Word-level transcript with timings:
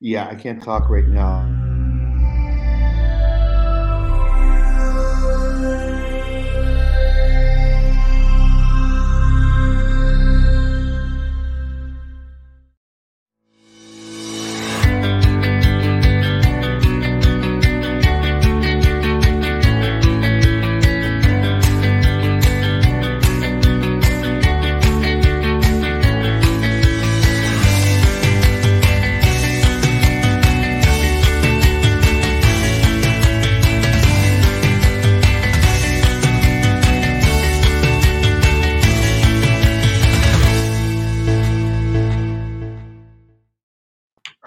Yeah, 0.00 0.28
I 0.28 0.34
can't 0.34 0.62
talk 0.62 0.88
right 0.90 1.06
now. 1.06 1.55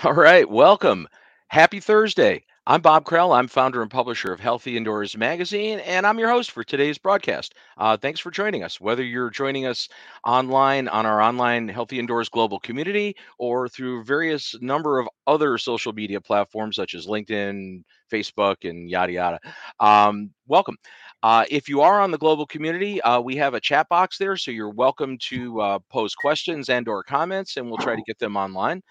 All 0.09 0.15
right, 0.15 0.49
welcome. 0.49 1.07
Happy 1.49 1.79
Thursday. 1.79 2.43
I'm 2.65 2.81
Bob 2.81 3.05
Krell. 3.05 3.31
I'm 3.37 3.47
founder 3.47 3.83
and 3.83 3.91
publisher 3.91 4.33
of 4.33 4.39
Healthy 4.39 4.75
Indoors 4.75 5.15
Magazine, 5.15 5.77
and 5.81 6.03
I'm 6.03 6.17
your 6.17 6.31
host 6.31 6.49
for 6.49 6.63
today's 6.63 6.97
broadcast. 6.97 7.53
Uh, 7.77 7.95
thanks 7.95 8.19
for 8.19 8.31
joining 8.31 8.63
us. 8.63 8.81
Whether 8.81 9.03
you're 9.03 9.29
joining 9.29 9.67
us 9.67 9.87
online 10.25 10.87
on 10.87 11.05
our 11.05 11.21
online 11.21 11.67
Healthy 11.67 11.99
Indoors 11.99 12.27
global 12.27 12.59
community 12.59 13.15
or 13.37 13.69
through 13.69 14.03
various 14.03 14.55
number 14.61 14.97
of 14.97 15.07
other 15.27 15.59
social 15.59 15.93
media 15.93 16.19
platforms 16.19 16.75
such 16.75 16.95
as 16.95 17.05
LinkedIn, 17.05 17.83
Facebook, 18.11 18.67
and 18.67 18.89
yada 18.89 19.11
yada, 19.11 19.39
um, 19.79 20.31
welcome. 20.47 20.77
Uh, 21.21 21.43
if 21.51 21.69
you 21.69 21.81
are 21.81 21.99
on 21.99 22.09
the 22.11 22.17
global 22.17 22.47
community, 22.47 22.99
uh, 23.01 23.19
we 23.19 23.35
have 23.35 23.53
a 23.53 23.59
chat 23.59 23.87
box 23.89 24.17
there, 24.17 24.37
so 24.37 24.49
you're 24.49 24.69
welcome 24.71 25.17
to 25.19 25.59
uh, 25.59 25.79
pose 25.91 26.15
questions 26.15 26.69
and/or 26.69 27.03
comments, 27.03 27.57
and 27.57 27.67
we'll 27.67 27.77
try 27.77 27.95
to 27.95 28.01
get 28.07 28.17
them 28.17 28.37
online. 28.37 28.81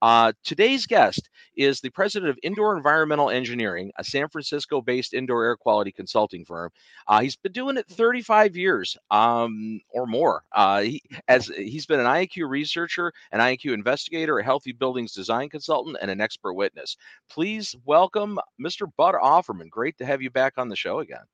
Uh, 0.00 0.32
today's 0.44 0.86
guest 0.86 1.28
is 1.56 1.80
the 1.80 1.90
president 1.90 2.30
of 2.30 2.38
Indoor 2.42 2.76
Environmental 2.76 3.30
Engineering, 3.30 3.90
a 3.98 4.04
San 4.04 4.28
Francisco 4.28 4.80
based 4.80 5.12
indoor 5.12 5.44
air 5.44 5.56
quality 5.56 5.90
consulting 5.90 6.44
firm. 6.44 6.70
Uh, 7.08 7.20
he's 7.20 7.36
been 7.36 7.52
doing 7.52 7.76
it 7.76 7.86
35 7.88 8.56
years 8.56 8.96
um, 9.10 9.80
or 9.90 10.06
more. 10.06 10.44
Uh, 10.52 10.82
he, 10.82 11.02
as 11.26 11.48
he's 11.48 11.86
been 11.86 12.00
an 12.00 12.06
IAQ 12.06 12.48
researcher, 12.48 13.12
an 13.32 13.40
IAQ 13.40 13.72
investigator, 13.72 14.38
a 14.38 14.44
healthy 14.44 14.72
buildings 14.72 15.12
design 15.12 15.48
consultant, 15.48 15.96
and 16.00 16.10
an 16.10 16.20
expert 16.20 16.54
witness. 16.54 16.96
Please 17.28 17.74
welcome 17.84 18.38
Mr. 18.60 18.86
Bud 18.96 19.16
Offermann. 19.16 19.68
Great 19.68 19.98
to 19.98 20.06
have 20.06 20.22
you 20.22 20.30
back 20.30 20.54
on 20.58 20.68
the 20.68 20.76
show 20.76 21.00
again. 21.00 21.24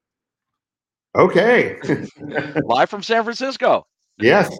Okay. 1.16 1.78
Live 2.64 2.90
from 2.90 3.02
San 3.02 3.22
Francisco. 3.22 3.86
Yes. 4.18 4.56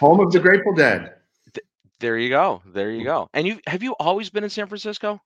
Home 0.00 0.20
of 0.20 0.32
the 0.32 0.40
Grateful 0.40 0.74
Dead. 0.74 1.14
There 2.04 2.18
you 2.18 2.28
go. 2.28 2.60
There 2.66 2.90
you 2.90 3.02
go. 3.02 3.30
And 3.32 3.46
you 3.46 3.58
have 3.66 3.82
you 3.82 3.94
always 3.98 4.28
been 4.28 4.44
in 4.44 4.50
San 4.50 4.66
Francisco? 4.66 5.22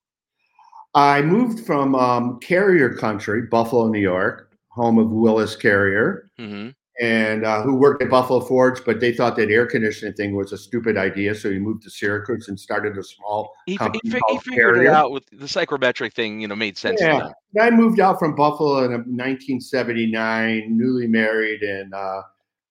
I 0.94 1.22
moved 1.22 1.66
from 1.66 1.96
um, 1.96 2.38
Carrier 2.38 2.94
Country, 2.94 3.42
Buffalo, 3.50 3.88
New 3.88 3.98
York, 3.98 4.52
home 4.68 4.96
of 4.98 5.10
Willis 5.10 5.56
Carrier, 5.56 6.30
Mm-hmm. 6.38 6.68
and 7.04 7.44
uh, 7.44 7.62
who 7.62 7.74
worked 7.74 8.00
at 8.00 8.10
Buffalo 8.10 8.38
Forge, 8.38 8.84
but 8.84 9.00
they 9.00 9.12
thought 9.12 9.34
that 9.38 9.50
air 9.50 9.66
conditioning 9.66 10.14
thing 10.14 10.36
was 10.36 10.52
a 10.52 10.56
stupid 10.58 10.96
idea, 10.96 11.34
so 11.34 11.50
he 11.50 11.58
moved 11.58 11.82
to 11.82 11.90
Syracuse 11.90 12.46
and 12.48 12.58
started 12.58 12.96
a 12.96 13.02
small 13.02 13.50
He, 13.66 13.76
company 13.76 14.00
he, 14.04 14.10
fi- 14.10 14.16
he 14.16 14.20
called 14.20 14.44
figured 14.44 14.74
it 14.76 14.78
Carrier. 14.84 14.90
out 14.92 15.10
with 15.10 15.24
the 15.32 15.46
psychrometric 15.46 16.12
thing. 16.14 16.40
You 16.40 16.46
know, 16.46 16.54
made 16.56 16.78
sense. 16.78 17.00
Yeah. 17.00 17.28
I 17.60 17.70
moved 17.70 17.98
out 17.98 18.20
from 18.20 18.36
Buffalo 18.36 18.84
in 18.84 18.92
1979, 18.92 20.76
newly 20.78 21.08
married, 21.08 21.62
and 21.62 21.92
uh, 21.92 22.22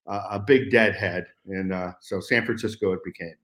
a 0.07 0.13
a 0.31 0.39
big 0.39 0.72
deadhead, 0.72 1.25
and 1.47 1.74
uh, 1.74 1.91
so 2.00 2.22
San 2.22 2.45
Francisco 2.45 2.94
it 2.94 3.03
became. 3.03 3.35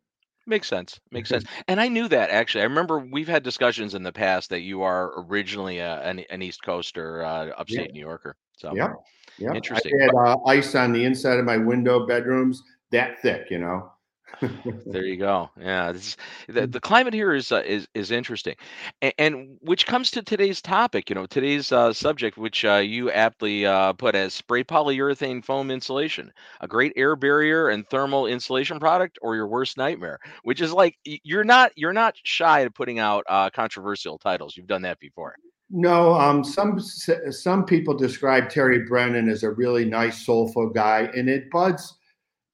Makes 0.45 0.67
sense. 0.67 0.99
Makes 1.11 1.29
sense. 1.29 1.45
And 1.67 1.79
I 1.79 1.87
knew 1.87 2.07
that 2.09 2.29
actually. 2.29 2.61
I 2.61 2.65
remember 2.65 2.99
we've 2.99 3.27
had 3.27 3.43
discussions 3.43 3.93
in 3.93 4.03
the 4.03 4.11
past 4.11 4.49
that 4.49 4.61
you 4.61 4.81
are 4.81 5.13
originally 5.25 5.79
a, 5.79 6.01
an, 6.01 6.19
an 6.29 6.41
East 6.41 6.63
Coaster, 6.63 7.23
uh, 7.23 7.47
upstate 7.57 7.93
New 7.93 8.01
Yorker. 8.01 8.35
So 8.57 8.75
Yep. 8.75 8.91
Yeah, 9.39 9.53
Interesting. 9.55 9.99
I 9.99 10.03
had 10.03 10.13
uh, 10.13 10.37
ice 10.45 10.75
on 10.75 10.91
the 10.91 11.03
inside 11.05 11.39
of 11.39 11.45
my 11.45 11.57
window 11.57 12.05
bedrooms, 12.05 12.61
that 12.91 13.21
thick, 13.21 13.47
you 13.49 13.57
know. 13.57 13.91
There 14.41 15.05
you 15.05 15.17
go. 15.17 15.49
Yeah, 15.59 15.91
this 15.91 16.17
the 16.47 16.67
the 16.67 16.79
climate 16.79 17.13
here 17.13 17.33
is 17.33 17.51
uh, 17.51 17.63
is 17.65 17.87
is 17.93 18.11
interesting, 18.11 18.55
and, 19.01 19.13
and 19.17 19.57
which 19.61 19.85
comes 19.85 20.11
to 20.11 20.21
today's 20.21 20.61
topic. 20.61 21.09
You 21.09 21.15
know, 21.15 21.25
today's 21.25 21.71
uh, 21.71 21.93
subject, 21.93 22.37
which 22.37 22.65
uh, 22.65 22.75
you 22.75 23.11
aptly 23.11 23.65
uh, 23.65 23.93
put 23.93 24.15
as 24.15 24.33
spray 24.33 24.63
polyurethane 24.63 25.43
foam 25.43 25.71
insulation, 25.71 26.31
a 26.61 26.67
great 26.67 26.93
air 26.95 27.15
barrier 27.15 27.69
and 27.69 27.87
thermal 27.87 28.27
insulation 28.27 28.79
product, 28.79 29.19
or 29.21 29.35
your 29.35 29.47
worst 29.47 29.77
nightmare. 29.77 30.19
Which 30.43 30.61
is 30.61 30.71
like 30.73 30.97
you're 31.03 31.43
not 31.43 31.71
you're 31.75 31.93
not 31.93 32.15
shy 32.23 32.61
of 32.61 32.73
putting 32.73 32.99
out 32.99 33.23
uh, 33.27 33.49
controversial 33.49 34.17
titles. 34.17 34.57
You've 34.57 34.67
done 34.67 34.81
that 34.83 34.99
before. 34.99 35.35
No, 35.69 36.13
um, 36.13 36.43
some 36.43 36.79
some 36.79 37.65
people 37.65 37.95
describe 37.95 38.49
Terry 38.49 38.85
Brennan 38.85 39.29
as 39.29 39.43
a 39.43 39.49
really 39.49 39.85
nice, 39.85 40.23
soulful 40.25 40.69
guy, 40.69 41.09
and 41.15 41.29
it 41.29 41.49
Bud's 41.49 41.97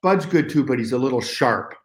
Bud's 0.01 0.25
good 0.25 0.49
too, 0.49 0.63
but 0.63 0.79
he's 0.79 0.91
a 0.93 0.97
little 0.97 1.21
sharp. 1.21 1.75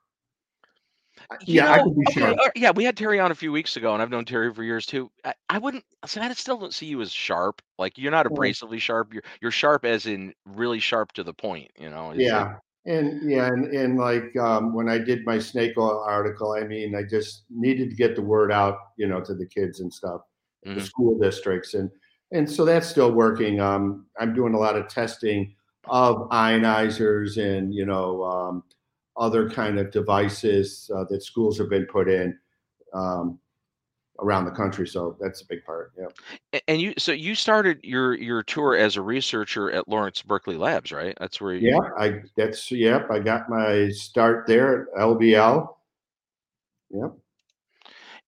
You 1.47 1.55
yeah, 1.55 1.73
I 1.73 1.77
know, 1.79 1.85
can 1.85 1.95
be 1.95 2.05
okay, 2.11 2.21
sharp. 2.21 2.39
uh, 2.45 2.51
yeah, 2.55 2.71
we 2.71 2.85
had 2.85 2.97
Terry 2.97 3.19
on 3.19 3.31
a 3.31 3.35
few 3.35 3.51
weeks 3.51 3.77
ago, 3.77 3.93
and 3.95 4.03
I've 4.03 4.11
known 4.11 4.25
Terry 4.25 4.53
for 4.53 4.63
years 4.63 4.85
too. 4.85 5.11
I, 5.25 5.33
I 5.49 5.59
wouldn't, 5.59 5.85
so 6.07 6.21
I 6.21 6.31
still 6.35 6.59
don't 6.59 6.75
see 6.75 6.87
you 6.87 7.01
as 7.01 7.11
sharp. 7.11 7.63
Like 7.79 7.97
you're 7.97 8.13
not 8.13 8.27
abrasively 8.27 8.79
sharp. 8.79 9.15
You're 9.15 9.23
you're 9.41 9.51
sharp 9.51 9.85
as 9.85 10.07
in 10.07 10.35
really 10.45 10.81
sharp 10.81 11.13
to 11.13 11.25
the 11.25 11.33
point. 11.33 11.71
You 11.79 11.91
know. 11.91 12.11
It's 12.11 12.19
like- 12.19 12.27
Yeah, 12.27 12.57
and 12.87 13.31
yeah, 13.31 13.47
and, 13.47 13.67
and 13.67 13.99
like 13.99 14.37
um, 14.37 14.75
when 14.75 14.89
I 14.89 14.99
did 14.99 15.25
my 15.25 15.39
snake 15.39 15.73
oil 15.79 16.05
article, 16.07 16.53
I 16.53 16.65
mean, 16.65 16.95
I 16.95 17.03
just 17.03 17.45
needed 17.51 17.91
to 17.91 17.97
get 17.97 18.15
the 18.17 18.23
word 18.23 18.53
out, 18.53 18.77
you 18.99 19.07
know, 19.07 19.21
to 19.23 19.35
the 19.35 19.47
kids 19.47 19.81
and 19.81 19.93
stuff, 19.93 20.21
the 20.63 20.71
Mhm. 20.73 20.83
school 20.83 21.19
districts, 21.19 21.75
and 21.75 21.91
and 22.33 22.49
so 22.51 22.65
that's 22.65 22.87
still 22.89 23.13
working. 23.13 23.61
Um, 23.61 24.07
I'm 24.21 24.35
doing 24.35 24.55
a 24.55 24.59
lot 24.59 24.77
of 24.77 24.89
testing 24.89 25.55
of 25.87 26.29
ionizers 26.31 27.37
and 27.37 27.75
you 27.75 27.87
know 27.87 28.23
um, 28.25 28.63
other 29.17 29.49
kind 29.49 29.79
of 29.79 29.91
devices 29.91 30.91
uh, 30.95 31.05
that 31.11 31.23
schools 31.23 31.59
have 31.59 31.71
been 31.71 31.87
put 31.87 32.09
in 32.09 32.39
um, 32.93 33.39
around 34.21 34.45
the 34.45 34.51
country. 34.51 34.87
So 34.87 35.17
that's 35.21 35.43
a 35.43 35.47
big 35.47 35.65
part. 35.65 35.93
Yeah. 35.99 36.61
And 36.69 36.81
you, 36.81 36.95
so 36.99 37.13
you 37.13 37.35
started 37.35 37.81
your 37.83 38.15
your 38.15 38.43
tour 38.43 38.77
as 38.77 38.97
a 38.97 39.03
researcher 39.03 39.71
at 39.73 39.89
Lawrence 39.89 40.23
Berkeley 40.23 40.57
Labs, 40.57 40.93
right? 40.93 41.17
That's 41.21 41.41
where 41.41 41.55
you. 41.55 41.71
Yeah, 41.71 41.91
I 41.99 42.23
that's 42.37 42.71
yep. 42.71 43.11
I 43.11 43.19
got 43.19 43.49
my 43.49 43.89
start 43.91 44.47
there 44.47 44.83
at 44.83 45.01
LBL. 45.01 45.69
Yep. 46.91 47.13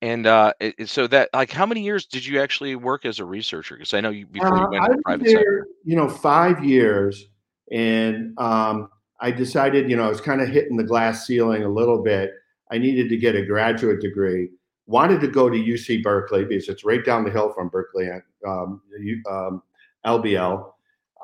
And 0.02 0.26
uh, 0.26 0.52
it, 0.60 0.88
so 0.88 1.06
that 1.06 1.30
like, 1.32 1.50
how 1.50 1.64
many 1.64 1.80
years 1.82 2.04
did 2.04 2.26
you 2.26 2.40
actually 2.40 2.76
work 2.76 3.06
as 3.06 3.18
a 3.18 3.24
researcher? 3.24 3.76
Because 3.76 3.94
I 3.94 4.00
know 4.00 4.10
you 4.10 4.26
before 4.26 4.48
you 4.56 4.64
Uh, 4.64 4.68
went 4.70 4.84
I 4.84 4.88
to 4.88 4.98
private 5.04 5.24
there, 5.24 5.34
sector. 5.36 5.66
you 5.84 5.96
know, 5.96 6.08
five 6.08 6.62
years, 6.62 7.28
and 7.72 8.38
um, 8.38 8.88
I 9.20 9.30
decided, 9.30 9.90
you 9.90 9.96
know, 9.96 10.04
I 10.04 10.08
was 10.08 10.20
kind 10.20 10.40
of 10.40 10.48
hitting 10.48 10.76
the 10.76 10.84
glass 10.84 11.26
ceiling 11.26 11.64
a 11.64 11.68
little 11.68 12.02
bit. 12.02 12.32
I 12.70 12.78
needed 12.78 13.08
to 13.08 13.16
get 13.16 13.34
a 13.34 13.44
graduate 13.44 14.00
degree. 14.00 14.50
Wanted 14.86 15.20
to 15.22 15.28
go 15.28 15.48
to 15.48 15.56
UC 15.56 16.02
Berkeley 16.02 16.44
because 16.44 16.68
it's 16.68 16.84
right 16.84 17.04
down 17.04 17.24
the 17.24 17.30
hill 17.30 17.52
from 17.52 17.68
Berkeley, 17.68 18.08
um, 18.46 18.80
um, 19.28 19.62
LBL, 20.04 20.72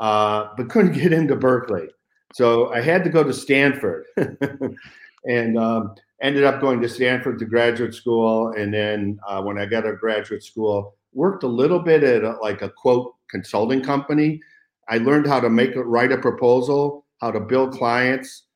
uh, 0.01 0.49
but 0.57 0.69
couldn't 0.71 0.93
get 0.93 1.13
into 1.13 1.37
Berkeley. 1.37 1.89
So 2.35 2.73
I 2.73 2.81
had 2.81 3.05
to 3.05 3.11
go 3.11 3.23
to 3.23 3.33
Stanford, 3.33 4.07
and 5.27 5.59
um, 5.59 5.95
ended 6.23 6.45
up 6.45 6.61
going 6.61 6.81
to 6.81 6.89
Stanford 6.89 7.39
to 7.39 7.45
graduate 7.45 7.95
school. 7.95 8.53
And 8.57 8.73
then 8.73 9.21
uh, 9.29 9.43
when 9.43 9.59
I 9.59 9.67
got 9.67 9.83
to 9.83 9.93
graduate 9.93 10.43
school, 10.43 10.97
worked 11.13 11.43
a 11.43 11.49
little 11.49 11.81
bit 11.81 12.03
at 12.03 12.25
a, 12.25 12.33
like 12.41 12.63
a 12.63 12.71
quote 12.71 13.15
consulting 13.29 13.83
company. 13.83 14.41
I 14.89 14.99
learned 14.99 15.27
how 15.27 15.41
to 15.41 15.49
make 15.51 15.77
a 15.77 15.83
write 15.85 16.13
a 16.13 16.19
proposal, 16.19 17.07
how 17.21 17.31
to 17.31 17.41
build 17.41 17.73
clients, 17.73 18.47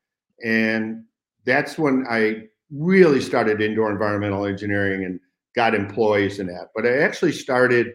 and 0.44 1.04
that's 1.44 1.78
when 1.78 2.04
I 2.08 2.44
really 2.70 3.20
started 3.20 3.60
indoor 3.60 3.90
environmental 3.90 4.44
engineering 4.46 5.04
and 5.04 5.20
got 5.54 5.74
employees 5.74 6.38
in 6.40 6.46
that. 6.48 6.68
But 6.74 6.84
I 6.86 6.98
actually 6.98 7.32
started 7.32 7.94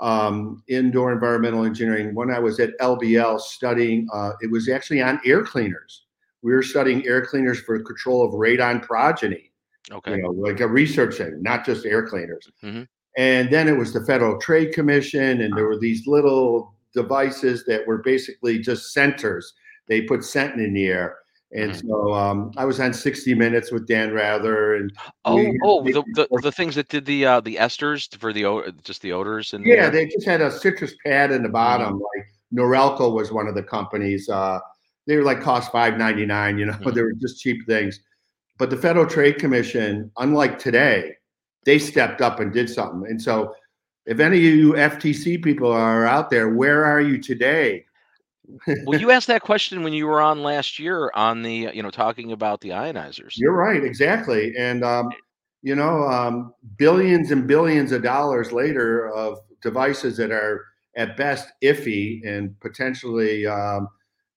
um, 0.00 0.62
indoor 0.68 1.12
environmental 1.12 1.64
engineering 1.64 2.14
when 2.14 2.30
I 2.30 2.38
was 2.38 2.60
at 2.60 2.78
LBL 2.80 3.40
studying. 3.40 4.06
Uh, 4.12 4.32
it 4.42 4.50
was 4.50 4.68
actually 4.68 5.00
on 5.00 5.18
air 5.24 5.42
cleaners. 5.42 6.04
We 6.42 6.52
were 6.52 6.62
studying 6.62 7.06
air 7.06 7.24
cleaners 7.24 7.60
for 7.60 7.78
control 7.80 8.22
of 8.24 8.32
radon 8.32 8.82
progeny 8.82 9.50
Okay. 9.92 10.16
you 10.16 10.22
know, 10.22 10.30
like 10.30 10.60
a 10.60 10.66
research 10.66 11.16
center, 11.16 11.38
not 11.38 11.64
just 11.64 11.86
air 11.86 12.06
cleaners. 12.06 12.50
Mhm. 12.62 12.88
And 13.16 13.50
then 13.50 13.68
it 13.68 13.76
was 13.78 13.92
the 13.92 14.04
Federal 14.04 14.38
Trade 14.38 14.74
Commission, 14.74 15.40
and 15.40 15.56
there 15.56 15.64
were 15.66 15.78
these 15.78 16.06
little 16.06 16.74
devices 16.94 17.64
that 17.66 17.86
were 17.86 17.98
basically 17.98 18.58
just 18.58 18.92
centers. 18.92 19.52
They 19.88 20.02
put 20.02 20.24
scent 20.24 20.60
in 20.60 20.72
the 20.74 20.86
air, 20.86 21.16
And 21.52 21.70
Mhm. 21.72 21.82
so 21.88 22.12
um, 22.14 22.50
I 22.56 22.64
was 22.64 22.80
on 22.80 22.92
60 22.92 23.34
Minutes 23.34 23.70
with 23.70 23.86
Dan 23.86 24.12
Rather, 24.12 24.74
and 24.74 24.90
Oh, 25.24 25.36
we 25.36 25.58
oh, 25.62 25.84
the 25.84 26.02
the 26.14 26.40
the 26.42 26.52
things 26.52 26.74
that 26.74 26.88
did 26.88 27.04
the, 27.06 27.24
uh, 27.26 27.40
the 27.40 27.56
esters 27.56 28.14
for 28.18 28.32
the 28.32 28.74
just 28.82 29.00
the 29.02 29.12
odors 29.12 29.52
and 29.52 29.64
Yeah, 29.64 29.82
there? 29.82 29.90
they 29.90 30.06
just 30.06 30.26
had 30.26 30.40
a 30.40 30.50
citrus 30.50 30.94
pad 31.04 31.30
in 31.30 31.42
the 31.42 31.48
bottom, 31.48 31.94
like 32.00 32.26
Norelco 32.52 33.12
was 33.14 33.30
one 33.32 33.46
of 33.46 33.54
the 33.54 33.62
companies, 33.62 34.28
uh, 34.28 34.58
they 35.06 35.16
were 35.16 35.22
like 35.22 35.40
cost 35.40 35.70
$5.99, 35.72 36.58
you 36.58 36.66
know, 36.66 36.72
Mhm. 36.72 36.94
they 36.94 37.02
were 37.02 37.12
just 37.20 37.40
cheap 37.40 37.64
things. 37.66 38.00
But 38.58 38.70
the 38.70 38.76
Federal 38.76 39.06
Trade 39.06 39.38
Commission, 39.38 40.10
unlike 40.18 40.58
today, 40.58 41.14
they 41.64 41.78
stepped 41.78 42.20
up 42.22 42.40
and 42.40 42.52
did 42.52 42.68
something. 42.70 43.08
And 43.08 43.20
so 43.20 43.54
if 44.06 44.20
any 44.20 44.38
of 44.38 44.54
you 44.54 44.72
FTC 44.74 45.42
people 45.42 45.70
are 45.70 46.06
out 46.06 46.30
there, 46.30 46.48
where 46.50 46.84
are 46.84 47.00
you 47.00 47.18
today? 47.18 47.84
Well, 48.84 49.00
you 49.00 49.10
asked 49.10 49.26
that 49.26 49.42
question 49.42 49.82
when 49.82 49.92
you 49.92 50.06
were 50.06 50.20
on 50.20 50.42
last 50.42 50.78
year 50.78 51.10
on 51.14 51.42
the, 51.42 51.70
you 51.74 51.82
know, 51.82 51.90
talking 51.90 52.30
about 52.30 52.60
the 52.60 52.70
ionizers. 52.70 53.32
You're 53.36 53.56
right, 53.56 53.82
exactly. 53.82 54.54
And 54.56 54.84
um, 54.84 55.10
you 55.62 55.74
know, 55.74 56.04
um, 56.04 56.54
billions 56.76 57.32
and 57.32 57.48
billions 57.48 57.90
of 57.90 58.02
dollars 58.02 58.52
later 58.52 59.08
of 59.12 59.38
devices 59.62 60.16
that 60.18 60.30
are 60.30 60.64
at 60.96 61.16
best 61.16 61.48
iffy 61.62 62.20
and 62.24 62.58
potentially 62.60 63.46
um, 63.46 63.88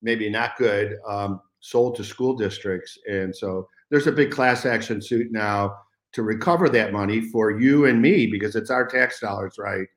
maybe 0.02 0.28
not 0.28 0.58
good 0.58 0.98
um, 1.08 1.40
sold 1.60 1.96
to 1.98 2.04
school 2.04 2.36
districts. 2.36 2.98
And 3.08 3.36
so 3.36 3.68
there's 3.92 4.08
a 4.08 4.12
big 4.12 4.32
class 4.32 4.66
action 4.66 5.02
suit 5.02 5.32
now 5.32 5.76
to 6.14 6.24
recover 6.24 6.70
that 6.70 6.92
money 6.92 7.22
for 7.22 7.60
you 7.60 7.86
and 7.86 8.02
me 8.02 8.28
because 8.28 8.56
it's 8.56 8.72
our 8.72 8.88
tax 8.88 9.20
dollars, 9.20 9.56
right? 9.58 9.88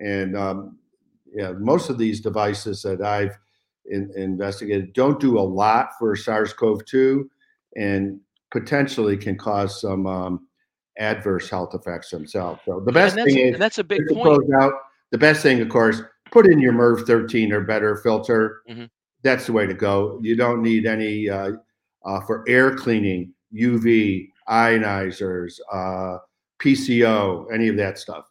And 0.00 0.36
um, 0.36 0.78
yeah, 1.32 1.52
most 1.52 1.90
of 1.90 1.98
these 1.98 2.20
devices 2.20 2.82
that 2.82 3.02
I've 3.02 3.36
in, 3.86 4.10
investigated 4.16 4.92
don't 4.92 5.20
do 5.20 5.38
a 5.38 5.40
lot 5.40 5.90
for 5.98 6.16
SARS-CoV-2 6.16 7.24
and 7.76 8.20
potentially 8.50 9.16
can 9.16 9.36
cause 9.36 9.80
some 9.80 10.06
um, 10.06 10.46
adverse 10.98 11.48
health 11.48 11.74
effects 11.74 12.10
themselves. 12.10 12.60
So 12.64 12.80
the 12.80 12.92
best 12.92 13.14
thing 13.14 13.38
is 13.38 13.58
that's 13.58 13.78
a 13.78 13.84
big 13.84 14.06
point. 14.08 14.22
close 14.22 14.50
out, 14.60 14.72
the 15.10 15.18
best 15.18 15.42
thing, 15.42 15.60
of 15.60 15.68
course, 15.68 16.02
put 16.30 16.46
in 16.46 16.58
your 16.60 16.72
MERV 16.72 17.06
13 17.06 17.52
or 17.52 17.60
better 17.60 17.96
filter. 17.96 18.62
Mhm. 18.68 18.88
That's 19.22 19.46
the 19.46 19.52
way 19.52 19.66
to 19.66 19.74
go. 19.74 20.18
You 20.22 20.36
don't 20.36 20.62
need 20.62 20.86
any 20.86 21.28
uh, 21.28 21.52
uh, 22.04 22.20
for 22.20 22.44
air 22.48 22.74
cleaning, 22.74 23.32
UV, 23.52 24.30
ionizers, 24.48 25.58
uh, 25.72 26.18
PCO, 26.60 27.46
any 27.52 27.68
of 27.68 27.76
that 27.76 27.98
stuff. 27.98 28.26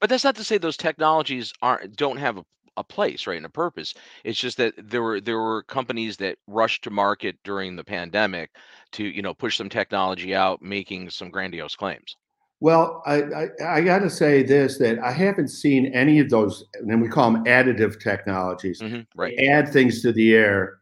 But 0.00 0.08
that's 0.08 0.24
not 0.24 0.36
to 0.36 0.44
say 0.44 0.58
those 0.58 0.76
technologies 0.76 1.52
aren't 1.60 1.96
don't 1.96 2.16
have 2.16 2.38
a, 2.38 2.44
a 2.76 2.84
place, 2.84 3.26
right, 3.26 3.36
and 3.36 3.46
a 3.46 3.50
purpose. 3.50 3.94
It's 4.24 4.38
just 4.38 4.56
that 4.56 4.74
there 4.78 5.02
were 5.02 5.20
there 5.20 5.38
were 5.38 5.62
companies 5.64 6.16
that 6.18 6.38
rushed 6.46 6.84
to 6.84 6.90
market 6.90 7.36
during 7.44 7.76
the 7.76 7.84
pandemic 7.84 8.50
to, 8.92 9.04
you 9.04 9.22
know, 9.22 9.34
push 9.34 9.56
some 9.56 9.68
technology 9.68 10.34
out, 10.34 10.62
making 10.62 11.10
some 11.10 11.30
grandiose 11.30 11.76
claims. 11.76 12.16
Well, 12.60 13.02
I, 13.04 13.22
I, 13.22 13.48
I 13.66 13.80
got 13.82 13.98
to 13.98 14.10
say 14.10 14.42
this 14.42 14.78
that 14.78 14.98
I 15.00 15.10
haven't 15.10 15.48
seen 15.48 15.86
any 15.86 16.20
of 16.20 16.30
those, 16.30 16.64
and 16.74 17.02
we 17.02 17.08
call 17.08 17.30
them 17.30 17.44
additive 17.44 18.00
technologies, 18.00 18.80
hmm 18.80 19.00
right. 19.14 19.36
add 19.38 19.68
things 19.68 20.00
to 20.02 20.12
the 20.12 20.34
air 20.34 20.78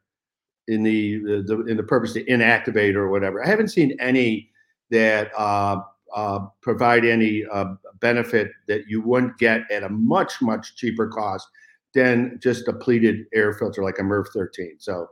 in 0.68 0.82
the, 0.82 1.18
the, 1.18 1.42
the 1.42 1.60
in 1.66 1.76
the 1.76 1.82
purpose 1.82 2.12
to 2.14 2.24
inactivate 2.24 2.94
or 2.94 3.08
whatever. 3.08 3.44
I 3.44 3.48
haven't 3.48 3.68
seen 3.68 3.96
any 4.00 4.50
that 4.90 5.30
uh, 5.36 5.80
uh, 6.14 6.40
provide 6.60 7.04
any 7.04 7.44
uh, 7.50 7.74
benefit 8.00 8.50
that 8.68 8.86
you 8.86 9.00
wouldn't 9.00 9.38
get 9.38 9.70
at 9.70 9.82
a 9.82 9.88
much 9.88 10.40
much 10.40 10.76
cheaper 10.76 11.08
cost 11.08 11.48
than 11.94 12.38
just 12.42 12.68
a 12.68 12.72
pleated 12.72 13.26
air 13.34 13.52
filter 13.52 13.82
like 13.82 13.98
a 13.98 14.02
MERV 14.02 14.26
13. 14.32 14.76
So 14.78 15.08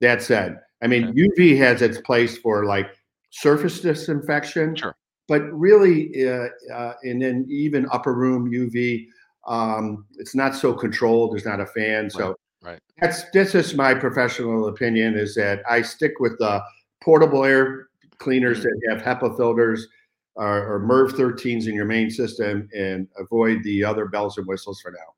that 0.00 0.22
said, 0.22 0.60
I 0.82 0.86
mean 0.86 1.08
Okay. 1.08 1.28
UV 1.28 1.58
has 1.58 1.82
its 1.82 2.00
place 2.00 2.38
for 2.38 2.64
like 2.64 2.90
surface 3.30 3.80
disinfection, 3.80 4.76
Sure. 4.76 4.94
but 5.28 5.42
really, 5.52 6.28
uh, 6.28 6.48
uh, 6.72 6.94
and 7.02 7.20
then 7.22 7.46
even 7.48 7.86
upper 7.90 8.14
room 8.14 8.50
UV, 8.50 9.06
um, 9.46 10.04
it's 10.18 10.34
not 10.34 10.54
so 10.54 10.72
controlled. 10.72 11.32
There's 11.32 11.46
not 11.46 11.60
a 11.60 11.66
fan, 11.66 12.10
so 12.10 12.36
right. 12.62 12.80
that's 13.00 13.24
that's 13.32 13.52
just 13.52 13.76
my 13.76 13.94
professional 13.94 14.68
opinion. 14.68 15.14
Is 15.16 15.34
that 15.36 15.62
I 15.68 15.82
stick 15.82 16.20
with 16.20 16.38
the 16.38 16.62
portable 17.02 17.44
air 17.44 17.88
cleaners 18.18 18.60
Mhm. 18.60 18.62
that 18.64 18.80
have 18.90 19.02
HEPA 19.02 19.36
filters 19.36 19.88
or, 20.36 20.74
or 20.76 20.80
MERV 20.80 21.10
13s 21.12 21.66
in 21.66 21.74
your 21.74 21.84
main 21.84 22.10
system, 22.10 22.68
and 22.76 23.08
avoid 23.18 23.62
the 23.64 23.84
other 23.84 24.06
bells 24.06 24.38
and 24.38 24.46
whistles 24.46 24.80
for 24.80 24.90
now. 24.92 25.14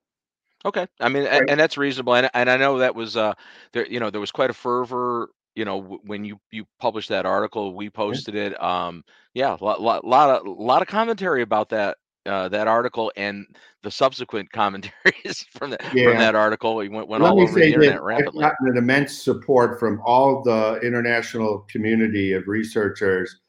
Okay. 0.67 0.87
I 1.01 1.09
mean, 1.11 1.25
Right. 1.25 1.43
and 1.49 1.61
that's 1.61 1.77
reasonable. 1.77 2.15
And 2.15 2.31
and 2.35 2.51
I 2.51 2.57
know 2.57 2.79
that 2.79 2.95
was 2.95 3.17
uh 3.17 3.35
there, 3.73 3.87
you 3.87 4.01
know, 4.01 4.11
there 4.11 4.21
was 4.21 4.33
quite 4.33 4.51
a 4.51 4.55
fervor, 4.55 5.29
you 5.55 5.65
know, 5.65 5.81
w- 5.83 6.01
when 6.05 6.25
you 6.25 6.41
you 6.51 6.65
published 6.81 7.11
that 7.11 7.27
article, 7.27 7.75
we 7.75 7.91
posted 7.91 8.35
it. 8.35 8.61
Um, 8.63 9.05
yeah, 9.35 9.57
a 9.61 9.63
lot 9.65 9.81
lot 9.83 10.05
lot 10.07 10.31
of 10.31 10.47
lot 10.47 10.81
of 10.83 10.89
commentary 10.89 11.43
about 11.43 11.69
that 11.69 11.99
uh 12.27 12.49
that 12.49 12.67
article 12.67 13.13
and 13.17 13.47
the 13.83 13.91
subsequent 13.91 14.51
commentaries 14.53 15.47
from 15.53 15.71
that 15.71 15.83
from 15.85 16.17
that 16.17 16.35
article. 16.35 16.75
We 16.77 16.89
went 16.89 17.09
went 17.09 17.23
Let 17.23 17.33
all 17.33 17.41
over 17.43 17.59
the 17.59 17.67
internet 17.67 17.95
I've 17.97 18.03
rapidly. 18.03 18.41
gotten 18.41 18.69
an 18.69 18.77
immense 18.77 19.23
support 19.23 19.79
from 19.79 20.01
all 20.05 20.43
the 20.43 20.81
international 20.83 21.67
community 21.71 22.33
of 22.33 22.49
researchers 22.49 23.41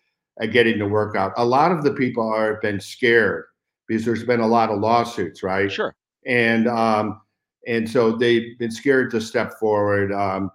at 0.41 0.51
getting 0.51 0.77
the 0.79 0.87
work 0.87 1.15
out. 1.15 1.31
A 1.37 1.45
lot 1.45 1.71
of 1.71 1.83
the 1.83 1.93
people 1.93 2.27
are 2.27 2.59
been 2.61 2.79
scared 2.79 3.45
because 3.87 4.03
there's 4.03 4.25
been 4.25 4.41
a 4.41 4.47
lot 4.47 4.69
of 4.69 4.79
lawsuits, 4.79 5.41
right? 5.43 5.71
Sure. 5.71 5.95
and 6.25 6.67
um, 6.67 7.21
and 7.67 7.89
so 7.89 8.11
they've 8.11 8.57
been 8.59 8.71
scared 8.71 9.09
to 9.11 9.21
step 9.21 9.53
forward. 9.59 10.11
Um, 10.11 10.51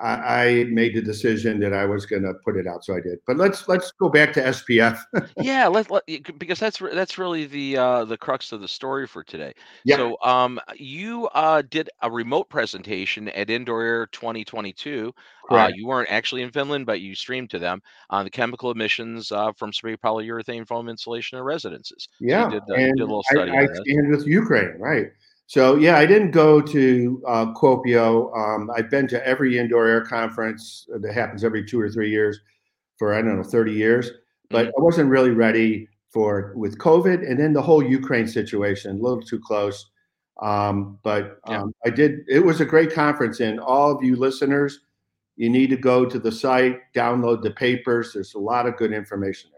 I, 0.00 0.44
I 0.44 0.64
made 0.64 0.94
the 0.94 1.02
decision 1.02 1.58
that 1.60 1.72
I 1.72 1.84
was 1.84 2.06
going 2.06 2.22
to 2.22 2.34
put 2.44 2.56
it 2.56 2.66
out, 2.66 2.84
so 2.84 2.94
I 2.94 3.00
did. 3.00 3.18
But 3.26 3.36
let's 3.36 3.66
let's 3.68 3.90
go 3.92 4.08
back 4.08 4.32
to 4.34 4.42
SPF. 4.42 5.00
Yeah, 5.40 5.66
let, 5.68 5.90
let 5.90 6.04
because 6.38 6.58
that's 6.58 6.78
that's 6.78 7.18
really 7.18 7.46
the 7.46 7.76
uh 7.76 8.04
the 8.04 8.16
crux 8.16 8.52
of 8.52 8.60
the 8.60 8.68
story 8.68 9.06
for 9.06 9.22
today. 9.22 9.54
Yeah. 9.84 9.96
So 9.96 10.18
um 10.22 10.60
you 10.76 11.26
uh 11.28 11.62
did 11.62 11.90
a 12.02 12.10
remote 12.10 12.48
presentation 12.48 13.28
at 13.28 13.50
Indoor 13.50 13.82
Air 13.82 14.06
2022. 14.06 15.12
Uh 15.50 15.70
you 15.74 15.86
weren't 15.86 16.10
actually 16.10 16.42
in 16.42 16.50
Finland, 16.50 16.86
but 16.86 17.00
you 17.00 17.14
streamed 17.14 17.50
to 17.50 17.58
them 17.58 17.82
on 18.10 18.24
the 18.24 18.30
chemical 18.30 18.70
emissions 18.70 19.32
uh 19.32 19.52
from 19.52 19.72
spray 19.72 19.96
polyurethane 19.96 20.66
foam 20.66 20.88
insulation 20.88 21.38
in 21.38 21.44
residences. 21.44 22.08
So 22.20 22.26
Yeah, 22.26 22.44
you 22.44 22.60
did 22.60 22.62
uh, 22.70 22.76
you 22.76 22.92
did 22.94 23.00
a 23.00 23.06
little 23.06 23.24
study 23.24 23.52
I, 23.52 23.62
I 23.62 23.66
stand 23.66 24.08
with 24.08 24.26
Ukraine, 24.26 24.78
right? 24.78 25.12
So 25.48 25.76
yeah, 25.76 25.96
I 25.96 26.04
didn't 26.04 26.32
go 26.32 26.60
to 26.60 27.22
uh. 27.26 27.46
Um, 28.36 28.70
I've 28.76 28.90
been 28.90 29.08
to 29.08 29.26
every 29.26 29.58
indoor 29.58 29.86
air 29.88 30.02
conference 30.04 30.86
that 31.00 31.14
happens 31.14 31.42
every 31.42 31.64
two 31.64 31.80
or 31.80 31.88
three 31.90 32.10
years 32.10 32.38
for 32.98 33.14
I 33.14 33.22
don't 33.22 33.36
know 33.38 33.42
thirty 33.42 33.72
years, 33.72 34.10
but 34.50 34.66
Mhm. 34.66 34.72
I 34.78 34.82
wasn't 34.82 35.08
really 35.10 35.30
ready 35.30 35.88
for 36.10 36.52
with 36.54 36.78
COVID 36.78 37.26
and 37.28 37.40
then 37.40 37.54
the 37.54 37.62
whole 37.62 37.82
Ukraine 37.82 38.26
situation, 38.28 38.98
a 38.98 39.02
little 39.02 39.22
too 39.22 39.40
close. 39.40 39.90
Um, 40.42 40.98
but 41.02 41.40
Yeah. 41.48 41.62
um, 41.62 41.74
I 41.86 41.90
did. 41.90 42.20
It 42.28 42.44
was 42.44 42.60
a 42.60 42.66
great 42.66 42.92
conference, 42.92 43.40
and 43.40 43.58
all 43.58 43.90
of 43.90 44.02
you 44.04 44.16
listeners, 44.16 44.80
you 45.36 45.48
need 45.50 45.70
to 45.70 45.76
go 45.78 46.04
to 46.04 46.18
the 46.18 46.32
site, 46.32 46.80
download 46.94 47.42
the 47.42 47.52
papers. 47.52 48.12
There's 48.12 48.34
a 48.34 48.38
lot 48.38 48.66
of 48.66 48.76
good 48.76 48.92
information 48.92 49.50
there. 49.52 49.57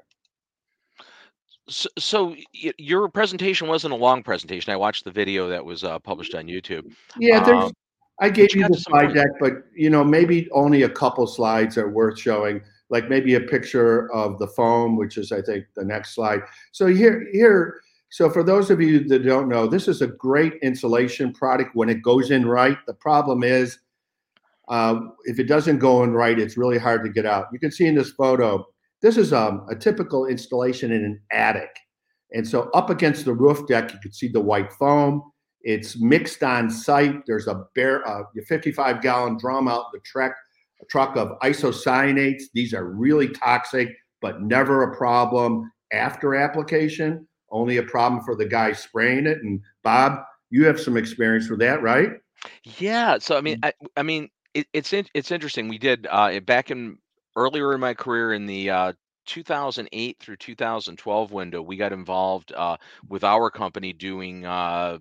So, 1.71 1.89
so 1.99 2.35
your 2.53 3.09
presentation 3.09 3.69
wasn't 3.69 3.95
a 3.95 3.97
long 3.97 4.25
presentation. 4.25 4.73
I 4.73 4.77
watched 4.77 5.05
the 5.05 5.11
video 5.13 5.49
that 5.49 5.65
was 5.65 5.85
uh, 5.85 6.01
published 6.01 6.35
on 6.35 6.47
YouTube. 6.47 6.93
Yeah, 7.17 7.43
there's. 7.43 7.65
Um, 7.65 7.73
I 8.21 8.29
gave 8.29 8.55
you 8.55 8.63
you 8.63 8.69
the 8.69 8.77
slide 8.77 9.15
deck, 9.15 9.29
but 9.41 9.53
you 9.75 9.89
know, 9.89 10.05
maybe 10.05 10.51
only 10.51 10.83
a 10.83 10.89
couple 10.89 11.27
slides 11.27 11.79
are 11.79 11.89
worth 11.89 12.19
showing. 12.19 12.61
Like 12.91 13.09
maybe 13.09 13.37
a 13.37 13.41
picture 13.41 14.13
of 14.13 14.39
the 14.41 14.49
foam, 14.49 14.97
which 14.97 15.17
is 15.17 15.31
I 15.31 15.41
think 15.43 15.67
the 15.77 15.85
next 15.85 16.15
slide. 16.15 16.41
So 16.73 16.87
here, 16.87 17.29
here. 17.33 17.81
So 18.11 18.29
for 18.29 18.43
those 18.43 18.71
of 18.71 18.81
you 18.81 19.05
that 19.05 19.21
don't 19.21 19.49
know, 19.49 19.69
this 19.69 19.87
is 19.87 20.03
a 20.03 20.09
great 20.09 20.55
insulation 20.63 21.33
product 21.33 21.77
when 21.77 21.89
it 21.89 22.03
goes 22.03 22.33
in 22.33 22.47
right. 22.47 22.77
The 22.89 22.95
problem 22.95 23.45
is, 23.45 23.79
uh, 24.69 25.01
if 25.25 25.39
it 25.39 25.45
doesn't 25.45 25.79
go 25.79 26.03
in 26.03 26.13
right, 26.13 26.37
it's 26.37 26.57
really 26.57 26.79
hard 26.79 27.05
to 27.05 27.11
get 27.11 27.27
out. 27.27 27.47
You 27.53 27.61
can 27.61 27.71
see 27.71 27.87
in 27.87 27.95
this 27.95 28.11
photo, 28.11 28.67
this 29.03 29.17
is 29.17 29.33
um, 29.33 29.67
a 29.71 29.75
typical 29.75 30.27
installation 30.27 30.93
in 30.93 31.05
an 31.05 31.21
attic. 31.33 31.71
And 32.33 32.47
so 32.47 32.71
up 32.71 32.91
against 32.91 33.25
the 33.25 33.33
roof 33.33 33.67
deck, 33.67 33.93
you 33.93 33.99
can 34.01 34.13
see 34.13 34.29
the 34.29 34.41
white 34.41 34.73
foam. 34.73 35.23
It's 35.63 36.01
mixed 36.01 36.43
on 36.43 36.71
site. 36.71 37.27
There's 37.27 37.49
a 37.49 37.65
bare, 37.75 38.07
uh, 38.09 38.23
55 38.47 39.03
gallon 39.03 39.37
drum 39.37 39.69
out 39.69 39.87
the 39.93 40.01
truck, 40.05 40.33
a 40.81 40.85
truck 40.87 41.17
of 41.17 41.39
isocyanates. 41.41 42.45
These 42.55 42.73
are 42.73 42.85
really 42.85 43.29
toxic, 43.29 43.89
but 44.23 44.43
never 44.43 44.85
a 44.85 44.97
problem 44.97 45.71
after 45.93 46.35
application. 46.35 47.27
Only 47.51 47.79
a 47.79 47.83
problem 47.83 48.23
for 48.23 48.37
the 48.37 48.47
guy 48.47 48.73
spraying 48.73 49.27
it. 49.27 49.39
And 49.39 49.61
Bob, 49.83 50.23
you 50.51 50.65
have 50.67 50.81
some 50.81 50.97
experience 50.97 51.51
with 51.51 51.59
that, 51.61 51.83
right? 51.83 52.11
Yeah, 52.79 53.19
so 53.19 53.37
I 53.37 53.41
mean, 53.41 53.61
Mm. 53.61 53.67
I, 53.67 53.73
I 53.97 54.03
mean, 54.03 54.29
it, 54.55 54.67
it's 54.73 54.93
in, 54.93 55.07
it's 55.15 55.31
interesting. 55.31 55.69
We 55.69 55.79
did 55.79 56.07
uh, 56.11 56.41
back 56.41 56.71
in 56.71 56.99
earlier 57.41 57.75
in 57.75 57.81
my 57.81 57.95
career 57.95 58.33
in 58.33 58.47
the 58.47 58.71
uh, 58.71 58.93
2008 59.27 60.19
through 60.19 60.37
2012 60.37 61.33
window. 61.33 61.63
We 61.63 61.77
got 61.77 61.93
involved 61.93 62.53
uh, 62.53 62.77
with 63.09 63.25
our 63.25 63.51
company 63.51 63.93
doing 63.93 64.45
uh, 64.45 64.99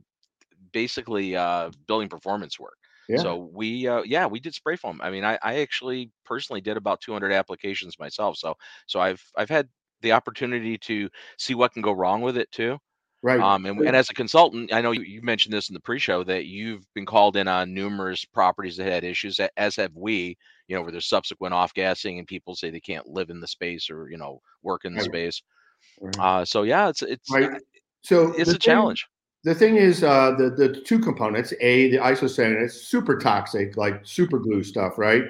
basically 0.71 1.35
uh, 1.35 1.71
building 1.87 2.09
performance 2.09 2.59
work. 2.59 2.77
Yeah. 3.07 3.17
So 3.17 3.49
we, 3.51 3.87
uh, 3.87 4.03
yeah, 4.03 4.27
we 4.27 4.39
did 4.39 4.53
spray 4.53 4.75
foam. 4.75 4.99
I 5.01 5.09
mean, 5.09 5.25
I, 5.25 5.39
I 5.41 5.61
actually 5.61 6.11
personally 6.25 6.61
did 6.61 6.77
about 6.77 7.01
200 7.01 7.31
applications 7.31 7.97
myself. 7.97 8.37
So, 8.37 8.53
so 8.85 8.99
I've, 8.99 9.23
I've 9.35 9.49
had 9.49 9.67
the 10.01 10.11
opportunity 10.11 10.77
to 10.77 11.09
see 11.37 11.55
what 11.55 11.73
can 11.73 11.81
go 11.81 11.91
wrong 11.91 12.21
with 12.21 12.37
it 12.37 12.51
too. 12.51 12.77
Right. 13.21 13.39
Um, 13.39 13.65
and, 13.65 13.81
and 13.81 13.95
as 13.95 14.09
a 14.09 14.13
consultant, 14.13 14.71
I 14.71 14.81
know 14.81 14.91
you, 14.91 15.01
you 15.01 15.21
mentioned 15.21 15.53
this 15.53 15.69
in 15.69 15.73
the 15.73 15.81
pre-show 15.81 16.23
that 16.25 16.45
you've 16.45 16.85
been 16.93 17.05
called 17.05 17.35
in 17.35 17.47
on 17.47 17.73
numerous 17.73 18.23
properties 18.23 18.77
that 18.77 18.87
had 18.87 19.03
issues, 19.03 19.39
as 19.57 19.75
have 19.75 19.95
we. 19.95 20.37
You 20.69 20.77
know, 20.77 20.83
where 20.83 20.91
there's 20.91 21.09
subsequent 21.09 21.53
off 21.53 21.73
gassing 21.73 22.19
and 22.19 22.27
people 22.27 22.55
say 22.55 22.69
they 22.69 22.79
can't 22.79 23.07
live 23.07 23.29
in 23.29 23.41
the 23.41 23.47
space 23.47 23.89
or 23.89 24.09
you 24.09 24.17
know 24.17 24.41
work 24.63 24.85
in 24.85 24.93
the 24.93 25.01
right. 25.01 25.09
space. 25.09 25.41
Right. 25.99 26.19
Uh, 26.19 26.45
so 26.45 26.63
yeah, 26.63 26.87
it's 26.87 27.01
it's 27.01 27.29
right. 27.31 27.61
so 28.01 28.31
it's 28.33 28.49
a 28.49 28.53
thing, 28.53 28.59
challenge. 28.59 29.05
The 29.43 29.55
thing 29.55 29.75
is, 29.75 30.03
uh, 30.03 30.35
the 30.37 30.49
the 30.51 30.81
two 30.81 30.99
components: 30.99 31.53
a 31.59 31.89
the 31.89 31.97
isocyanate, 31.97 32.71
super 32.71 33.17
toxic, 33.17 33.75
like 33.75 34.01
super 34.03 34.39
glue 34.39 34.63
stuff, 34.63 34.97
right? 34.97 35.23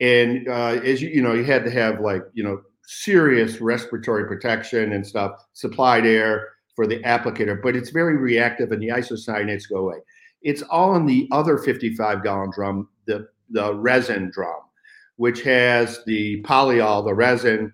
And 0.00 0.48
uh, 0.48 0.80
as 0.84 1.02
you 1.02 1.10
you 1.10 1.22
know, 1.22 1.34
you 1.34 1.44
had 1.44 1.64
to 1.64 1.70
have 1.70 2.00
like 2.00 2.22
you 2.32 2.44
know 2.44 2.62
serious 2.88 3.60
respiratory 3.60 4.26
protection 4.26 4.92
and 4.92 5.06
stuff, 5.06 5.44
supplied 5.52 6.06
air 6.06 6.48
for 6.78 6.86
the 6.86 7.00
applicator, 7.00 7.60
but 7.60 7.74
it's 7.74 7.90
very 7.90 8.16
reactive 8.16 8.72
and 8.72 8.80
the 8.80 8.88
isocyanates 8.88 9.68
go 9.68 9.78
away. 9.78 9.96
It's 10.42 10.62
all 10.62 10.94
in 10.94 11.06
the 11.06 11.28
other 11.32 11.58
55 11.58 12.22
gallon 12.22 12.52
drum, 12.54 12.88
the, 13.06 13.26
the 13.50 13.74
resin 13.74 14.30
drum, 14.32 14.60
which 15.18 15.42
has 15.42 16.00
the 16.06 16.40
polyol, 16.42 17.04
the 17.04 17.12
resin 17.12 17.72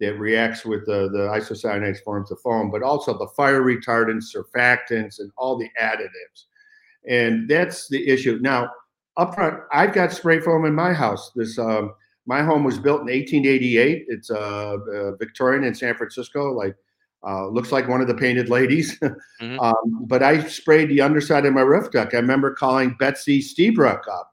that 0.00 0.18
reacts 0.18 0.64
with 0.64 0.84
the, 0.86 1.08
the 1.12 1.28
isocyanates, 1.28 2.02
forms 2.02 2.30
the 2.30 2.36
foam, 2.36 2.70
but 2.70 2.82
also 2.82 3.16
the 3.16 3.28
fire 3.36 3.62
retardants, 3.62 4.34
surfactants, 4.34 5.20
and 5.20 5.30
all 5.36 5.58
the 5.58 5.68
additives. 5.80 6.44
And 7.08 7.48
that's 7.48 7.88
the 7.88 8.08
issue. 8.08 8.38
Now, 8.40 8.70
up 9.18 9.34
front, 9.34 9.60
I've 9.72 9.92
got 9.92 10.10
spray 10.10 10.40
foam 10.40 10.64
in 10.64 10.74
my 10.74 10.94
house. 10.94 11.32
This 11.36 11.58
um, 11.58 11.94
my 12.26 12.42
home 12.42 12.64
was 12.64 12.78
built 12.78 13.02
in 13.02 13.08
1888. 13.08 14.06
It's 14.08 14.30
uh, 14.30 14.34
uh, 14.36 15.16
Victorian 15.16 15.64
in 15.64 15.74
San 15.74 15.94
Francisco, 15.94 16.52
like 16.52 16.76
uh, 17.26 17.46
looks 17.48 17.72
like 17.72 17.88
one 17.88 18.00
of 18.00 18.08
the 18.08 18.14
painted 18.14 18.48
ladies. 18.48 18.98
mm-hmm. 19.00 19.60
um, 19.60 20.06
but 20.06 20.22
I 20.22 20.46
sprayed 20.46 20.88
the 20.88 21.02
underside 21.02 21.44
of 21.44 21.52
my 21.52 21.60
roof 21.60 21.90
duct. 21.90 22.14
I 22.14 22.18
remember 22.18 22.54
calling 22.54 22.96
Betsy 22.98 23.40
Lstiburek 23.40 24.08
up 24.08 24.32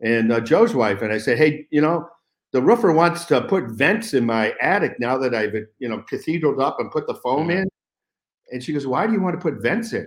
and 0.00 0.32
uh, 0.32 0.40
Joe's 0.40 0.74
wife, 0.74 1.02
and 1.02 1.12
I 1.12 1.18
said, 1.18 1.38
"Hey, 1.38 1.66
you 1.70 1.80
know, 1.80 2.08
the 2.52 2.62
roofer 2.62 2.92
wants 2.92 3.24
to 3.26 3.42
put 3.42 3.70
vents 3.70 4.14
in 4.14 4.26
my 4.26 4.54
attic 4.60 4.98
now 5.00 5.16
that 5.18 5.34
I've 5.34 5.54
you 5.78 5.88
know 5.88 6.02
cathedraled 6.02 6.60
up 6.60 6.80
and 6.80 6.90
put 6.90 7.06
the 7.06 7.14
foam 7.14 7.48
mm-hmm. 7.48 7.62
in." 7.62 7.68
And 8.52 8.62
she 8.62 8.72
goes, 8.72 8.86
"Why 8.86 9.06
do 9.06 9.12
you 9.12 9.20
want 9.20 9.40
to 9.40 9.42
put 9.42 9.62
vents 9.62 9.92
in?" 9.92 10.06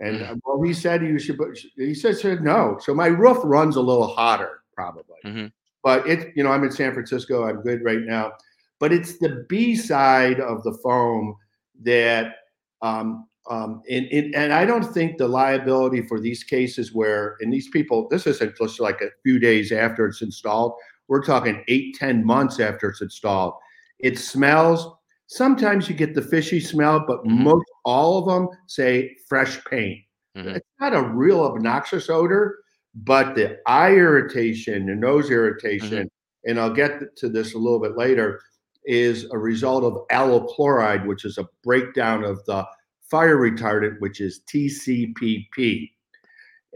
And 0.00 0.20
mm-hmm. 0.20 0.34
well, 0.44 0.62
he 0.62 0.72
said 0.72 1.02
you 1.02 1.18
should. 1.18 1.38
Put, 1.38 1.58
he 1.76 1.94
said, 1.94 2.18
said 2.18 2.42
no. 2.42 2.78
So 2.80 2.94
my 2.94 3.06
roof 3.06 3.38
runs 3.44 3.76
a 3.76 3.80
little 3.80 4.08
hotter, 4.08 4.60
probably. 4.74 5.16
Mm-hmm. 5.24 5.46
But 5.82 6.06
it, 6.06 6.32
you 6.34 6.42
know, 6.42 6.50
I'm 6.50 6.64
in 6.64 6.72
San 6.72 6.92
Francisco. 6.92 7.44
I'm 7.44 7.62
good 7.62 7.84
right 7.84 8.00
now. 8.00 8.32
But 8.80 8.92
it's 8.92 9.18
the 9.18 9.46
B 9.48 9.76
side 9.76 10.40
of 10.40 10.62
the 10.64 10.76
foam 10.82 11.36
that 11.82 12.36
um, 12.82 13.26
um, 13.50 13.82
and, 13.90 14.06
and, 14.06 14.34
and 14.34 14.52
I 14.52 14.64
don't 14.64 14.84
think 14.84 15.18
the 15.18 15.28
liability 15.28 16.02
for 16.02 16.18
these 16.18 16.42
cases 16.42 16.94
where, 16.94 17.36
and 17.40 17.52
these 17.52 17.68
people, 17.68 18.08
this 18.08 18.26
isn't 18.26 18.56
just 18.56 18.80
like 18.80 19.00
a 19.02 19.10
few 19.22 19.38
days 19.38 19.70
after 19.70 20.06
it's 20.06 20.22
installed. 20.22 20.72
We're 21.08 21.22
talking 21.22 21.62
eight, 21.68 21.96
ten 21.96 22.24
months 22.24 22.58
after 22.58 22.88
it's 22.88 23.02
installed. 23.02 23.54
It 23.98 24.18
smells. 24.18 24.88
Sometimes 25.26 25.88
you 25.88 25.94
get 25.94 26.14
the 26.14 26.22
fishy 26.22 26.60
smell, 26.60 27.04
but 27.06 27.18
mm-hmm. 27.18 27.44
most 27.44 27.66
all 27.84 28.18
of 28.18 28.26
them 28.26 28.48
say 28.66 29.14
fresh 29.28 29.62
paint. 29.64 30.00
Mm-hmm. 30.36 30.56
It's 30.56 30.66
not 30.80 30.94
a 30.94 31.02
real 31.02 31.42
obnoxious 31.42 32.08
odor, 32.08 32.58
but 32.94 33.34
the 33.34 33.58
eye 33.66 33.92
irritation, 33.92 34.86
the 34.86 34.94
nose 34.94 35.30
irritation, 35.30 36.04
mm-hmm. 36.04 36.50
and 36.50 36.58
I'll 36.58 36.72
get 36.72 37.14
to 37.16 37.28
this 37.28 37.54
a 37.54 37.58
little 37.58 37.80
bit 37.80 37.96
later 37.96 38.40
is 38.86 39.26
a 39.32 39.38
result 39.38 39.84
of 39.84 40.06
allyl 40.10 40.46
chloride, 40.46 41.06
which 41.06 41.24
is 41.24 41.38
a 41.38 41.48
breakdown 41.62 42.24
of 42.24 42.44
the 42.44 42.66
fire 43.10 43.36
retardant, 43.36 44.00
which 44.00 44.20
is 44.20 44.40
TCPP. 44.52 45.90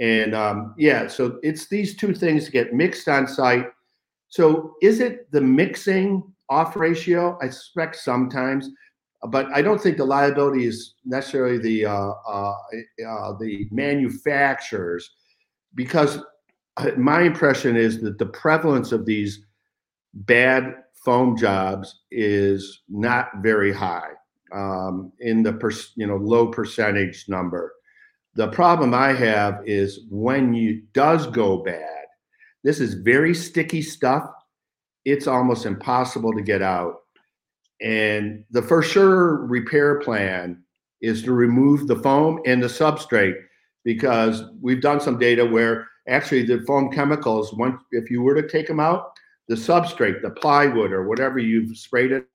And 0.00 0.35
um, 0.35 0.75
yeah, 0.78 1.08
so 1.08 1.38
it's 1.42 1.68
these 1.68 1.97
two 1.97 2.14
things 2.14 2.49
get 2.49 2.73
mixed 2.73 3.08
on 3.08 3.26
site. 3.26 3.66
So 4.28 4.75
is 4.82 5.00
it 5.00 5.30
the 5.32 5.40
mixing 5.40 6.23
off 6.49 6.76
ratio? 6.76 7.38
I 7.42 7.49
suspect 7.49 7.97
sometimes, 7.97 8.68
but 9.30 9.47
I 9.52 9.62
don't 9.62 9.80
think 9.80 9.97
the 9.97 10.04
liability 10.04 10.66
is 10.66 10.94
necessarily 11.04 11.58
the 11.58 11.87
uh, 11.87 12.12
uh, 12.28 12.54
uh, 13.08 13.32
the 13.40 13.66
manufacturers, 13.73 15.11
because 15.75 16.18
uh, 16.76 16.90
my 16.97 17.23
impression 17.23 17.75
is 17.76 18.00
that 18.02 18.18
the 18.18 18.26
prevalence 18.26 18.92
of 18.92 19.06
these 19.06 19.44
bad 20.14 20.75
foam 21.04 21.37
jobs 21.37 22.02
is 22.11 22.82
not 22.88 23.30
very 23.42 23.73
high 23.73 24.11
um, 24.52 25.12
in 25.20 25.42
the 25.42 25.52
per, 25.52 25.70
you 25.96 26.06
know 26.06 26.16
low 26.16 26.48
percentage 26.48 27.28
number. 27.28 27.74
The 28.34 28.48
problem 28.48 28.94
I 28.94 29.12
have 29.12 29.60
is 29.66 30.00
when 30.10 30.54
you 30.54 30.82
does 30.92 31.26
go 31.26 31.58
bad. 31.58 32.04
This 32.64 32.80
is 32.80 32.94
very 32.94 33.34
sticky 33.34 33.82
stuff. 33.82 34.30
It's 35.04 35.26
almost 35.26 35.66
impossible 35.66 36.32
to 36.32 36.42
get 36.42 36.62
out. 36.62 36.96
And 37.80 38.44
the 38.50 38.62
for 38.62 38.82
sure 38.82 39.46
repair 39.46 40.00
plan 40.00 40.62
is 41.00 41.22
to 41.22 41.32
remove 41.32 41.86
the 41.86 41.96
foam 41.96 42.40
and 42.46 42.62
the 42.62 42.66
substrate 42.66 43.36
because 43.84 44.42
we've 44.60 44.80
done 44.80 45.00
some 45.00 45.18
data 45.18 45.46
where 45.46 45.86
actually 46.08 46.42
the 46.42 46.62
foam 46.66 46.90
chemicals, 46.90 47.52
once 47.54 47.80
if 47.92 48.10
you 48.10 48.22
were 48.22 48.34
to 48.34 48.48
take 48.48 48.66
them 48.66 48.80
out, 48.80 49.12
the 49.48 49.54
substrate, 49.54 50.20
the 50.22 50.30
plywood 50.30 50.92
or 50.92 51.08
whatever 51.08 51.38
you've 51.38 51.76
sprayed 51.76 52.12
it 52.12 52.26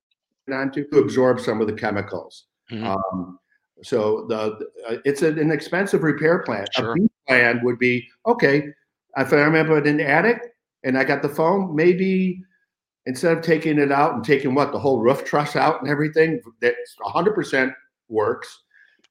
onto, 0.51 0.87
to 0.89 0.99
absorb 0.99 1.39
some 1.39 1.61
of 1.61 1.67
the 1.67 1.73
chemicals. 1.73 2.45
Mm-hmm. 2.71 2.85
Um, 2.85 3.39
so 3.83 4.25
the, 4.27 4.69
uh, 4.87 4.97
it's 5.05 5.21
an, 5.21 5.51
expensive 5.51 6.03
repair 6.03 6.39
plan. 6.39 6.65
Sure. 6.73 6.91
A 6.91 6.95
B 6.95 7.09
plan 7.27 7.61
would 7.63 7.79
be 7.79 8.07
okay. 8.25 8.67
If 9.17 9.33
I 9.33 9.37
remember 9.37 9.83
in 9.83 9.97
the 9.97 10.07
attic 10.07 10.41
and 10.83 10.97
I 10.97 11.03
got 11.03 11.21
the 11.21 11.29
foam, 11.29 11.75
maybe 11.75 12.41
instead 13.05 13.37
of 13.37 13.43
taking 13.43 13.77
it 13.79 13.91
out 13.91 14.13
and 14.13 14.23
taking 14.23 14.55
what 14.55 14.71
the 14.71 14.79
whole 14.79 15.01
roof 15.01 15.25
truss 15.25 15.55
out 15.55 15.81
and 15.81 15.89
everything, 15.89 16.41
that 16.61 16.75
100% 17.05 17.73
works. 18.09 18.63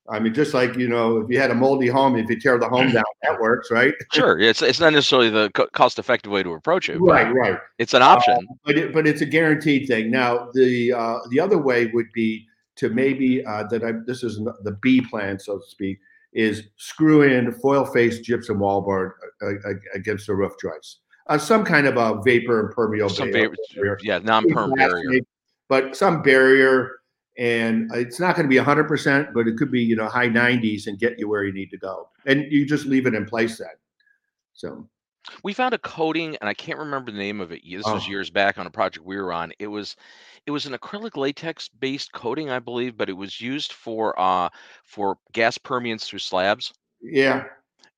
I 0.08 0.18
mean, 0.18 0.34
just 0.34 0.52
like 0.52 0.76
you 0.76 0.88
know, 0.88 1.18
if 1.18 1.30
you 1.30 1.38
had 1.38 1.50
a 1.50 1.54
moldy 1.54 1.86
home, 1.86 2.16
if 2.16 2.28
you 2.28 2.38
tear 2.38 2.58
the 2.58 2.68
home 2.68 2.90
down, 2.90 3.04
that 3.22 3.40
works, 3.40 3.70
right? 3.70 3.94
Sure, 4.12 4.38
it's 4.38 4.60
it's 4.60 4.80
not 4.80 4.92
necessarily 4.92 5.30
the 5.30 5.50
cost-effective 5.72 6.30
way 6.30 6.42
to 6.42 6.52
approach 6.52 6.88
it, 6.88 6.98
right? 6.98 7.32
Right. 7.32 7.58
It's 7.78 7.94
an 7.94 8.02
option, 8.02 8.34
uh, 8.34 8.54
but 8.64 8.76
it, 8.76 8.92
but 8.92 9.06
it's 9.06 9.20
a 9.20 9.26
guaranteed 9.26 9.86
thing. 9.86 10.10
Now, 10.10 10.50
the 10.54 10.92
uh, 10.92 11.18
the 11.30 11.38
other 11.38 11.56
way 11.58 11.86
would 11.86 12.10
be 12.12 12.46
to 12.76 12.88
maybe 12.90 13.44
uh, 13.46 13.64
that 13.70 13.84
I 13.84 13.92
this 14.04 14.24
is 14.24 14.38
the 14.38 14.76
B 14.82 15.00
plan, 15.00 15.38
so 15.38 15.58
to 15.58 15.66
speak, 15.66 16.00
is 16.32 16.64
screw 16.76 17.22
in 17.22 17.52
foil 17.52 17.84
face 17.84 18.18
gypsum 18.20 18.58
wallboard 18.58 19.12
uh, 19.40 19.46
uh, 19.46 19.74
against 19.94 20.26
the 20.26 20.34
roof 20.34 20.52
joists, 20.60 20.98
uh, 21.28 21.38
some 21.38 21.64
kind 21.64 21.86
of 21.86 21.96
a 21.96 22.20
vapor 22.22 22.58
impermeable, 22.58 23.08
some 23.08 23.32
vapor, 23.32 23.54
yeah, 24.02 24.18
non-perm 24.18 24.72
barrier, 24.72 25.20
but 25.68 25.96
some 25.96 26.22
barrier 26.22 27.01
and 27.38 27.90
it's 27.94 28.20
not 28.20 28.36
going 28.36 28.48
to 28.48 28.48
be 28.48 28.60
100% 28.60 29.32
but 29.32 29.46
it 29.48 29.56
could 29.56 29.70
be 29.70 29.80
you 29.80 29.96
know 29.96 30.08
high 30.08 30.28
90s 30.28 30.86
and 30.86 30.98
get 30.98 31.18
you 31.18 31.28
where 31.28 31.44
you 31.44 31.52
need 31.52 31.70
to 31.70 31.78
go. 31.78 32.08
And 32.26 32.44
you 32.50 32.66
just 32.66 32.86
leave 32.86 33.06
it 33.06 33.14
in 33.14 33.26
place 33.26 33.58
then. 33.58 33.68
So. 34.52 34.88
We 35.44 35.52
found 35.52 35.72
a 35.72 35.78
coating 35.78 36.36
and 36.40 36.48
i 36.48 36.54
can't 36.54 36.80
remember 36.80 37.12
the 37.12 37.18
name 37.18 37.40
of 37.40 37.52
it. 37.52 37.62
This 37.64 37.84
oh. 37.86 37.94
was 37.94 38.08
years 38.08 38.28
back 38.28 38.58
on 38.58 38.66
a 38.66 38.70
project 38.70 39.06
we 39.06 39.16
were 39.16 39.32
on. 39.32 39.52
It 39.58 39.68
was 39.68 39.94
it 40.46 40.50
was 40.50 40.66
an 40.66 40.74
acrylic 40.74 41.16
latex 41.16 41.68
based 41.68 42.12
coating 42.12 42.50
i 42.50 42.58
believe 42.58 42.96
but 42.96 43.08
it 43.08 43.12
was 43.12 43.40
used 43.40 43.72
for 43.72 44.18
uh 44.18 44.48
for 44.84 45.18
gas 45.32 45.58
permeance 45.58 46.08
through 46.08 46.18
slabs. 46.18 46.72
Yeah 47.00 47.44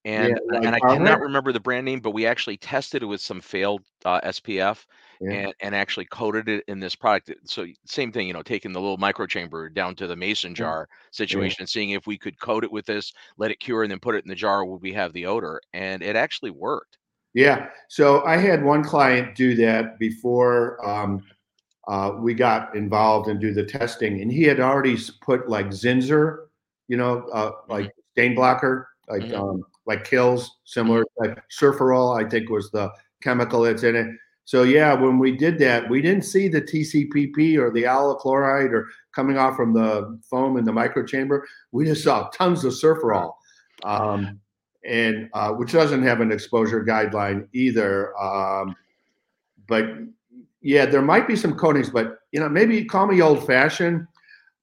and 0.04 0.28
yeah, 0.28 0.58
like 0.58 0.66
and 0.66 0.75
I 0.75 0.80
cannot 0.80 1.20
remember 1.20 1.52
the 1.52 1.61
brand 1.61 1.87
name, 1.87 2.00
but 2.00 2.11
we 2.11 2.26
actually 2.26 2.58
tested 2.58 3.02
it 3.02 3.06
with 3.06 3.23
some 3.23 3.40
failed 3.40 3.82
uh, 4.04 4.20
SPF 4.20 4.84
yeah. 5.20 5.32
and 5.32 5.54
and 5.61 5.75
actually 5.75 6.04
coated 6.06 6.49
it 6.49 6.64
in 6.68 6.78
this 6.78 6.94
product. 6.94 7.32
So 7.44 7.66
same 7.87 8.12
thing, 8.12 8.26
you 8.26 8.34
know, 8.34 8.42
taking 8.42 8.73
the 8.73 8.80
little 8.80 8.99
micro 8.99 9.26
chamber 9.26 9.70
down 9.70 9.94
to 9.96 10.06
the 10.06 10.16
mason 10.16 10.54
jar 10.54 10.88
yeah. 10.90 10.96
situation 11.11 11.56
and 11.61 11.68
seeing 11.68 11.90
if 11.90 12.06
we 12.06 12.18
could 12.18 12.38
coat 12.38 12.64
it 12.64 12.73
with 12.73 12.84
this, 12.84 13.14
let 13.38 13.50
it 13.50 13.61
cure, 13.61 13.82
and 13.82 13.90
then 13.90 13.99
put 13.99 14.14
it 14.14 14.25
in 14.25 14.28
the 14.28 14.34
jar. 14.34 14.64
Would 14.64 14.82
we 14.82 14.92
have 14.92 15.12
the 15.14 15.25
odor? 15.25 15.61
And 15.73 16.02
it 16.02 16.16
actually 16.16 16.50
worked. 16.50 16.99
Yeah. 17.32 17.68
So 17.88 18.25
I 18.25 18.37
had 18.37 18.62
one 18.62 18.84
client 18.84 19.34
do 19.34 19.54
that 19.56 19.99
before 19.99 20.87
um, 20.87 21.25
uh, 21.88 22.12
we 22.18 22.34
got 22.34 22.76
involved 22.76 23.28
and 23.28 23.40
do 23.40 23.54
the 23.54 23.64
testing, 23.64 24.20
and 24.20 24.30
he 24.30 24.42
had 24.42 24.61
already 24.61 24.99
put 25.23 25.49
like 25.49 25.68
Zinsser, 25.68 26.46
you 26.88 26.99
know, 26.99 27.26
uh, 27.32 27.52
like 27.70 27.87
mm-hmm. 27.87 28.00
stain 28.12 28.34
blocker, 28.34 28.90
like. 29.08 29.23
Mm-hmm. 29.23 29.40
Um, 29.40 29.64
like 29.87 30.09
Kilz, 30.09 30.49
similar 30.64 31.05
like 31.19 31.43
Surfynol, 31.49 32.23
I 32.23 32.29
think 32.29 32.49
was 32.49 32.71
the 32.71 32.91
chemical 33.23 33.62
that's 33.62 33.83
in 33.83 33.97
it. 33.97 34.07
So 34.47 34.62
yeah, 34.62 34.93
when 34.93 35.19
we 35.19 35.37
did 35.37 35.59
that, 35.61 35.88
we 35.88 36.03
didn't 36.03 36.25
see 36.25 36.49
the 36.49 36.61
TCPP 36.61 37.57
or 37.57 37.71
the 37.71 37.85
allyl 37.85 38.19
chloride 38.19 38.73
or 38.73 38.88
coming 39.14 39.38
off 39.38 39.57
from 39.57 39.73
the 39.73 40.21
foam 40.29 40.59
in 40.59 40.64
the 40.64 40.73
microchamber. 40.73 41.43
We 41.73 41.87
just 41.87 42.05
saw 42.05 42.29
tons 42.29 42.64
of 42.64 42.75
Surfynol. 42.75 43.33
Um, 43.83 44.41
and 44.85 45.31
uh, 45.33 45.53
which 45.53 45.73
doesn't 45.73 46.03
have 46.03 46.21
an 46.21 46.31
exposure 46.31 46.85
guideline 46.85 47.49
either. 47.53 48.17
Um, 48.19 48.76
but 49.67 49.87
yeah, 50.61 50.87
there 50.87 51.03
might 51.03 51.26
be 51.26 51.37
some 51.37 51.55
coatings, 51.55 51.91
but 51.91 52.19
you 52.33 52.41
know, 52.41 52.49
maybe 52.49 52.85
call 52.85 53.07
me 53.07 53.21
old 53.23 53.47
fashioned. 53.47 54.07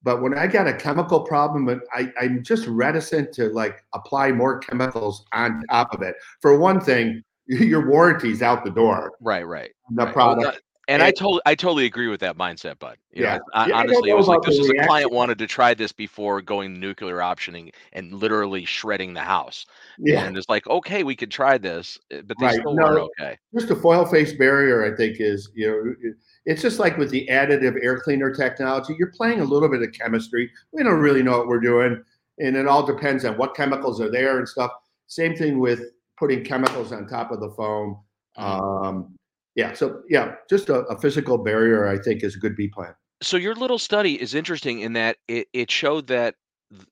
But 0.03 0.22
when 0.22 0.38
I 0.38 0.48
got 0.48 0.67
a 0.67 0.74
chemical 0.74 1.22
problem, 1.22 1.81
I, 1.93 2.12
I'm 2.20 2.43
just 2.43 2.65
reticent 2.67 3.34
to 3.34 3.50
like 3.50 3.84
apply 3.93 4.31
more 4.31 4.60
chemicals 4.60 5.25
on 5.34 5.62
top 5.70 5.93
of 5.93 6.01
it. 6.01 6.15
For 6.41 6.58
one 6.58 6.79
thing, 6.79 7.24
your 7.48 7.88
warranty's 7.89 8.41
out 8.41 8.63
the 8.63 8.72
door. 8.72 9.13
Right, 9.22 9.43
right. 9.43 9.72
The 9.91 10.05
right. 10.05 10.13
product. 10.13 10.43
Well, 10.43 10.55
and, 10.88 11.01
I 11.01 11.12
totally, 11.12 11.41
I 11.46 11.55
totally 11.55 11.86
agree 11.86 12.08
with 12.08 12.20
that 12.22 12.38
mindset, 12.38 12.79
bud. 12.79 12.98
You 13.13 13.24
Yeah. 13.24 13.36
know, 13.36 13.41
I, 13.53 13.70
Yeah, 13.70 13.75
honestly, 13.75 14.10
it 14.10 14.15
was 14.15 14.27
like 14.27 14.41
this 14.41 14.58
the 14.58 14.63
is 14.63 14.70
a 14.70 14.86
client 14.86 15.12
wanted 15.12 15.38
to 15.38 15.48
try 15.48 15.74
this 15.74 15.91
before 15.91 16.41
going 16.41 16.79
nuclear 16.79 17.17
optioning 17.17 17.72
and 17.93 18.13
literally 18.13 18.65
shredding 18.65 19.13
the 19.13 19.22
house. 19.22 19.65
yeah, 20.00 20.25
And 20.25 20.36
it's 20.36 20.50
like, 20.50 20.67
okay, 20.67 21.03
we 21.03 21.15
could 21.15 21.31
try 21.31 21.58
this, 21.58 21.98
eh, 22.10 22.22
but 22.25 22.38
they 22.39 22.48
Right. 22.48 22.60
still 22.60 22.75
No. 22.75 22.84
weren't 22.84 23.12
okay. 23.20 23.38
just 23.53 23.70
a 23.70 23.75
foil 23.75 24.05
face 24.05 24.34
barrier, 24.34 24.84
I 24.91 24.96
think, 24.98 25.17
is 25.20 25.50
you 25.55 25.67
know, 25.67 26.12
it's 26.45 26.62
just 26.62 26.79
like 26.79 26.98
with 26.98 27.10
the 27.12 27.27
additive 27.29 27.77
air 27.83 28.00
cleaner 28.00 28.33
technology. 28.33 28.95
You're 28.98 29.12
playing 29.12 29.41
a 29.41 29.43
little 29.43 29.69
bit 29.69 29.81
of 29.81 29.91
chemistry. 29.93 30.50
We 30.71 30.83
don't 30.83 31.00
really 31.00 31.24
know 31.24 31.38
what 31.38 31.48
we're 31.48 31.60
doing, 31.60 32.03
and 32.39 32.55
it 32.55 32.67
all 32.67 32.86
depends 32.86 33.25
on 33.25 33.38
what 33.38 33.55
chemicals 33.55 34.01
are 34.01 34.10
there 34.12 34.38
and 34.38 34.48
stuff. 34.48 34.71
Same 35.07 35.36
thing 35.36 35.60
with 35.60 35.81
putting 36.17 36.43
chemicals 36.43 36.91
on 36.91 37.07
top 37.07 37.31
of 37.31 37.39
the 37.39 37.50
foam. 37.51 38.00
Mhm. 38.38 38.83
Um, 38.86 39.15
yeah, 39.55 39.74
so 39.74 40.01
yeah, 40.10 40.36
just 40.50 40.69
a, 40.69 40.79
a 40.86 40.98
physical 41.00 41.38
barrier, 41.38 41.88
I 41.88 41.98
think, 41.98 42.24
is 42.24 42.36
a 42.36 42.39
good 42.39 42.55
B 42.55 42.69
plan. 42.69 42.95
So 43.21 43.38
your 43.38 43.53
little 43.53 43.77
study 43.77 44.19
is 44.19 44.33
interesting 44.33 44.79
in 44.79 44.93
that 44.93 45.17
it, 45.27 45.48
it 45.53 45.69
showed 45.69 46.07
that 46.07 46.33
th- 46.33 46.36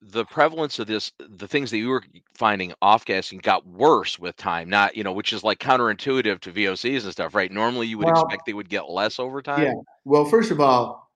the 0.01 0.25
prevalence 0.25 0.79
of 0.79 0.87
this, 0.87 1.11
the 1.19 1.47
things 1.47 1.71
that 1.71 1.77
you 1.77 1.89
were 1.89 2.03
finding 2.33 2.73
off 2.81 3.05
gassing 3.05 3.39
got 3.39 3.65
worse 3.65 4.19
with 4.19 4.35
time, 4.35 4.69
not, 4.69 4.95
you 4.95 5.03
know, 5.03 5.13
which 5.13 5.31
is 5.31 5.43
like 5.43 5.59
counterintuitive 5.59 6.39
to 6.41 6.51
VOCs 6.51 7.03
and 7.03 7.11
stuff, 7.11 7.33
right? 7.33 7.51
Normally 7.51 7.87
you 7.87 7.97
would 7.97 8.07
Well, 8.07 8.23
expect 8.25 8.45
they 8.45 8.53
would 8.53 8.69
get 8.69 8.89
less 8.89 9.19
over 9.19 9.41
time. 9.41 9.63
Yeah. 9.63 9.73
Well, 10.05 10.25
first 10.25 10.51
of 10.51 10.59
all, 10.59 11.09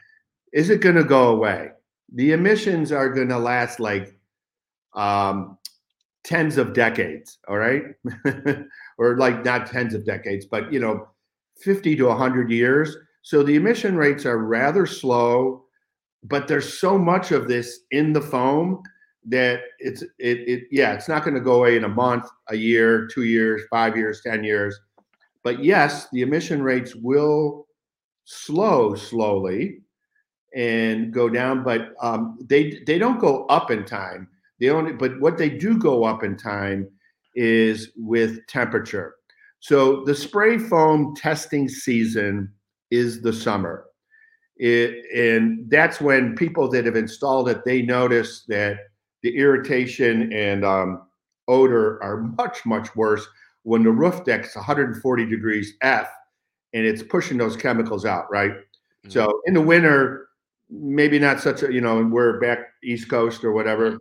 is 0.52 0.70
it 0.70 0.80
going 0.80 0.96
to 0.96 1.04
go 1.04 1.28
away? 1.28 1.70
The 2.14 2.32
emissions 2.32 2.90
are 2.90 3.10
going 3.10 3.28
to 3.28 3.38
last 3.38 3.80
like 3.80 4.18
um, 4.94 5.58
tens 6.24 6.56
of 6.56 6.72
decades. 6.72 7.38
All 7.48 7.58
right, 7.58 7.82
or 8.98 9.16
like 9.18 9.44
not 9.44 9.66
tens 9.66 9.94
of 9.94 10.06
decades, 10.06 10.46
but 10.46 10.72
you 10.72 10.80
know, 10.80 11.08
fifty 11.60 11.94
to 11.96 12.10
hundred 12.12 12.50
years. 12.50 12.96
So 13.22 13.42
the 13.42 13.56
emission 13.56 13.96
rates 13.96 14.24
are 14.24 14.38
rather 14.38 14.86
slow, 14.86 15.66
but 16.24 16.48
there's 16.48 16.78
so 16.78 16.98
much 16.98 17.32
of 17.32 17.48
this 17.48 17.80
in 17.90 18.12
the 18.12 18.20
foam 18.20 18.82
that 19.26 19.60
it's 19.78 20.02
it, 20.02 20.38
it 20.48 20.64
yeah, 20.70 20.94
it's 20.94 21.08
not 21.08 21.22
going 21.22 21.34
to 21.34 21.40
go 21.40 21.56
away 21.56 21.76
in 21.76 21.84
a 21.84 21.88
month, 21.88 22.26
a 22.48 22.56
year, 22.56 23.06
two 23.06 23.24
years, 23.24 23.62
five 23.70 23.96
years, 23.96 24.20
ten 24.22 24.42
years. 24.42 24.78
But 25.42 25.62
yes, 25.62 26.08
the 26.10 26.22
emission 26.22 26.62
rates 26.62 26.94
will 26.94 27.66
slow 28.24 28.94
slowly 28.94 29.80
and 30.54 31.12
go 31.12 31.28
down, 31.28 31.62
but 31.62 31.92
um, 32.00 32.38
they 32.48 32.80
they 32.86 32.98
don't 32.98 33.20
go 33.20 33.44
up 33.46 33.70
in 33.70 33.84
time. 33.84 34.28
They 34.60 34.70
only 34.70 34.92
but 34.92 35.20
what 35.20 35.38
they 35.38 35.50
do 35.50 35.78
go 35.78 36.04
up 36.04 36.24
in 36.24 36.36
time 36.36 36.88
is 37.34 37.90
with 37.96 38.46
temperature. 38.46 39.14
So 39.60 40.04
the 40.04 40.14
spray 40.14 40.58
foam 40.58 41.14
testing 41.16 41.68
season 41.68 42.52
is 42.90 43.20
the 43.20 43.32
summer. 43.32 43.87
It, 44.58 45.04
and 45.14 45.70
that's 45.70 46.00
when 46.00 46.34
people 46.34 46.68
that 46.70 46.84
have 46.84 46.96
installed 46.96 47.48
it 47.48 47.64
they 47.64 47.80
notice 47.82 48.44
that 48.48 48.78
the 49.22 49.36
irritation 49.36 50.32
and 50.32 50.64
um, 50.64 51.02
odor 51.46 52.02
are 52.02 52.22
much 52.22 52.66
much 52.66 52.94
worse 52.96 53.24
when 53.62 53.84
the 53.84 53.90
roof 53.90 54.24
deck's 54.24 54.56
140 54.56 55.26
degrees 55.26 55.74
F 55.82 56.08
and 56.72 56.84
it's 56.84 57.02
pushing 57.02 57.38
those 57.38 57.56
chemicals 57.56 58.04
out, 58.04 58.30
right? 58.30 58.52
Mhm. 59.06 59.12
So 59.12 59.40
in 59.46 59.54
the 59.54 59.60
winter, 59.60 60.28
maybe 60.70 61.18
not 61.18 61.40
such 61.40 61.62
a, 61.62 61.72
you 61.72 61.80
know, 61.80 62.04
we're 62.04 62.38
back 62.40 62.58
East 62.82 63.08
Coast 63.08 63.44
or 63.44 63.52
whatever, 63.52 63.98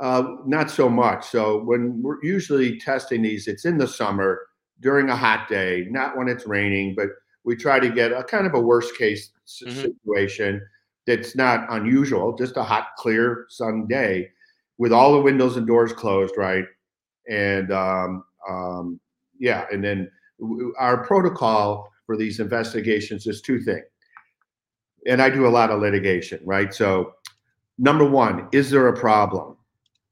uh, 0.00 0.24
not 0.46 0.70
so 0.70 0.88
much. 0.88 1.28
So 1.28 1.62
when 1.62 2.02
we're 2.02 2.22
usually 2.22 2.78
testing 2.78 3.22
these, 3.22 3.48
it's 3.48 3.64
in 3.64 3.78
the 3.78 3.88
summer 3.88 4.46
during 4.80 5.08
a 5.08 5.16
hot 5.16 5.48
day, 5.48 5.86
not 5.90 6.16
when 6.16 6.28
it's 6.28 6.46
raining, 6.46 6.94
but 6.96 7.08
we 7.44 7.54
try 7.56 7.78
to 7.78 7.90
get 7.90 8.12
a 8.12 8.24
kind 8.24 8.46
of 8.46 8.54
a 8.54 8.60
worst 8.60 8.96
case 8.96 9.30
Mhm. 9.46 9.82
situation 9.82 10.60
that's 11.06 11.36
not 11.36 11.66
unusual, 11.70 12.34
just 12.34 12.56
a 12.56 12.62
hot, 12.62 12.88
clear 12.96 13.46
sun 13.50 13.86
day 13.86 14.30
with 14.78 14.92
all 14.92 15.12
the 15.12 15.20
windows 15.20 15.56
and 15.56 15.66
doors 15.66 15.92
closed, 15.92 16.34
right? 16.36 16.64
And 17.28 17.70
um, 17.72 18.24
um, 18.48 19.00
yeah, 19.38 19.66
and 19.70 19.84
then 19.84 20.10
our 20.78 21.04
protocol 21.04 21.92
for 22.06 22.16
these 22.16 22.40
investigations 22.40 23.26
is 23.26 23.40
two 23.42 23.60
things. 23.60 23.84
And 25.06 25.20
I 25.20 25.28
do 25.28 25.46
a 25.46 25.48
lot 25.48 25.70
of 25.70 25.80
litigation, 25.80 26.40
right? 26.44 26.72
So, 26.72 27.14
number 27.78 28.04
one, 28.08 28.48
is 28.52 28.70
there 28.70 28.88
a 28.88 28.96
problem? 28.96 29.56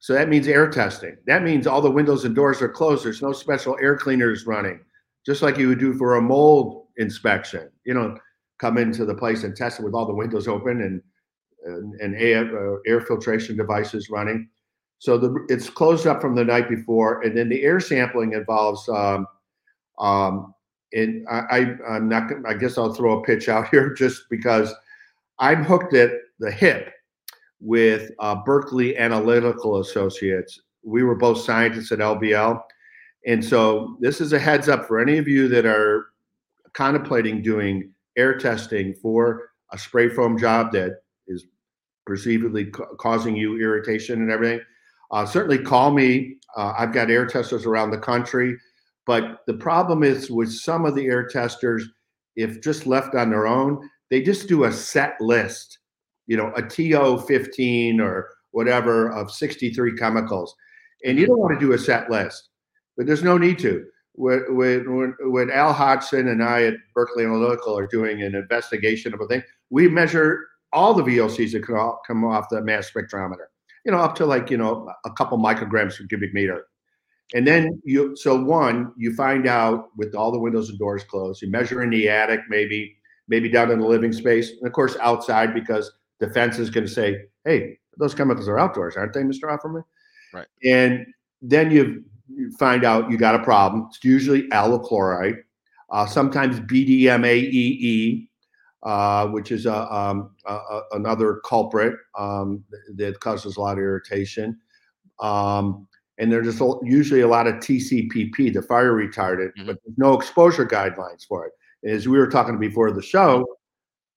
So 0.01 0.12
that 0.12 0.29
means 0.29 0.49
air 0.49 0.68
testing. 0.68 1.16
That 1.27 1.42
means 1.42 1.66
all 1.66 1.81
the 1.81 1.90
windows 1.90 2.25
and 2.25 2.35
doors 2.35 2.61
are 2.61 2.68
closed. 2.68 3.05
There's 3.05 3.23
no 3.23 3.33
special 3.33 3.79
air 3.81 3.97
cleaners 3.97 4.47
running, 4.47 4.81
just 5.25 5.42
like 5.42 5.57
you 5.57 5.68
would 5.68 5.79
do 5.79 5.95
for 5.95 6.16
a 6.16 6.23
mold 6.23 6.82
inspection. 6.96 7.70
You 7.85 7.94
know, 7.94 8.18
come 8.59 8.78
into 8.78 9.05
the 9.05 9.14
place 9.14 9.44
and 9.44 9.57
test 9.57 9.81
it 9.81 9.85
with 9.85 9.94
all 9.94 10.07
the 10.07 10.14
windows 10.14 10.48
open 10.48 10.83
and 10.83 11.02
and, 11.64 11.94
and 12.00 12.16
air, 12.16 12.74
uh, 12.74 12.78
air 12.87 13.00
filtration 13.00 13.57
devices 13.57 14.11
running. 14.11 14.48
So 14.98 15.18
the, 15.18 15.44
it's 15.48 15.68
closed 15.68 16.07
up 16.07 16.20
from 16.20 16.35
the 16.35 16.44
night 16.44 16.68
before, 16.68 17.22
and 17.22 17.37
then 17.37 17.48
the 17.48 17.62
air 17.62 17.81
sampling 17.81 18.35
involves. 18.35 18.88
Um, 18.88 19.26
um, 19.98 20.55
and 20.92 21.26
I, 21.28 21.40
I, 21.50 21.94
I'm 21.94 22.09
not. 22.09 22.31
I 22.46 22.55
guess 22.55 22.78
I'll 22.78 22.94
throw 22.94 23.20
a 23.20 23.24
pitch 23.24 23.48
out 23.48 23.68
here 23.70 23.92
just 23.94 24.28
because 24.31 24.72
I'm 25.38 25.64
hooked 25.64 25.94
at 25.94 26.12
the 26.38 26.52
hip 26.52 26.92
with 27.61 28.11
uh, 28.18 28.37
Berkeley 28.44 28.96
Analytical 28.96 29.81
Associates. 29.81 30.61
We 30.85 31.02
were 31.02 31.16
both 31.16 31.38
scientists 31.38 31.92
at 31.92 31.98
LBL, 31.98 32.61
and 33.26 33.44
so 33.44 33.96
this 34.00 34.20
is 34.20 34.33
a 34.33 34.38
heads 34.38 34.68
up 34.68 34.87
for 34.87 35.00
any 35.00 35.18
of 35.18 35.26
you 35.26 35.48
that 35.48 35.66
are 35.66 36.12
contemplating 36.74 37.42
doing 37.42 37.92
air 38.16 38.37
testing 38.38 38.94
for 38.94 39.50
a 39.72 39.78
spray 39.78 40.08
foam 40.08 40.38
job 40.38 40.72
that 40.72 41.02
is 41.26 41.46
perceivably 42.06 42.66
ca- 42.66 42.94
causing 42.98 43.37
you 43.37 43.61
irritation 43.61 44.20
and 44.20 44.30
everything. 44.30 44.61
Uh, 45.11 45.26
certainly 45.26 45.58
call 45.58 45.90
me. 45.90 46.37
Uh, 46.56 46.72
I've 46.76 46.92
got 46.92 47.11
air 47.11 47.26
testers 47.26 47.66
around 47.66 47.90
the 47.90 47.98
country. 47.98 48.56
But 49.06 49.40
the 49.46 49.54
problem 49.54 50.02
is 50.02 50.30
with 50.30 50.52
some 50.52 50.85
of 50.85 50.94
the 50.94 51.06
air 51.06 51.26
testers, 51.26 51.88
if 52.37 52.62
just 52.62 52.87
left 52.87 53.14
on 53.14 53.30
their 53.30 53.46
own, 53.46 53.88
they 54.11 54.22
just 54.22 54.48
do 54.48 54.64
a 54.64 54.72
set 54.72 55.20
list, 55.20 55.78
you 56.26 56.37
know, 56.37 56.52
a 56.56 56.62
TO 56.62 57.18
15 57.26 58.00
or 58.00 58.28
whatever 58.52 59.11
of 59.11 59.30
63 59.30 59.96
chemicals. 59.96 60.54
And 61.04 61.18
you 61.18 61.26
don't 61.26 61.40
want 61.40 61.58
to 61.58 61.66
do 61.66 61.72
a 61.72 61.78
set 61.78 62.11
list, 62.11 62.50
but 62.96 63.06
there's 63.06 63.24
no 63.24 63.37
need 63.37 63.58
to. 63.61 63.85
When, 64.14 64.57
when, 64.57 65.16
when 65.20 65.51
Al 65.51 65.72
Hodgson 65.72 66.29
and 66.29 66.42
I 66.42 66.64
at 66.64 66.75
Berkeley 66.94 67.25
Analytical 67.25 67.79
are 67.79 67.87
doing 67.87 68.22
an 68.22 68.35
investigation 68.35 69.14
of 69.14 69.20
a 69.20 69.27
thing, 69.27 69.42
we 69.70 69.88
measure 69.88 70.46
all 70.72 70.94
the 70.94 71.03
VOCs 71.03 71.53
that 71.53 71.98
come 72.07 72.25
off, 72.25 72.48
the 72.51 72.61
mass 72.62 72.90
spectrometer, 72.90 73.46
you 73.85 73.92
know, 73.92 73.98
up 73.98 74.14
to 74.16 74.27
like, 74.27 74.51
you 74.51 74.57
know, 74.57 74.92
a 75.05 75.11
couple 75.11 75.38
micrograms 75.38 75.96
per 75.96 76.07
cubic 76.07 76.35
meter. 76.35 76.66
And 77.35 77.46
then 77.46 77.81
you, 77.85 78.14
so 78.16 78.42
one, 78.42 78.92
you 78.96 79.14
find 79.14 79.46
out 79.46 79.88
with 79.96 80.14
all 80.14 80.31
the 80.31 80.38
windows 80.38 80.68
and 80.68 80.79
doors 80.79 81.05
closed, 81.05 81.40
you 81.40 81.51
measure 81.51 81.83
in 81.83 81.90
the 81.90 82.09
attic, 82.09 82.40
maybe, 82.48 82.96
maybe 83.29 83.48
down 83.48 83.70
in 83.70 83.79
the 83.79 83.87
living 83.87 84.12
space, 84.12 84.51
and 84.51 84.66
of 84.66 84.72
course 84.72 84.96
outside 85.01 85.55
because 85.55 85.90
the 86.20 86.27
defense 86.27 86.59
is 86.59 86.68
going 86.68 86.87
to 86.87 86.92
say, 86.92 87.25
hey, 87.44 87.79
those 87.98 88.14
chemicals 88.14 88.48
are 88.48 88.59
outdoors, 88.59 88.96
aren't 88.96 89.14
they, 89.14 89.22
Mr. 89.22 89.44
Offermann? 89.44 89.85
Right. 90.33 90.46
And 90.64 91.07
then 91.40 91.70
you, 91.70 92.05
you 92.37 92.51
find 92.59 92.85
out 92.85 93.11
you 93.11 93.16
got 93.16 93.35
a 93.35 93.42
problem. 93.42 93.87
It's 93.88 94.03
usually 94.05 94.49
allyl 94.51 94.83
chloride, 94.83 95.37
uh, 95.90 96.07
sometimes 96.07 96.59
BDMAEE, 96.61 98.29
uh, 98.83 99.27
which 99.29 99.53
is 99.53 99.66
a, 99.66 99.92
um, 99.95 100.31
a, 100.47 100.55
a- 100.55 100.83
another 100.92 101.40
culprit 101.45 101.95
um, 102.18 102.64
that 102.97 103.18
causes 103.21 103.57
a 103.57 103.61
lot 103.61 103.73
of 103.73 103.79
irritation. 103.79 104.59
Um, 105.21 105.87
and 106.18 106.31
there's 106.33 106.47
just 106.57 106.62
usually 106.83 107.21
a 107.21 107.29
lot 107.29 107.47
of 107.47 107.55
TCPP, 107.57 108.53
the 108.53 108.62
fire 108.62 108.92
retardant, 108.92 109.53
Mhm. 109.59 109.66
but 109.66 109.79
there's 109.85 109.99
no 109.99 110.14
exposure 110.18 110.66
guidelines 110.66 111.27
for 111.27 111.47
it. 111.47 111.53
As 111.88 112.07
we 112.09 112.18
were 112.18 112.29
talking 112.29 112.59
before 112.59 112.90
the 112.92 113.03
show, 113.03 113.45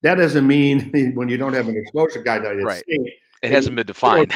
that 0.03 0.15
doesn't 0.15 0.45
mean 0.45 0.91
when 1.15 1.29
you 1.29 1.37
don't 1.37 1.53
have 1.53 1.67
an 1.67 1.77
exposure 1.77 2.23
guideline, 2.23 2.55
it's 2.57 2.65
Right. 2.65 2.83
safe. 2.87 3.13
It 3.45 3.51
hasn't 3.51 3.75
been 3.75 3.85
defined. 3.85 4.33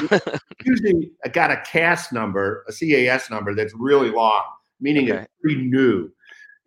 usually 0.66 1.12
I 1.26 1.30
got 1.30 1.52
a 1.52 1.62
CAS 1.66 2.12
number, 2.12 2.64
a 2.68 2.74
CAS 2.74 3.30
number 3.30 3.54
that's 3.56 3.74
really 3.78 4.10
long, 4.10 4.44
meaning 4.80 5.10
Okay. 5.12 5.22
it's 5.22 5.32
pretty 5.42 5.62
new, 5.62 6.10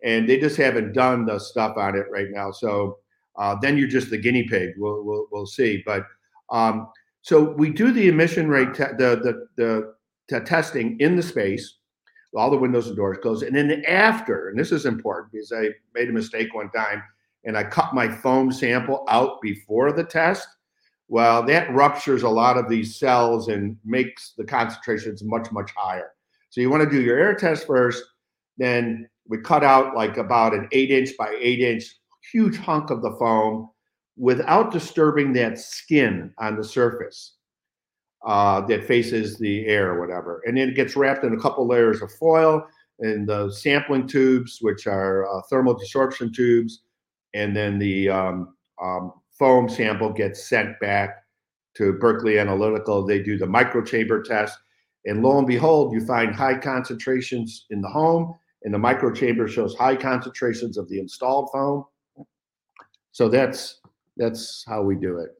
and 0.03 0.27
they 0.27 0.37
just 0.39 0.57
haven't 0.57 0.93
done 0.93 1.25
the 1.25 1.39
stuff 1.39 1.77
on 1.77 1.95
it 1.95 2.05
right 2.11 2.27
now. 2.31 2.51
So 2.51 2.97
uh, 3.37 3.55
then 3.61 3.77
you're 3.77 3.87
just 3.87 4.09
the 4.09 4.17
guinea 4.17 4.43
pig. 4.47 4.71
We'll 4.77 5.03
we'll, 5.03 5.27
we'll 5.31 5.45
see. 5.47 5.81
But 5.85 6.03
um, 6.49 6.89
so 7.21 7.51
we 7.53 7.69
do 7.69 7.91
the 7.91 8.07
emission 8.09 8.49
rate, 8.49 8.73
te- 8.73 8.95
the, 8.97 9.19
the 9.23 9.47
the 9.57 9.93
the 10.29 10.39
testing 10.41 10.99
in 10.99 11.15
the 11.15 11.23
space. 11.23 11.77
all 12.35 12.49
the 12.49 12.57
windows 12.57 12.87
and 12.87 12.95
doors 12.95 13.17
closed. 13.21 13.43
And 13.43 13.55
then 13.55 13.83
after, 13.87 14.49
and 14.49 14.57
this 14.57 14.71
is 14.71 14.85
important 14.85 15.31
because 15.31 15.51
I 15.51 15.69
made 15.93 16.09
a 16.09 16.13
mistake 16.13 16.53
one 16.53 16.69
time 16.71 17.03
and 17.45 17.55
I 17.57 17.63
cut 17.63 17.93
my 17.93 18.07
foam 18.09 18.51
sample 18.51 19.05
out 19.09 19.41
before 19.41 19.91
the 19.91 20.03
test. 20.03 20.47
Well, 21.13 21.43
that 21.43 21.71
ruptures 21.71 22.23
a 22.23 22.29
lot 22.29 22.57
of 22.57 22.67
these 22.67 22.95
cells 22.95 23.47
and 23.47 23.77
makes 23.85 24.33
the 24.35 24.43
concentrations 24.43 25.23
much, 25.23 25.51
much 25.51 25.69
higher. 25.77 26.09
So 26.49 26.59
you 26.59 26.71
want 26.71 26.81
to 26.81 26.89
do 26.89 27.03
your 27.03 27.19
air 27.19 27.35
test 27.35 27.67
first. 27.67 28.03
Then 28.57 29.07
we 29.27 29.37
cut 29.37 29.63
out 29.63 29.95
like 29.95 30.17
about 30.17 30.55
an 30.55 30.67
eight 30.71 30.89
inch 30.89 31.11
by 31.15 31.37
eight 31.39 31.59
inch 31.59 31.83
huge 32.31 32.57
hunk 32.57 32.89
of 32.89 33.03
the 33.03 33.15
foam 33.19 33.69
without 34.17 34.71
disturbing 34.71 35.33
that 35.33 35.59
skin 35.59 36.33
on 36.39 36.57
the 36.57 36.63
surface 36.63 37.35
uh, 38.25 38.61
that 38.61 38.87
faces 38.87 39.37
the 39.37 39.67
air 39.67 39.93
or 39.93 39.99
whatever. 39.99 40.41
And 40.47 40.57
then 40.57 40.69
it 40.69 40.75
gets 40.75 40.95
wrapped 40.95 41.23
in 41.23 41.35
a 41.35 41.39
couple 41.39 41.67
layers 41.67 42.01
of 42.01 42.11
foil 42.13 42.65
and 43.01 43.29
the 43.29 43.51
sampling 43.51 44.07
tubes, 44.07 44.57
which 44.61 44.87
are 44.87 45.27
uh, 45.31 45.43
thermal 45.47 45.79
desorption 45.79 46.33
tubes. 46.33 46.81
And 47.35 47.55
then 47.55 47.77
the 47.77 48.09
um, 48.09 48.55
um, 48.81 49.13
foam 49.37 49.67
sample 49.67 50.11
gets 50.11 50.47
sent 50.47 50.79
back 50.79 51.23
to 51.75 51.93
Berkeley 51.93 52.39
Analytical. 52.39 53.05
They 53.05 53.21
do 53.21 53.37
the 53.37 53.45
microchamber 53.45 54.23
test. 54.23 54.57
And 55.05 55.21
lo 55.21 55.37
and 55.37 55.47
behold, 55.47 55.93
you 55.93 56.05
find 56.05 56.33
high 56.33 56.57
concentrations 56.57 57.65
in 57.71 57.81
the 57.81 57.89
home, 57.89 58.33
and 58.63 58.73
the 58.73 58.77
microchamber 58.77 59.49
shows 59.49 59.75
high 59.75 59.95
concentrations 59.95 60.77
of 60.77 60.87
the 60.87 60.99
installed 60.99 61.49
foam. 61.51 61.85
So 63.11 63.27
that's 63.27 63.81
that's 64.15 64.63
how 64.67 64.81
we 64.81 64.95
do 64.95 65.19
it. 65.19 65.31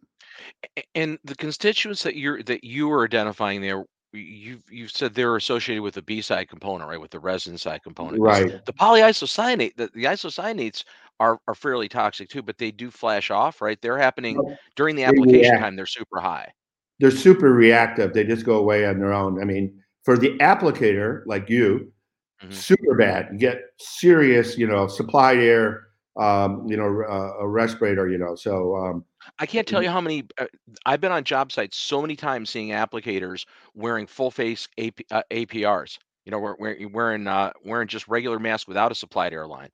And 0.95 1.17
the 1.23 1.35
constituents 1.35 2.03
that 2.03 2.15
you're 2.15 2.43
that 2.43 2.63
you 2.63 2.91
are 2.91 3.05
identifying 3.05 3.61
there, 3.61 3.85
you've 4.11 4.63
you've 4.69 4.91
said 4.91 5.13
they're 5.13 5.37
associated 5.37 5.81
with 5.81 5.93
the 5.93 6.01
B 6.01 6.21
side 6.21 6.49
component, 6.49 6.89
right? 6.89 6.99
With 6.99 7.11
the 7.11 7.19
resin 7.19 7.57
side 7.57 7.83
component. 7.83 8.21
Right. 8.21 8.65
The 8.65 8.73
polyisocyanate, 8.73 9.75
the, 9.77 9.89
the 9.93 10.05
isocyanates 10.05 10.83
are 11.19 11.39
are 11.47 11.55
fairly 11.55 11.89
toxic 11.89 12.29
too, 12.29 12.41
but 12.41 12.57
they 12.57 12.71
do 12.71 12.91
flash 12.91 13.31
off, 13.31 13.61
right? 13.61 13.81
They're 13.81 13.97
happening 13.97 14.39
during 14.75 14.95
the 14.95 15.03
application 15.03 15.59
time. 15.59 15.75
They're 15.75 15.85
super 15.85 16.19
high. 16.19 16.51
They're 16.99 17.11
super 17.11 17.53
reactive. 17.53 18.13
They 18.13 18.23
just 18.23 18.45
go 18.45 18.57
away 18.57 18.85
on 18.85 18.99
their 18.99 19.13
own. 19.13 19.41
I 19.41 19.45
mean, 19.45 19.81
for 20.03 20.17
the 20.17 20.37
applicator 20.39 21.23
like 21.25 21.49
you, 21.49 21.91
mm-hmm. 22.41 22.51
super 22.51 22.95
bad. 22.95 23.29
You 23.31 23.39
get 23.39 23.61
serious, 23.79 24.57
you 24.57 24.67
know, 24.67 24.87
supplied 24.87 25.39
air 25.39 25.87
um, 26.15 26.67
you 26.67 26.77
know, 26.77 27.03
uh, 27.09 27.43
a 27.43 27.47
respirator, 27.47 28.09
you 28.09 28.17
know. 28.17 28.35
So 28.35 28.75
um, 28.75 29.05
I 29.39 29.45
can't 29.45 29.67
tell 29.67 29.81
you 29.81 29.89
how 29.89 30.01
many 30.01 30.25
uh, 30.37 30.45
I've 30.85 31.01
been 31.01 31.11
on 31.11 31.23
job 31.23 31.51
sites 31.51 31.77
so 31.77 32.01
many 32.01 32.15
times 32.15 32.49
seeing 32.49 32.69
applicators 32.69 33.45
wearing 33.73 34.07
full 34.07 34.31
face 34.31 34.67
AP, 34.77 35.01
uh, 35.11 35.23
APRs. 35.31 35.97
You 36.25 36.31
know, 36.31 36.39
wearing 36.39 36.91
wearing 36.93 37.27
uh, 37.27 37.51
wearing 37.65 37.87
just 37.87 38.07
regular 38.07 38.39
masks 38.39 38.67
without 38.67 38.91
a 38.91 38.95
supplied 38.95 39.33
airline. 39.33 39.69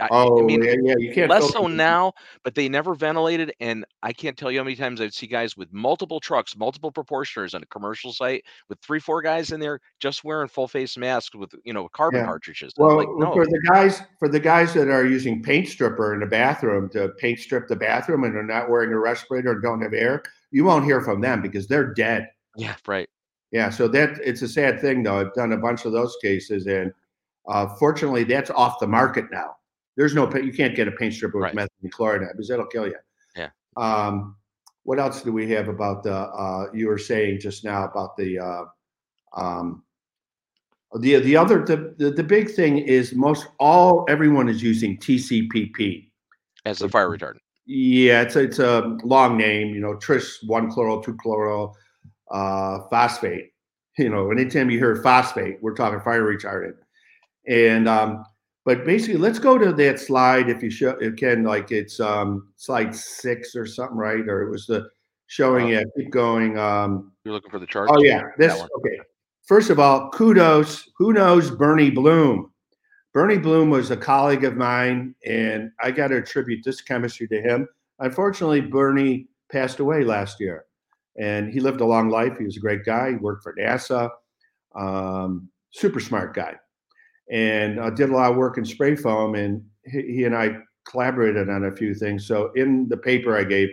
I, 0.00 0.08
oh, 0.10 0.40
I 0.40 0.42
mean, 0.42 0.62
yeah, 0.62 0.74
yeah, 0.82 0.94
you 0.98 1.12
can't. 1.14 1.30
Less 1.30 1.52
so 1.52 1.68
now, 1.68 2.14
but 2.42 2.56
they 2.56 2.68
never 2.68 2.94
ventilated, 2.94 3.52
and 3.60 3.84
I 4.02 4.12
can't 4.12 4.36
tell 4.36 4.50
you 4.50 4.58
how 4.58 4.64
many 4.64 4.74
times 4.74 5.00
I'd 5.00 5.14
see 5.14 5.28
guys 5.28 5.56
with 5.56 5.72
multiple 5.72 6.18
trucks, 6.18 6.56
multiple 6.56 6.90
proportioners 6.90 7.54
on 7.54 7.62
a 7.62 7.66
commercial 7.66 8.12
site 8.12 8.44
with 8.68 8.80
three, 8.80 8.98
four 8.98 9.22
guys 9.22 9.52
in 9.52 9.60
there 9.60 9.80
just 10.00 10.24
wearing 10.24 10.48
full 10.48 10.66
face 10.66 10.96
masks 10.96 11.36
with 11.36 11.54
you 11.64 11.72
know 11.72 11.88
carbon 11.88 12.20
yeah. 12.20 12.26
cartridges. 12.26 12.72
Well, 12.76 12.96
like, 12.96 13.08
no. 13.16 13.32
for 13.32 13.46
the 13.46 13.60
guys, 13.70 14.02
for 14.18 14.28
the 14.28 14.40
guys 14.40 14.74
that 14.74 14.88
are 14.88 15.06
using 15.06 15.42
paint 15.42 15.68
stripper 15.68 16.12
in 16.12 16.20
the 16.20 16.26
bathroom 16.26 16.88
to 16.90 17.10
paint 17.18 17.38
strip 17.38 17.68
the 17.68 17.76
bathroom 17.76 18.24
and 18.24 18.34
are 18.34 18.42
not 18.42 18.68
wearing 18.68 18.92
a 18.92 18.98
respirator 18.98 19.52
and 19.52 19.62
don't 19.62 19.80
have 19.82 19.94
air, 19.94 20.24
you 20.50 20.64
won't 20.64 20.84
hear 20.84 21.02
from 21.02 21.20
them 21.20 21.40
because 21.40 21.68
they're 21.68 21.94
dead. 21.94 22.28
Yeah, 22.56 22.74
right. 22.86 23.08
Yeah, 23.52 23.70
so 23.70 23.86
that 23.88 24.18
it's 24.24 24.42
a 24.42 24.48
sad 24.48 24.80
thing 24.80 25.04
though. 25.04 25.20
I've 25.20 25.34
done 25.34 25.52
a 25.52 25.56
bunch 25.56 25.84
of 25.84 25.92
those 25.92 26.16
cases, 26.20 26.66
and 26.66 26.92
uh, 27.46 27.68
fortunately, 27.76 28.24
that's 28.24 28.50
off 28.50 28.80
the 28.80 28.88
market 28.88 29.26
now. 29.30 29.54
There's 29.96 30.14
no 30.14 30.32
you 30.34 30.52
can't 30.52 30.74
get 30.74 30.88
a 30.88 30.92
paint 30.92 31.14
stripper 31.14 31.38
with 31.38 31.54
right. 31.54 31.68
methylene 31.68 31.90
chloride 31.90 32.28
because 32.32 32.48
that'll 32.48 32.66
kill 32.66 32.86
you. 32.86 32.96
Yeah. 33.36 33.50
Um, 33.76 34.36
what 34.82 34.98
else 34.98 35.22
do 35.22 35.32
we 35.32 35.48
have 35.50 35.68
about 35.68 36.02
the? 36.02 36.14
Uh, 36.14 36.66
you 36.72 36.88
were 36.88 36.98
saying 36.98 37.40
just 37.40 37.64
now 37.64 37.84
about 37.84 38.16
the. 38.16 38.38
Uh, 38.38 38.64
um, 39.36 39.82
the 41.00 41.18
the 41.20 41.36
other 41.36 41.64
the, 41.64 41.94
the, 41.98 42.10
the 42.10 42.22
big 42.22 42.50
thing 42.50 42.78
is 42.78 43.14
most 43.14 43.48
all 43.58 44.04
everyone 44.08 44.48
is 44.48 44.62
using 44.62 44.96
TCPP 44.98 46.08
as 46.64 46.82
a 46.82 46.88
fire 46.88 47.08
retardant. 47.08 47.40
Yeah, 47.66 48.22
it's 48.22 48.36
a, 48.36 48.40
it's 48.40 48.58
a 48.58 48.98
long 49.04 49.36
name. 49.36 49.74
You 49.74 49.80
know, 49.80 49.94
tris 49.94 50.42
one 50.44 50.70
chloro 50.70 51.02
two 51.02 51.14
chloro 51.14 51.74
uh, 52.30 52.80
phosphate. 52.90 53.52
You 53.98 54.08
know, 54.08 54.30
anytime 54.30 54.70
you 54.70 54.78
hear 54.78 54.96
phosphate, 54.96 55.58
we're 55.62 55.74
talking 55.74 56.00
fire 56.00 56.22
retardant. 56.22 56.74
And 57.46 57.88
um, 57.88 58.24
but 58.64 58.86
basically, 58.86 59.18
let's 59.18 59.38
go 59.38 59.58
to 59.58 59.72
that 59.72 60.00
slide 60.00 60.48
if 60.48 60.62
you 60.62 60.70
show 60.70 60.90
it 60.90 61.18
can 61.18 61.44
like 61.44 61.70
it's 61.70 62.00
um 62.00 62.48
slide 62.56 62.94
six 62.94 63.54
or 63.54 63.66
something, 63.66 63.96
right? 63.96 64.26
Or 64.26 64.42
it 64.42 64.50
was 64.50 64.66
the 64.66 64.88
showing 65.26 65.70
it. 65.70 65.86
Keep 65.96 66.10
going. 66.10 66.58
Um, 66.58 67.12
You're 67.24 67.34
looking 67.34 67.50
for 67.50 67.58
the 67.58 67.66
chart. 67.66 67.90
Oh 67.92 68.02
yeah, 68.02 68.22
this 68.38 68.54
okay. 68.54 68.98
First 69.46 69.68
of 69.68 69.78
all, 69.78 70.10
kudos. 70.10 70.88
Who 70.96 71.12
knows 71.12 71.50
Bernie 71.50 71.90
Bloom? 71.90 72.50
Bernie 73.12 73.38
Bloom 73.38 73.68
was 73.68 73.90
a 73.90 73.96
colleague 73.96 74.44
of 74.44 74.56
mine, 74.56 75.14
and 75.26 75.70
I 75.82 75.90
got 75.90 76.08
to 76.08 76.16
attribute 76.16 76.64
this 76.64 76.80
chemistry 76.80 77.28
to 77.28 77.40
him. 77.42 77.68
Unfortunately, 77.98 78.62
Bernie 78.62 79.28
passed 79.52 79.78
away 79.78 80.04
last 80.04 80.40
year, 80.40 80.64
and 81.20 81.52
he 81.52 81.60
lived 81.60 81.82
a 81.82 81.86
long 81.86 82.08
life. 82.08 82.38
He 82.38 82.44
was 82.44 82.56
a 82.56 82.60
great 82.60 82.84
guy. 82.84 83.10
He 83.10 83.16
worked 83.16 83.42
for 83.42 83.54
NASA. 83.54 84.08
Um, 84.74 85.50
super 85.70 86.00
smart 86.00 86.34
guy 86.34 86.56
and 87.30 87.78
uh, 87.80 87.90
did 87.90 88.10
a 88.10 88.12
lot 88.14 88.30
of 88.30 88.36
work 88.36 88.58
in 88.58 88.64
spray 88.64 88.96
foam. 88.96 89.34
And 89.34 89.64
he, 89.84 90.02
he, 90.02 90.24
and 90.24 90.36
I 90.36 90.56
collaborated 90.88 91.48
on 91.48 91.64
a 91.64 91.72
few 91.74 91.94
things. 91.94 92.26
So 92.26 92.52
in 92.54 92.88
the 92.88 92.96
paper 92.96 93.36
I 93.36 93.44
gave, 93.44 93.68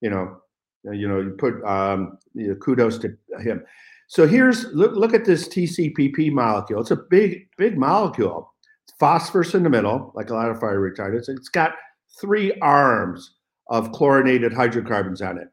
you 0.00 0.10
know, 0.10 0.38
uh, 0.86 0.92
you 0.92 1.08
know, 1.08 1.20
you 1.20 1.30
put 1.30 1.62
um, 1.64 2.18
you 2.34 2.48
know, 2.48 2.54
kudos 2.56 2.98
to 2.98 3.16
him. 3.40 3.62
So 4.08 4.26
here's 4.26 4.64
look, 4.72 4.92
look 4.94 5.14
at 5.14 5.24
this 5.24 5.48
TCPP 5.48 6.30
molecule. 6.32 6.80
It's 6.80 6.92
a 6.92 6.96
big 6.96 7.48
big 7.58 7.76
molecule. 7.76 8.52
phosphorus 8.98 9.54
in 9.54 9.62
the 9.62 9.70
middle, 9.70 10.12
like 10.14 10.30
a 10.30 10.34
lot 10.34 10.50
of 10.50 10.60
fire 10.60 10.80
retardants. 10.80 11.28
It's 11.28 11.48
got 11.48 11.72
three 12.20 12.52
arms 12.60 13.34
of 13.68 13.92
chlorinated 13.92 14.52
hydrocarbons 14.52 15.20
on 15.20 15.38
it. 15.38 15.48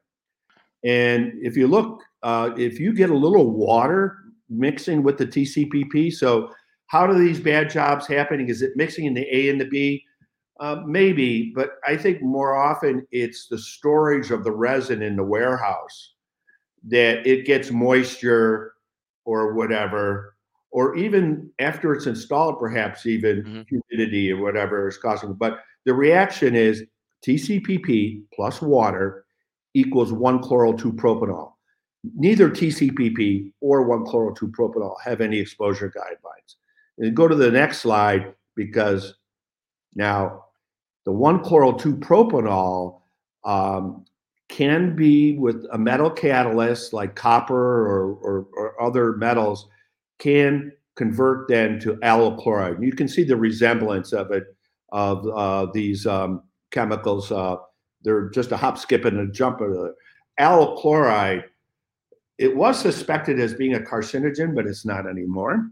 And 0.83 1.33
if 1.41 1.57
you 1.57 1.67
look, 1.67 2.01
uh, 2.21 2.51
if 2.57 2.79
you 2.79 2.93
get 2.93 3.09
a 3.09 3.15
little 3.15 3.51
water 3.51 4.17
mixing 4.49 5.01
with 5.01 5.17
the 5.17 5.25
TCPP, 5.25 6.13
so 6.13 6.51
how 6.93 7.07
do 7.07 7.15
these 7.15 7.39
bad 7.39 7.71
jobs 7.71 8.05
happening? 8.05 8.49
Is 8.49 8.61
it 8.61 8.73
mixing 8.75 9.05
in 9.05 9.15
the 9.15 9.25
A 9.35 9.49
and 9.49 9.59
the 9.59 9.65
B? 9.65 10.05
Uh, 10.59 10.83
maybe, 10.85 11.51
but 11.55 11.71
I 11.83 11.97
think 11.97 12.21
more 12.21 12.55
often 12.55 13.07
it's 13.11 13.47
the 13.47 13.57
storage 13.57 14.29
of 14.29 14.43
the 14.43 14.51
resin 14.51 15.01
in 15.01 15.15
the 15.15 15.23
warehouse 15.23 16.13
that 16.87 17.25
it 17.25 17.47
gets 17.47 17.71
moisture 17.71 18.73
or 19.25 19.55
whatever, 19.55 20.35
or 20.69 20.95
even 20.95 21.49
after 21.57 21.93
it's 21.93 22.05
installed, 22.05 22.59
perhaps 22.59 23.07
even 23.07 23.43
mm-hmm. 23.43 23.61
humidity 23.89 24.31
or 24.31 24.43
whatever 24.43 24.87
is 24.87 24.99
causing. 24.99 25.33
But 25.33 25.61
the 25.85 25.95
reaction 25.95 26.55
is 26.55 26.83
TCPP 27.25 28.21
plus 28.35 28.61
water 28.61 29.25
equals 29.73 30.13
one 30.13 30.43
chloro 30.43 30.77
two 30.77 30.93
propanol. 30.93 31.53
Neither 32.15 32.51
TCPP 32.51 33.51
or 33.61 33.81
one 33.81 34.05
chloro 34.05 34.37
two 34.37 34.49
propanol 34.49 34.93
have 35.03 35.21
any 35.21 35.39
exposure 35.39 35.89
guidelines. 35.89 36.57
And 36.97 37.15
go 37.15 37.27
to 37.27 37.35
the 37.35 37.51
next 37.51 37.79
slide 37.79 38.33
because 38.55 39.15
now 39.95 40.45
the 41.05 41.11
one 41.11 41.43
chloro 41.43 41.77
2 41.77 41.95
propanol 41.97 43.01
um, 43.43 44.05
can 44.49 44.95
be 44.95 45.37
with 45.37 45.65
a 45.71 45.77
metal 45.77 46.09
catalyst 46.09 46.93
like 46.93 47.15
copper 47.15 47.87
or, 47.87 48.13
or, 48.13 48.47
or, 48.55 48.81
other 48.81 49.13
metals 49.13 49.67
can 50.19 50.71
convert 50.95 51.47
then 51.47 51.79
to 51.79 51.95
allyl 51.97 52.37
chloride. 52.37 52.81
You 52.81 52.93
can 52.93 53.07
see 53.07 53.23
the 53.23 53.35
resemblance 53.35 54.13
of 54.13 54.31
it 54.31 54.43
of 54.91 55.27
uh, 55.27 55.71
these 55.73 56.05
um, 56.05 56.43
chemicals. 56.71 57.31
Uh, 57.31 57.57
they're 58.03 58.29
just 58.29 58.51
a 58.51 58.57
hop, 58.57 58.77
skip, 58.77 59.05
and 59.05 59.19
a 59.19 59.31
jump. 59.31 59.59
Allyl 60.39 60.77
chloride. 60.77 61.45
It 62.37 62.55
was 62.55 62.79
suspected 62.79 63.39
as 63.39 63.53
being 63.53 63.73
a 63.73 63.79
carcinogen, 63.79 64.55
but 64.55 64.67
it's 64.67 64.85
not 64.85 65.07
anymore 65.07 65.69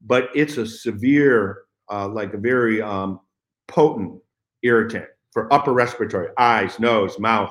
but 0.00 0.28
it's 0.34 0.56
a 0.56 0.66
severe, 0.66 1.62
uh, 1.90 2.08
like 2.08 2.34
a 2.34 2.38
very 2.38 2.82
um, 2.82 3.20
potent 3.68 4.20
irritant 4.62 5.06
for 5.32 5.52
upper 5.52 5.72
respiratory, 5.72 6.28
eyes, 6.38 6.78
nose, 6.78 7.18
mouth. 7.18 7.50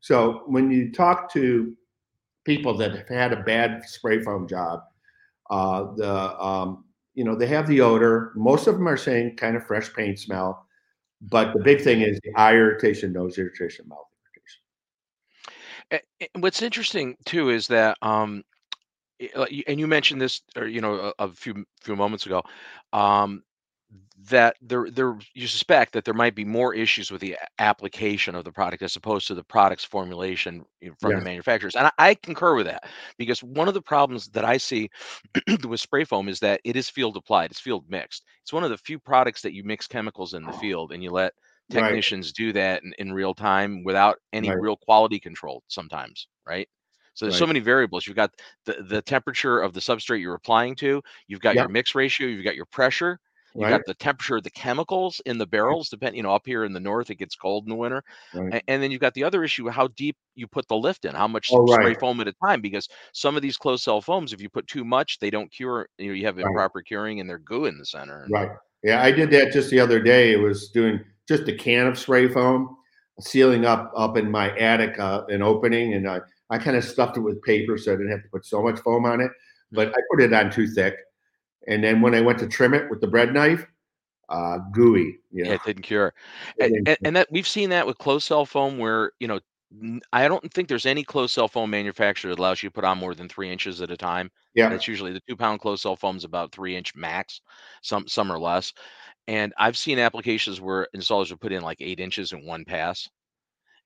So 0.00 0.42
when 0.46 0.70
you 0.70 0.92
talk 0.92 1.32
to 1.32 1.76
people 2.44 2.76
that 2.78 2.94
have 2.94 3.08
had 3.08 3.32
a 3.32 3.42
bad 3.42 3.82
spray 3.86 4.22
foam 4.22 4.48
job, 4.48 4.80
uh, 5.50 5.94
the 5.96 6.42
um, 6.42 6.84
you 7.14 7.24
know 7.24 7.34
they 7.34 7.46
have 7.46 7.66
the 7.66 7.80
odor. 7.80 8.32
Most 8.34 8.66
of 8.66 8.74
them 8.74 8.88
are 8.88 8.96
saying 8.96 9.36
kind 9.36 9.56
of 9.56 9.66
fresh 9.66 9.92
paint 9.92 10.18
smell, 10.18 10.66
but 11.20 11.52
the 11.52 11.60
big 11.62 11.82
thing 11.82 12.00
is 12.00 12.18
the 12.22 12.32
eye 12.36 12.54
irritation, 12.54 13.12
nose 13.12 13.36
irritation, 13.36 13.86
mouth 13.88 14.06
irritation. 15.90 16.30
What's 16.40 16.62
interesting 16.62 17.16
too 17.24 17.50
is 17.50 17.66
that 17.68 17.98
um, 18.02 18.42
and 19.66 19.80
you 19.80 19.86
mentioned 19.86 20.20
this, 20.20 20.42
or 20.56 20.66
you 20.66 20.80
know, 20.80 21.12
a, 21.18 21.24
a 21.24 21.28
few 21.32 21.64
few 21.82 21.96
moments 21.96 22.26
ago, 22.26 22.42
um, 22.92 23.42
that 24.28 24.56
there 24.60 24.90
there 24.90 25.16
you 25.34 25.46
suspect 25.46 25.92
that 25.92 26.04
there 26.04 26.14
might 26.14 26.34
be 26.34 26.44
more 26.44 26.74
issues 26.74 27.10
with 27.10 27.20
the 27.20 27.36
application 27.58 28.34
of 28.34 28.44
the 28.44 28.52
product 28.52 28.82
as 28.82 28.96
opposed 28.96 29.26
to 29.28 29.34
the 29.34 29.44
product's 29.44 29.84
formulation 29.84 30.64
from 30.98 31.16
the 31.16 31.22
manufacturers. 31.22 31.74
And 31.76 31.86
I, 31.86 31.90
I 31.98 32.14
concur 32.14 32.54
with 32.56 32.66
that 32.66 32.84
because 33.18 33.42
one 33.42 33.68
of 33.68 33.74
the 33.74 33.82
problems 33.82 34.28
that 34.30 34.44
I 34.44 34.58
see 34.58 34.90
with 35.68 35.80
spray 35.80 36.04
foam 36.04 36.28
is 36.28 36.40
that 36.40 36.60
it 36.64 36.76
is 36.76 36.88
field 36.90 37.16
applied, 37.16 37.50
it's 37.50 37.60
field 37.60 37.84
mixed. 37.88 38.24
It's 38.42 38.52
one 38.52 38.64
of 38.64 38.70
the 38.70 38.78
few 38.78 38.98
products 38.98 39.42
that 39.42 39.54
you 39.54 39.64
mix 39.64 39.86
chemicals 39.86 40.34
in 40.34 40.46
the 40.46 40.52
field 40.52 40.92
and 40.92 41.02
you 41.02 41.10
let 41.10 41.34
Right. 41.68 42.00
technicians 42.00 42.32
do 42.32 42.52
that 42.52 42.82
in, 42.82 42.92
in 42.98 43.12
real 43.12 43.34
time 43.34 43.84
without 43.84 44.18
any 44.32 44.52
Right. 44.52 44.56
real 44.56 44.76
quality 44.76 45.18
control 45.20 45.62
sometimes, 45.68 46.28
right? 46.46 46.68
So 47.20 47.26
there's 47.26 47.36
so 47.36 47.46
many 47.46 47.60
variables. 47.60 48.06
You've 48.06 48.16
got 48.16 48.34
the, 48.64 48.82
the 48.82 49.02
temperature 49.02 49.60
of 49.60 49.74
the 49.74 49.80
substrate 49.80 50.20
you're 50.22 50.34
applying 50.34 50.74
to, 50.76 51.02
you've 51.28 51.40
got 51.40 51.58
your 51.58 51.68
mix 51.68 51.94
ratio, 51.94 52.26
you've 52.28 52.44
got 52.44 52.56
your 52.56 52.66
pressure, 52.66 53.18
you 53.58 53.66
Right. 53.66 53.66
got 53.66 53.84
the 53.84 53.92
temperature 53.94 54.36
of 54.36 54.42
the 54.42 54.50
chemicals 54.50 55.20
in 55.26 55.36
the 55.36 55.46
barrels, 55.46 55.90
depending 55.90 56.16
you 56.16 56.22
know, 56.22 56.34
up 56.34 56.46
here 56.46 56.64
in 56.64 56.72
the 56.72 56.80
north, 56.80 57.10
it 57.10 57.16
gets 57.16 57.36
cold 57.36 57.64
in 57.64 57.70
the 57.70 57.76
winter. 57.76 58.02
Right. 58.32 58.54
And 58.66 58.82
then 58.82 58.90
you've 58.90 59.02
got 59.02 59.12
the 59.14 59.24
other 59.24 59.44
issue, 59.44 59.68
how 59.68 59.88
deep 59.88 60.16
you 60.34 60.46
put 60.46 60.66
the 60.68 60.76
lift 60.76 61.04
in, 61.04 61.14
how 61.14 61.28
much 61.28 61.58
Oh, 61.58 61.66
spray 61.66 61.92
right. 61.92 61.94
foam 61.94 62.20
at 62.20 62.28
a 62.28 62.32
time, 62.44 62.62
because 62.62 62.88
some 63.12 63.36
of 63.36 63.42
these 63.42 63.58
closed 63.58 63.82
cell 63.82 64.00
foams, 64.00 64.32
if 64.32 64.40
you 64.40 64.48
put 64.48 64.66
too 64.66 64.84
much, 64.84 65.18
they 65.18 65.30
don't 65.30 65.52
cure, 65.52 65.88
you 65.98 66.08
know, 66.08 66.14
you 66.14 66.24
have 66.24 66.38
Right. 66.40 66.54
improper 66.54 66.80
curing 66.82 67.20
and 67.20 67.28
they're 67.28 67.38
goo 67.38 67.66
in 67.66 67.76
the 67.78 67.84
center. 67.86 68.32
Right. 68.32 68.50
Yeah, 68.82 69.02
I 69.02 69.10
did 69.12 69.30
that 69.30 69.52
just 69.52 69.70
the 69.70 69.80
other 69.80 70.00
day. 70.00 70.32
It 70.32 70.36
was 70.38 70.70
doing 70.70 71.00
just 71.28 71.48
a 71.48 71.54
can 71.56 71.86
of 71.86 71.98
spray 71.98 72.28
foam, 72.28 72.76
sealing 73.20 73.64
up 73.64 73.92
up 73.96 74.16
in 74.16 74.30
my 74.30 74.56
attic, 74.58 74.98
uh, 74.98 75.24
an 75.28 75.42
opening, 75.42 75.94
and 75.94 76.08
I 76.08 76.20
I 76.50 76.58
kind 76.58 76.76
of 76.76 76.84
stuffed 76.84 77.16
it 77.16 77.20
with 77.20 77.40
paper 77.42 77.78
so 77.78 77.92
I 77.92 77.96
didn't 77.96 78.10
have 78.10 78.22
to 78.22 78.28
put 78.28 78.44
so 78.44 78.62
much 78.62 78.80
foam 78.80 79.04
on 79.04 79.20
it. 79.20 79.30
But 79.72 79.88
I 79.88 80.00
put 80.10 80.20
it 80.22 80.32
on 80.32 80.50
too 80.50 80.66
thick, 80.66 80.96
and 81.68 81.82
then 81.82 82.00
when 82.00 82.14
I 82.14 82.20
went 82.20 82.40
to 82.40 82.48
trim 82.48 82.74
it 82.74 82.90
with 82.90 83.00
the 83.00 83.06
bread 83.06 83.32
knife, 83.32 83.64
uh, 84.30 84.58
gooey. 84.72 85.18
You 85.30 85.44
yeah, 85.44 85.54
it 85.54 85.60
didn't 85.64 85.82
cure. 85.82 86.14
It 86.56 86.64
And, 86.64 86.72
didn't 86.72 86.88
and, 86.88 86.98
and 87.04 87.16
that 87.16 87.28
we've 87.30 87.48
seen 87.48 87.70
that 87.70 87.86
with 87.86 87.98
closed 87.98 88.26
cell 88.26 88.46
foam 88.46 88.78
where, 88.78 89.12
you 89.20 89.28
know, 89.28 89.40
I 90.12 90.26
don't 90.26 90.52
think 90.52 90.68
there's 90.68 90.86
any 90.86 91.04
closed 91.04 91.32
cell 91.32 91.46
foam 91.46 91.70
manufacturer 91.70 92.30
that 92.30 92.40
allows 92.40 92.62
you 92.62 92.68
to 92.68 92.72
put 92.72 92.84
on 92.84 92.98
more 92.98 93.14
than 93.14 93.28
three 93.28 93.50
inches 93.50 93.80
at 93.80 93.90
a 93.92 93.96
time. 93.96 94.30
yeah, 94.54 94.68
That's 94.68 94.88
usually 94.88 95.12
the 95.12 95.20
two 95.28 95.36
pound 95.36 95.60
closed 95.60 95.82
cell 95.82 95.94
foam 95.96 96.16
is 96.16 96.24
about 96.24 96.50
three 96.52 96.76
inch 96.76 96.94
max. 96.96 97.40
Some 97.82 98.08
some 98.08 98.32
are 98.32 98.38
less. 98.38 98.72
And 99.28 99.52
I've 99.58 99.78
seen 99.78 100.00
applications 100.00 100.60
where 100.60 100.88
installers 100.96 101.30
will 101.30 101.38
put 101.38 101.52
in 101.52 101.62
like 101.62 101.80
eight 101.80 102.00
inches 102.00 102.32
in 102.32 102.44
one 102.44 102.64
pass, 102.64 103.08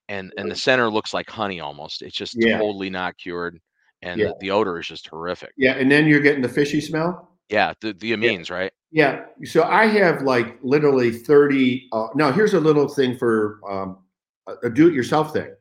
and 0.09 0.33
and 0.37 0.51
the 0.51 0.57
center 0.57 0.91
looks 0.91 1.15
like 1.15 1.29
honey 1.31 1.61
almost. 1.61 2.03
It's 2.03 2.17
just 2.17 2.35
Yeah. 2.39 2.59
totally 2.59 2.91
not 2.91 3.17
cured, 3.19 3.61
and 4.03 4.21
Yeah. 4.21 4.29
the, 4.29 4.35
the 4.41 4.51
odor 4.51 4.79
is 4.79 4.87
just 4.87 5.09
horrific. 5.09 5.53
yeah, 5.57 5.73
and 5.75 5.91
then 5.91 6.07
you're 6.07 6.21
getting 6.21 6.43
the 6.43 6.49
fishy 6.49 6.81
smell. 6.81 7.31
Yeah, 7.49 7.75
the 7.81 7.93
the 7.95 8.13
amines, 8.13 8.51
right? 8.51 8.73
Yeah. 8.91 9.25
So 9.45 9.65
I 9.65 9.87
have 9.87 10.23
like 10.23 10.59
literally 10.63 11.11
30. 11.11 11.89
Uh, 11.93 12.07
now, 12.15 12.33
here's 12.33 12.55
a 12.55 12.61
little 12.61 12.89
thing 12.89 13.17
for 13.19 13.61
um, 13.69 13.99
a, 14.47 14.67
a 14.67 14.71
do 14.71 14.89
it 14.89 14.95
yourself 14.95 15.33
thing. 15.33 15.53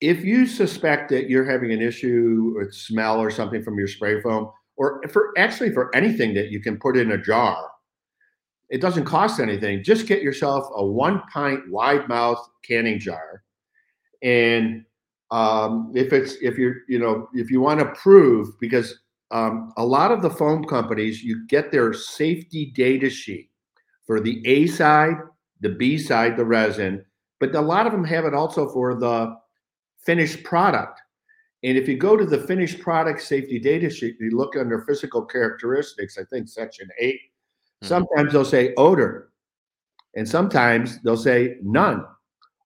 If 0.00 0.24
you 0.24 0.46
suspect 0.46 1.08
that 1.10 1.28
you're 1.28 1.44
having 1.50 1.72
an 1.72 1.80
issue 1.82 2.54
with 2.56 2.74
smell 2.74 3.18
or 3.20 3.30
something 3.30 3.62
from 3.62 3.78
your 3.78 3.88
spray 3.88 4.20
foam, 4.20 4.50
or 4.76 5.02
for 5.08 5.32
actually 5.38 5.70
for 5.72 5.94
anything 5.96 6.34
that 6.34 6.50
you 6.50 6.60
can 6.60 6.78
put 6.78 6.96
in 6.96 7.12
a 7.12 7.18
jar, 7.18 7.70
it 8.68 8.80
doesn't 8.80 9.04
cost 9.04 9.40
anything. 9.40 9.82
Just 9.82 10.06
get 10.06 10.22
yourself 10.22 10.68
a 10.74 10.84
one 10.84 11.22
pint 11.32 11.60
wide 11.70 12.08
mouth 12.08 12.38
canning 12.62 12.98
jar. 12.98 13.42
And 14.22 14.84
um, 15.30 15.92
if 15.94 16.12
it's, 16.12 16.34
if 16.40 16.56
you're, 16.56 16.76
you 16.88 16.98
know, 16.98 17.28
if 17.34 17.50
you 17.50 17.60
want 17.60 17.80
to 17.80 17.86
prove, 18.00 18.58
because 18.60 19.00
um, 19.30 19.72
a 19.76 19.84
lot 19.84 20.12
of 20.12 20.22
the 20.22 20.30
foam 20.30 20.64
companies, 20.64 21.22
you 21.22 21.46
get 21.46 21.72
their 21.72 21.92
safety 21.92 22.72
data 22.74 23.10
sheet 23.10 23.50
for 24.06 24.20
the 24.20 24.40
A 24.46 24.66
side, 24.66 25.16
the 25.60 25.70
B 25.70 25.98
side, 25.98 26.36
the 26.36 26.44
resin, 26.44 27.04
but 27.40 27.54
a 27.54 27.60
lot 27.60 27.86
of 27.86 27.92
them 27.92 28.04
have 28.04 28.24
it 28.24 28.34
also 28.34 28.68
for 28.68 28.94
the 28.94 29.36
finished 29.98 30.44
product. 30.44 31.00
And 31.64 31.76
if 31.76 31.88
you 31.88 31.96
go 31.96 32.16
to 32.16 32.24
the 32.24 32.38
finished 32.38 32.80
product 32.80 33.20
safety 33.20 33.58
data 33.58 33.90
sheet, 33.90 34.16
you 34.20 34.30
look 34.30 34.56
under 34.56 34.84
physical 34.84 35.24
characteristics, 35.24 36.18
I 36.18 36.24
think 36.24 36.48
section 36.48 36.88
8 37.00 37.20
Mhm. 37.82 37.88
sometimes 37.88 38.32
they'll 38.32 38.44
say 38.44 38.72
odor, 38.76 39.32
and 40.14 40.26
sometimes 40.28 41.02
they'll 41.02 41.16
say 41.16 41.58
none. 41.62 42.06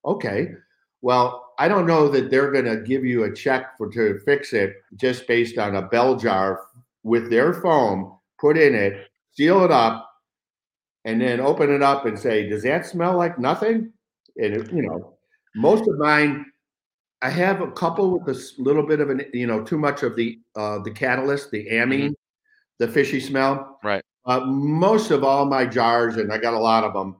Okay, 0.04 0.54
well, 1.02 1.52
I 1.58 1.68
don't 1.68 1.86
know 1.86 2.08
that 2.08 2.30
they're 2.30 2.52
going 2.52 2.64
to 2.64 2.76
give 2.76 3.04
you 3.04 3.24
a 3.24 3.34
check 3.34 3.76
for 3.76 3.90
to 3.90 4.18
fix 4.24 4.52
it 4.52 4.76
just 4.96 5.26
based 5.26 5.58
on 5.58 5.76
a 5.76 5.82
bell 5.82 6.16
jar 6.16 6.62
with 7.02 7.30
their 7.30 7.54
foam, 7.54 8.18
put 8.38 8.56
in 8.56 8.74
it, 8.74 9.08
seal 9.32 9.64
it 9.64 9.70
up, 9.70 10.10
and 11.04 11.20
then 11.20 11.40
open 11.40 11.70
it 11.70 11.82
up 11.82 12.06
and 12.06 12.18
say, 12.18 12.48
"Does 12.48 12.62
that 12.64 12.86
smell 12.86 13.16
like 13.16 13.38
nothing?" 13.38 13.92
And 14.36 14.54
it, 14.54 14.72
you 14.72 14.82
know, 14.82 15.16
most 15.54 15.88
of 15.88 15.98
mine, 15.98 16.46
I 17.22 17.30
have 17.30 17.60
a 17.60 17.70
couple 17.72 18.18
with 18.18 18.36
a 18.36 18.50
little 18.58 18.86
bit 18.86 19.00
of 19.00 19.10
an, 19.10 19.24
you 19.32 19.46
know, 19.46 19.62
too 19.62 19.78
much 19.78 20.02
of 20.02 20.16
the 20.16 20.38
uh, 20.56 20.80
the 20.80 20.90
catalyst, 20.90 21.50
the 21.50 21.68
amine, 21.78 22.14
the 22.78 22.88
fishy 22.88 23.20
smell. 23.20 23.78
Right. 23.82 24.02
Uh, 24.26 24.40
most 24.40 25.10
of 25.10 25.24
all 25.24 25.46
my 25.46 25.64
jars, 25.64 26.16
and 26.16 26.32
I 26.32 26.38
got 26.38 26.54
a 26.54 26.58
lot 26.58 26.84
of 26.84 26.92
them, 26.92 27.19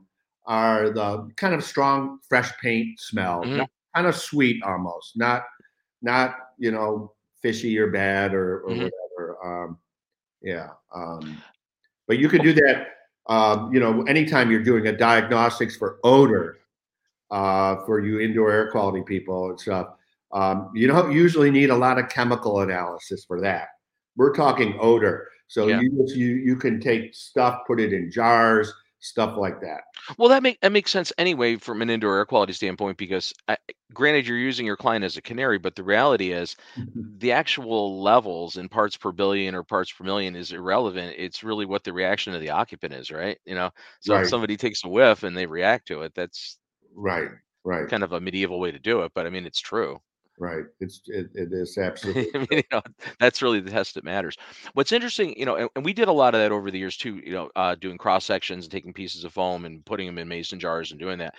are 0.51 0.91
the 0.91 1.31
kind 1.37 1.55
of 1.55 1.63
strong, 1.63 2.19
fresh 2.29 2.51
paint 2.61 2.99
smell, 2.99 3.45
Mhm. 3.45 3.57
not- 3.59 3.71
kind 3.95 4.07
of 4.09 4.17
sweet 4.17 4.63
almost, 4.65 5.17
not 5.17 5.45
not 6.03 6.35
you 6.59 6.71
know 6.73 7.13
fishy 7.43 7.79
or 7.79 7.89
bad 7.91 8.35
or, 8.35 8.61
or 8.63 8.75
Mhm. 8.75 8.91
whatever. 8.91 9.27
Um, 9.47 9.79
yeah, 10.43 10.71
um, 10.95 11.41
but 12.07 12.19
you 12.19 12.29
can 12.29 12.43
do 12.43 12.53
that. 12.53 12.89
Um, 13.27 13.73
you 13.73 13.79
know, 13.81 14.03
anytime 14.03 14.51
you're 14.51 14.63
doing 14.63 14.89
a 14.89 14.93
diagnostics 14.97 15.77
for 15.77 15.99
odor, 16.03 16.59
uh, 17.31 17.77
for 17.87 18.01
you 18.01 18.19
indoor 18.19 18.51
air 18.51 18.71
quality 18.73 19.03
people 19.03 19.51
and 19.51 19.61
stuff, 19.61 19.95
um, 20.33 20.71
you 20.75 20.89
don't 20.89 21.13
usually 21.13 21.51
need 21.51 21.71
a 21.71 21.77
lot 21.77 21.99
of 21.99 22.09
chemical 22.09 22.61
analysis 22.61 23.25
for 23.25 23.41
that. 23.41 23.69
We're 24.17 24.35
talking 24.35 24.77
odor, 24.81 25.29
so 25.47 25.69
Yeah. 25.69 25.81
you 25.81 25.91
you 26.09 26.29
you 26.49 26.57
can 26.57 26.81
take 26.81 27.15
stuff, 27.15 27.61
put 27.69 27.79
it 27.81 27.93
in 27.93 28.11
jars, 28.11 28.73
stuff 29.01 29.37
like 29.37 29.61
that. 29.63 29.83
Well, 30.19 30.29
that 30.29 30.43
make 30.43 30.61
that 30.61 30.73
makes 30.73 30.91
sense 30.91 31.13
anyway 31.19 31.57
from 31.57 31.83
an 31.83 31.91
indoor 31.91 32.17
air 32.17 32.27
quality 32.27 32.53
standpoint 32.53 32.99
because, 32.99 33.33
I, 33.49 33.57
granted, 33.93 34.27
you're 34.27 34.39
using 34.39 34.67
your 34.67 34.77
client 34.77 35.05
as 35.05 35.17
a 35.17 35.23
canary, 35.23 35.59
but 35.59 35.75
the 35.75 35.83
reality 35.85 36.33
is 36.33 36.57
mm-hmm. 36.77 37.19
the 37.19 37.33
actual 37.33 38.03
levels 38.03 38.57
in 38.57 38.69
parts 38.69 38.97
per 38.97 39.13
billion 39.13 39.55
or 39.55 39.63
parts 39.63 39.93
per 39.93 40.05
million 40.05 40.37
is 40.37 40.53
irrelevant. 40.53 41.15
It's 41.19 41.43
really 41.43 41.67
what 41.67 41.85
the 41.85 41.93
reaction 41.93 42.35
of 42.35 42.41
the 42.41 42.51
occupant 42.51 42.95
is, 42.95 43.11
right? 43.11 43.39
You 43.45 43.55
know, 43.55 43.71
so 44.01 44.17
if 44.17 44.29
somebody 44.29 44.57
takes 44.57 44.85
a 44.85 44.89
whiff 44.89 45.23
and 45.23 45.37
they 45.37 45.47
react 45.47 45.89
to 45.89 46.03
it, 46.03 46.15
that's 46.15 46.59
Right, 46.95 47.31
right, 47.65 47.89
kind 47.89 48.03
of 48.03 48.13
a 48.13 48.21
medieval 48.21 48.61
way 48.61 48.73
to 48.73 48.79
do 48.79 49.03
it, 49.03 49.13
but 49.15 49.27
I 49.27 49.31
mean, 49.31 49.47
it's 49.47 49.61
true. 49.61 50.01
Right. 50.41 50.65
It's 50.81 51.03
it, 51.07 51.29
it 51.35 51.53
is 51.53 51.79
absolutely 51.79 52.27
I 52.35 52.39
mean, 52.39 52.47
you 52.53 52.63
know, 52.73 52.83
that's 53.19 53.43
really 53.43 53.61
the 53.61 53.71
test 53.71 53.95
that 53.95 54.05
matters. 54.05 54.37
What's 54.75 54.93
interesting, 54.93 55.39
you 55.39 55.45
know, 55.47 55.57
and, 55.57 55.71
and 55.77 55.85
we 55.85 55.93
did 55.93 56.09
a 56.09 56.13
lot 56.13 56.35
of 56.35 56.41
that 56.41 56.53
over 56.53 56.71
the 56.71 56.79
years 56.79 56.97
too, 56.97 57.21
you 57.25 57.33
know, 57.33 57.51
uh, 57.57 57.75
doing 57.75 57.99
cross 57.99 58.25
sections 58.25 58.65
and 58.65 58.73
taking 58.73 58.93
pieces 58.93 59.25
of 59.25 59.33
foam 59.33 59.65
and 59.65 59.85
putting 59.85 60.07
them 60.07 60.19
in 60.19 60.29
mason 60.29 60.61
jars 60.61 60.91
and 60.91 61.01
doing 61.01 61.19
that. 61.19 61.35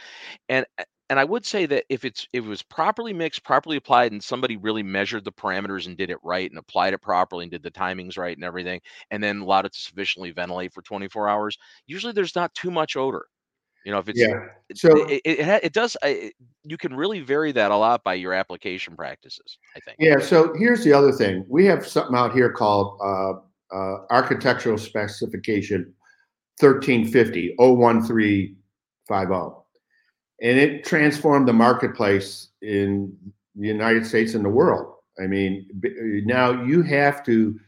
And 0.50 0.66
and 1.10 1.20
I 1.20 1.26
would 1.26 1.46
say 1.46 1.66
that 1.68 1.86
if 1.90 2.06
it's 2.06 2.28
if 2.34 2.46
it 2.46 2.48
was 2.50 2.64
properly 2.64 3.14
mixed, 3.14 3.44
properly 3.44 3.78
applied, 3.78 4.14
and 4.14 4.24
somebody 4.24 4.58
really 4.58 4.84
measured 4.84 5.26
the 5.26 5.34
parameters 5.34 5.88
and 5.88 5.98
did 5.98 6.10
it 6.10 6.20
right 6.24 6.50
and 6.50 6.60
applied 6.60 6.94
it 6.94 7.02
properly 7.02 7.46
and 7.46 7.52
did 7.52 7.64
the 7.64 7.72
timings 7.72 8.18
right 8.18 8.38
and 8.38 8.46
everything, 8.46 8.82
and 9.12 9.24
then 9.24 9.40
allowed 9.42 9.66
it 9.68 9.74
to 9.74 9.82
sufficiently 9.82 10.32
ventilate 10.32 10.74
for 10.74 10.82
24 10.84 11.30
hours, 11.30 11.58
usually 11.88 12.14
there's 12.14 12.36
not 12.36 12.54
too 12.56 12.72
much 12.72 12.96
odor. 12.98 13.26
You 13.86 13.92
know, 13.92 14.00
if 14.00 14.10
it's 14.10 14.20
yeah. 14.20 14.48
So 14.76 15.08
it, 15.08 15.22
it, 15.26 15.44
ha- 15.44 15.60
it 15.64 15.74
does 15.74 15.98
I- 16.04 16.08
it, 16.08 16.34
you 16.64 16.78
can 16.78 16.96
really 16.96 17.22
vary 17.22 17.52
that 17.54 17.72
a 17.72 17.76
lot 17.76 18.04
by 18.04 18.14
your 18.14 18.34
application 18.34 18.96
practices, 18.96 19.58
I 19.76 19.80
think. 19.80 19.98
Yeah, 20.00 20.20
so 20.20 20.54
here's 20.56 20.84
the 20.84 20.94
other 20.94 21.12
thing. 21.12 21.46
We 21.50 21.66
have 21.66 21.88
something 21.88 22.16
out 22.16 22.34
here 22.34 22.52
called 22.52 23.00
uh, 23.04 23.34
uh, 23.76 24.06
Architectural 24.12 24.78
Specification 24.78 25.94
1350, 26.60 27.56
01350. 27.58 28.56
And 30.44 30.58
it 30.60 30.84
transformed 30.86 31.48
the 31.48 31.54
marketplace 31.54 32.50
in 32.62 33.16
the 33.56 33.68
United 33.68 34.06
States 34.06 34.36
and 34.36 34.46
the 34.46 34.50
world. 34.50 34.96
I 35.22 35.28
mean, 35.28 35.68
now 36.26 36.64
you 36.64 36.82
have 36.84 37.24
to 37.26 37.60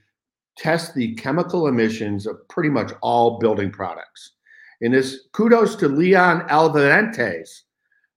test 0.58 0.94
the 0.96 1.14
chemical 1.16 1.68
emissions 1.68 2.26
of 2.28 2.48
pretty 2.48 2.70
much 2.70 2.92
all 3.02 3.40
building 3.40 3.72
products. 3.72 4.34
And 4.84 4.94
this 4.94 5.28
kudos 5.32 5.78
to 5.78 5.88
Leon 5.88 6.42
Alevantis, 6.50 7.62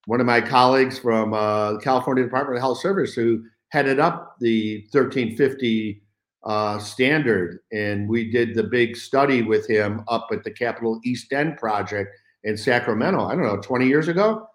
one 0.06 0.20
of 0.20 0.26
my 0.26 0.40
colleagues 0.40 0.98
from 0.98 1.32
uh, 1.32 1.78
California 1.78 2.24
Department 2.24 2.56
of 2.56 2.60
Health 2.60 2.80
Service, 2.80 3.14
who 3.14 3.44
headed 3.68 4.00
up 4.00 4.34
the 4.40 4.80
1350 4.90 6.02
uh, 6.42 6.78
standard. 6.80 7.60
And 7.72 8.08
we 8.08 8.32
did 8.32 8.56
the 8.56 8.64
big 8.64 8.96
study 8.96 9.42
with 9.42 9.68
him 9.70 10.02
up 10.08 10.26
at 10.32 10.42
the 10.42 10.50
Capitol 10.50 11.00
East 11.04 11.32
End 11.32 11.56
project 11.56 12.16
in 12.42 12.56
Sacramento, 12.56 13.24
I 13.24 13.36
don't 13.36 13.44
know, 13.44 13.60
20 13.60 13.86
years 13.86 14.08
ago. 14.08 14.48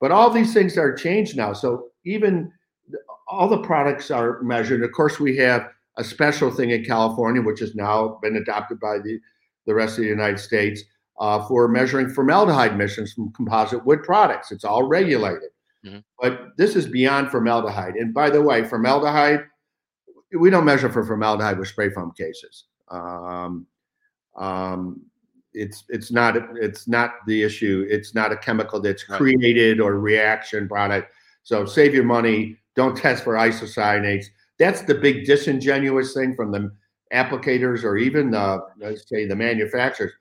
But 0.00 0.10
all 0.10 0.30
these 0.30 0.54
things 0.54 0.78
are 0.78 0.94
changed 0.94 1.36
now. 1.36 1.52
So 1.52 1.88
even 2.06 2.50
all 3.28 3.46
the 3.46 3.58
products 3.58 4.10
are 4.10 4.40
measured. 4.42 4.82
Of 4.82 4.92
course, 4.92 5.20
we 5.20 5.36
have 5.36 5.68
a 5.98 6.04
special 6.04 6.50
thing 6.50 6.70
in 6.70 6.82
California, 6.82 7.42
which 7.42 7.60
has 7.60 7.74
now 7.74 8.18
been 8.22 8.36
adopted 8.36 8.80
by 8.80 9.00
the, 9.00 9.18
the 9.66 9.74
rest 9.74 9.98
of 9.98 10.04
the 10.04 10.10
United 10.10 10.38
States 10.38 10.82
uh, 11.18 11.44
for 11.46 11.68
measuring 11.68 12.08
formaldehyde 12.08 12.72
emissions 12.72 13.12
from 13.12 13.32
composite 13.32 13.84
wood 13.84 14.02
products. 14.02 14.52
It's 14.52 14.64
all 14.64 14.84
regulated. 14.84 15.50
Mm-hmm. 15.84 15.98
But 16.20 16.56
this 16.56 16.76
is 16.76 16.86
beyond 16.86 17.30
formaldehyde. 17.30 17.94
And 17.94 18.12
by 18.12 18.30
the 18.30 18.42
way, 18.42 18.64
formaldehyde, 18.64 19.44
we 20.38 20.50
don't 20.50 20.64
measure 20.64 20.90
for 20.90 21.04
formaldehyde 21.04 21.58
with 21.58 21.68
spray 21.68 21.90
foam 21.90 22.12
cases. 22.16 22.64
Um, 22.88 23.66
um, 24.36 25.02
it's 25.54 25.84
it's 25.88 26.12
not 26.12 26.36
it's 26.56 26.86
not 26.86 27.14
the 27.26 27.42
issue. 27.42 27.86
It's 27.88 28.14
not 28.14 28.32
a 28.32 28.36
chemical 28.36 28.80
that's 28.80 29.08
right. 29.08 29.18
created 29.18 29.80
or 29.80 29.98
reaction 29.98 30.68
product. 30.68 31.12
So 31.42 31.64
save 31.64 31.94
your 31.94 32.04
money. 32.04 32.58
Don't 32.76 32.96
test 32.96 33.24
for 33.24 33.34
isocyanates. 33.34 34.26
That's 34.58 34.82
the 34.82 34.94
big 34.94 35.24
disingenuous 35.24 36.12
thing 36.12 36.36
from 36.36 36.52
the 36.52 36.70
applicators 37.12 37.84
or 37.84 37.96
even 37.96 38.30
the 38.30 38.60
let's 38.78 39.08
say 39.08 39.26
the 39.26 39.36
manufacturers. 39.36 40.12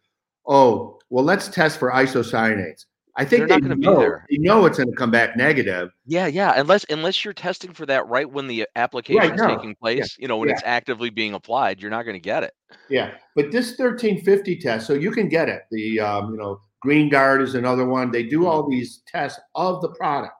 Oh, 0.47 0.99
well, 1.09 1.23
let's 1.23 1.47
test 1.47 1.79
for 1.79 1.91
isocyanates. 1.91 2.85
I 3.19 3.25
think 3.25 3.39
they're 3.39 3.47
not 3.47 3.61
going 3.61 3.71
to 3.71 3.75
be 3.75 3.95
there. 3.95 4.25
They 4.29 4.37
know 4.37 4.67
it's 4.67 4.77
going 4.77 4.91
to 4.91 4.95
come 4.95 5.09
back 5.09 5.35
negative. 5.35 5.89
Yeah, 6.05 6.27
yeah. 6.27 6.53
Unless 6.55 6.85
unless 6.89 7.25
you're 7.25 7.33
testing 7.33 7.73
for 7.73 7.87
that 7.87 8.07
right 8.07 8.29
when 8.29 8.45
the 8.45 8.67
application 8.75 9.21
right, 9.21 9.33
is 9.33 9.41
no. 9.41 9.47
taking 9.47 9.73
place, 9.73 10.15
yeah. 10.17 10.21
you 10.21 10.27
know, 10.27 10.37
when 10.37 10.49
yeah. 10.49 10.53
it's 10.53 10.63
actively 10.63 11.09
being 11.09 11.33
applied, 11.33 11.81
you're 11.81 11.89
not 11.89 12.03
going 12.03 12.13
to 12.13 12.19
get 12.19 12.43
it. 12.43 12.53
Yeah, 12.89 13.15
but 13.35 13.51
this 13.51 13.69
1350 13.69 14.59
test, 14.59 14.85
so 14.85 14.93
you 14.93 15.09
can 15.09 15.29
get 15.29 15.49
it. 15.49 15.63
The 15.71 15.99
um, 15.99 16.31
you 16.31 16.37
know, 16.37 16.61
Green 16.81 17.09
Guard 17.09 17.41
is 17.41 17.55
another 17.55 17.85
one. 17.85 18.11
They 18.11 18.21
do 18.21 18.45
all 18.45 18.69
these 18.69 19.01
tests 19.07 19.39
of 19.55 19.81
the 19.81 19.89
product. 19.89 20.35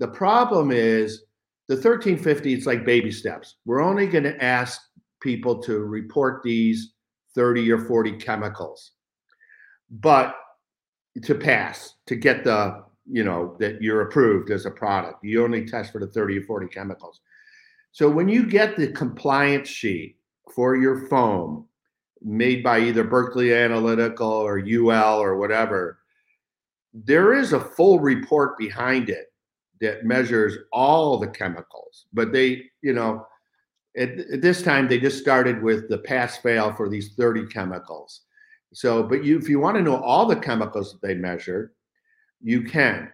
The 0.00 0.08
problem 0.08 0.72
is 0.72 1.22
the 1.68 1.74
1350. 1.74 2.52
It's 2.52 2.66
like 2.66 2.84
baby 2.84 3.12
steps. 3.12 3.56
We're 3.64 3.82
only 3.82 4.08
going 4.08 4.24
to 4.24 4.42
ask 4.42 4.80
people 5.22 5.62
to 5.62 5.78
report 5.78 6.42
these 6.42 6.94
30 7.36 7.70
or 7.70 7.78
40 7.78 8.12
chemicals, 8.14 8.92
but 9.90 10.36
to 11.22 11.34
pass 11.34 11.94
to 12.06 12.16
get 12.16 12.44
the 12.44 12.84
you 13.10 13.24
know 13.24 13.56
that 13.60 13.80
you're 13.80 14.02
approved 14.02 14.50
as 14.50 14.66
a 14.66 14.70
product. 14.70 15.24
You 15.24 15.44
only 15.44 15.64
test 15.64 15.92
for 15.92 16.00
the 16.00 16.08
30 16.08 16.38
or 16.38 16.42
40 16.42 16.66
chemicals. 16.68 17.20
So 17.92 18.10
when 18.10 18.28
you 18.28 18.46
get 18.46 18.76
the 18.76 18.88
compliance 18.88 19.68
sheet 19.68 20.16
for 20.54 20.76
your 20.76 21.06
foam 21.08 21.66
made 22.22 22.62
by 22.62 22.80
either 22.80 23.04
berkeley 23.04 23.54
analytical 23.54 24.28
or 24.28 24.58
ul 24.58 25.18
or 25.20 25.36
whatever 25.36 25.98
there 27.04 27.34
is 27.34 27.52
a 27.52 27.60
full 27.60 28.00
report 28.00 28.56
behind 28.58 29.10
it 29.10 29.26
that 29.80 30.04
measures 30.04 30.56
all 30.72 31.18
the 31.18 31.28
chemicals. 31.28 32.06
But 32.12 32.32
they 32.32 32.64
you 32.82 32.94
know 32.94 33.26
at, 33.96 34.10
at 34.18 34.40
this 34.42 34.62
time 34.62 34.88
they 34.88 34.98
just 34.98 35.18
started 35.18 35.62
with 35.62 35.88
the 35.88 35.98
pass 35.98 36.38
fail 36.38 36.72
for 36.72 36.88
these 36.88 37.14
30 37.14 37.46
chemicals 37.46 38.22
so, 38.76 39.02
but 39.02 39.24
you, 39.24 39.38
if 39.38 39.48
you 39.48 39.58
want 39.58 39.78
to 39.78 39.82
know 39.82 39.96
all 39.96 40.26
the 40.26 40.36
chemicals 40.36 40.92
that 40.92 41.00
they 41.00 41.14
measured, 41.14 41.70
you 42.42 42.62
can. 42.62 43.10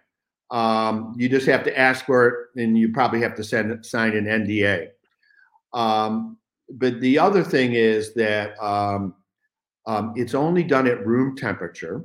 Um, 0.51 1.15
you 1.17 1.29
just 1.29 1.45
have 1.45 1.63
to 1.63 1.79
ask 1.79 2.05
for 2.05 2.27
it, 2.27 2.61
and 2.61 2.77
you 2.77 2.91
probably 2.91 3.21
have 3.21 3.33
to 3.35 3.45
send 3.45 3.85
sign 3.85 4.17
an 4.17 4.25
NDA. 4.25 4.89
Um, 5.71 6.37
but 6.69 6.99
the 6.99 7.17
other 7.17 7.45
thing 7.45 7.75
is 7.75 8.13
that 8.15 8.61
um, 8.61 9.15
um, 9.87 10.11
it's 10.17 10.33
only 10.33 10.63
done 10.65 10.85
at 10.85 11.07
room 11.07 11.37
temperature, 11.37 12.03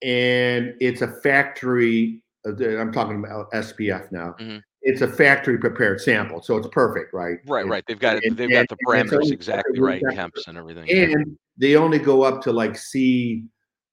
and 0.00 0.74
it's 0.78 1.02
a 1.02 1.08
factory. 1.08 2.22
Uh, 2.46 2.78
I'm 2.78 2.92
talking 2.92 3.18
about 3.18 3.50
SPF 3.50 4.12
now. 4.12 4.36
Mm-hmm. 4.38 4.58
It's 4.82 5.00
a 5.00 5.08
factory 5.08 5.58
prepared 5.58 6.00
sample, 6.00 6.42
so 6.42 6.56
it's 6.58 6.68
perfect, 6.68 7.12
right? 7.12 7.38
Right, 7.48 7.66
right. 7.66 7.82
They've 7.88 7.98
got 7.98 8.18
it. 8.18 8.36
They've 8.36 8.48
and, 8.50 8.68
got 8.68 8.68
the 8.68 8.76
parameters 8.86 9.32
exactly 9.32 9.80
right, 9.80 10.00
temps 10.14 10.46
and 10.46 10.56
everything. 10.56 10.88
And 10.88 11.36
they 11.60 11.76
only 11.76 11.98
go 11.98 12.22
up 12.22 12.40
to 12.42 12.52
like 12.52 12.76
C, 12.76 13.44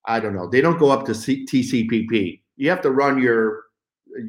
I 0.06 0.20
don't 0.20 0.34
know. 0.34 0.50
They 0.50 0.62
don't 0.62 0.80
go 0.80 0.90
up 0.90 1.06
to 1.06 1.14
C, 1.14 1.46
TCPP. 1.46 2.42
You 2.56 2.70
have 2.70 2.82
to 2.82 2.92
run 2.92 3.22
your 3.22 3.66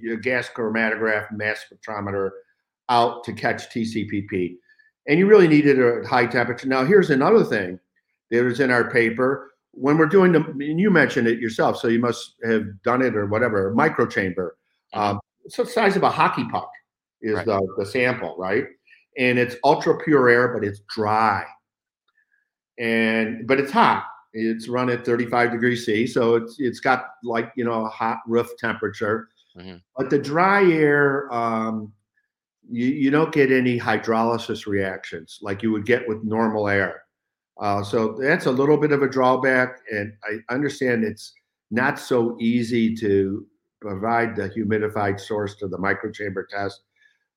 your 0.02 0.16
gas 0.16 0.50
chromatograph 0.54 1.30
mass 1.32 1.64
spectrometer 1.64 2.30
out 2.88 3.22
to 3.24 3.32
catch 3.32 3.70
TCPP, 3.70 4.56
and 5.06 5.18
you 5.18 5.26
really 5.26 5.46
need 5.46 5.66
it 5.66 5.78
at 5.78 6.04
high 6.04 6.26
temperature. 6.26 6.66
Now, 6.66 6.84
here's 6.84 7.10
another 7.10 7.44
thing 7.44 7.78
that 8.30 8.42
was 8.42 8.60
in 8.60 8.72
our 8.72 8.90
paper 8.90 9.52
when 9.70 9.96
we're 9.96 10.06
doing 10.06 10.32
the. 10.32 10.40
And 10.40 10.80
you 10.80 10.90
mentioned 10.90 11.28
it 11.28 11.38
yourself, 11.38 11.78
so 11.78 11.86
you 11.86 12.00
must 12.00 12.34
have 12.44 12.64
done 12.82 13.02
it 13.02 13.16
or 13.16 13.26
whatever. 13.26 13.72
Microchamber, 13.72 14.50
um, 14.94 15.20
it's 15.44 15.56
the 15.56 15.64
size 15.64 15.94
of 15.94 16.02
a 16.02 16.10
hockey 16.10 16.44
puck 16.50 16.70
is 17.22 17.36
right. 17.36 17.46
the, 17.46 17.74
the 17.78 17.86
sample, 17.86 18.34
right? 18.36 18.64
And 19.16 19.38
it's 19.38 19.54
ultra 19.64 19.96
pure 20.02 20.28
air, 20.28 20.48
but 20.48 20.66
it's 20.66 20.80
dry 20.92 21.44
and 22.78 23.46
but 23.46 23.58
it's 23.58 23.72
hot. 23.72 24.04
It's 24.32 24.68
run 24.68 24.90
at 24.90 25.04
35 25.04 25.52
degrees 25.52 25.86
C, 25.86 26.06
so 26.06 26.36
it's 26.36 26.56
it's 26.58 26.80
got 26.80 27.06
like 27.24 27.52
you 27.56 27.64
know 27.64 27.86
a 27.86 27.88
hot 27.88 28.18
roof 28.26 28.48
temperature. 28.58 29.28
Mm-hmm. 29.56 29.76
But 29.96 30.10
the 30.10 30.18
dry 30.18 30.64
air, 30.70 31.32
um, 31.32 31.92
you 32.70 32.86
you 32.86 33.10
don't 33.10 33.32
get 33.32 33.50
any 33.50 33.78
hydrolysis 33.78 34.66
reactions 34.66 35.38
like 35.42 35.62
you 35.62 35.72
would 35.72 35.86
get 35.86 36.06
with 36.06 36.22
normal 36.24 36.68
air. 36.68 37.02
Uh, 37.60 37.82
so 37.82 38.16
that's 38.20 38.46
a 38.46 38.50
little 38.50 38.76
bit 38.76 38.92
of 38.92 39.02
a 39.02 39.08
drawback, 39.08 39.80
and 39.90 40.12
I 40.24 40.54
understand 40.54 41.04
it's 41.04 41.32
not 41.70 41.98
so 41.98 42.36
easy 42.38 42.94
to 42.96 43.44
provide 43.80 44.36
the 44.36 44.48
humidified 44.50 45.20
source 45.20 45.56
to 45.56 45.68
the 45.68 45.78
microchamber 45.78 46.46
test. 46.48 46.82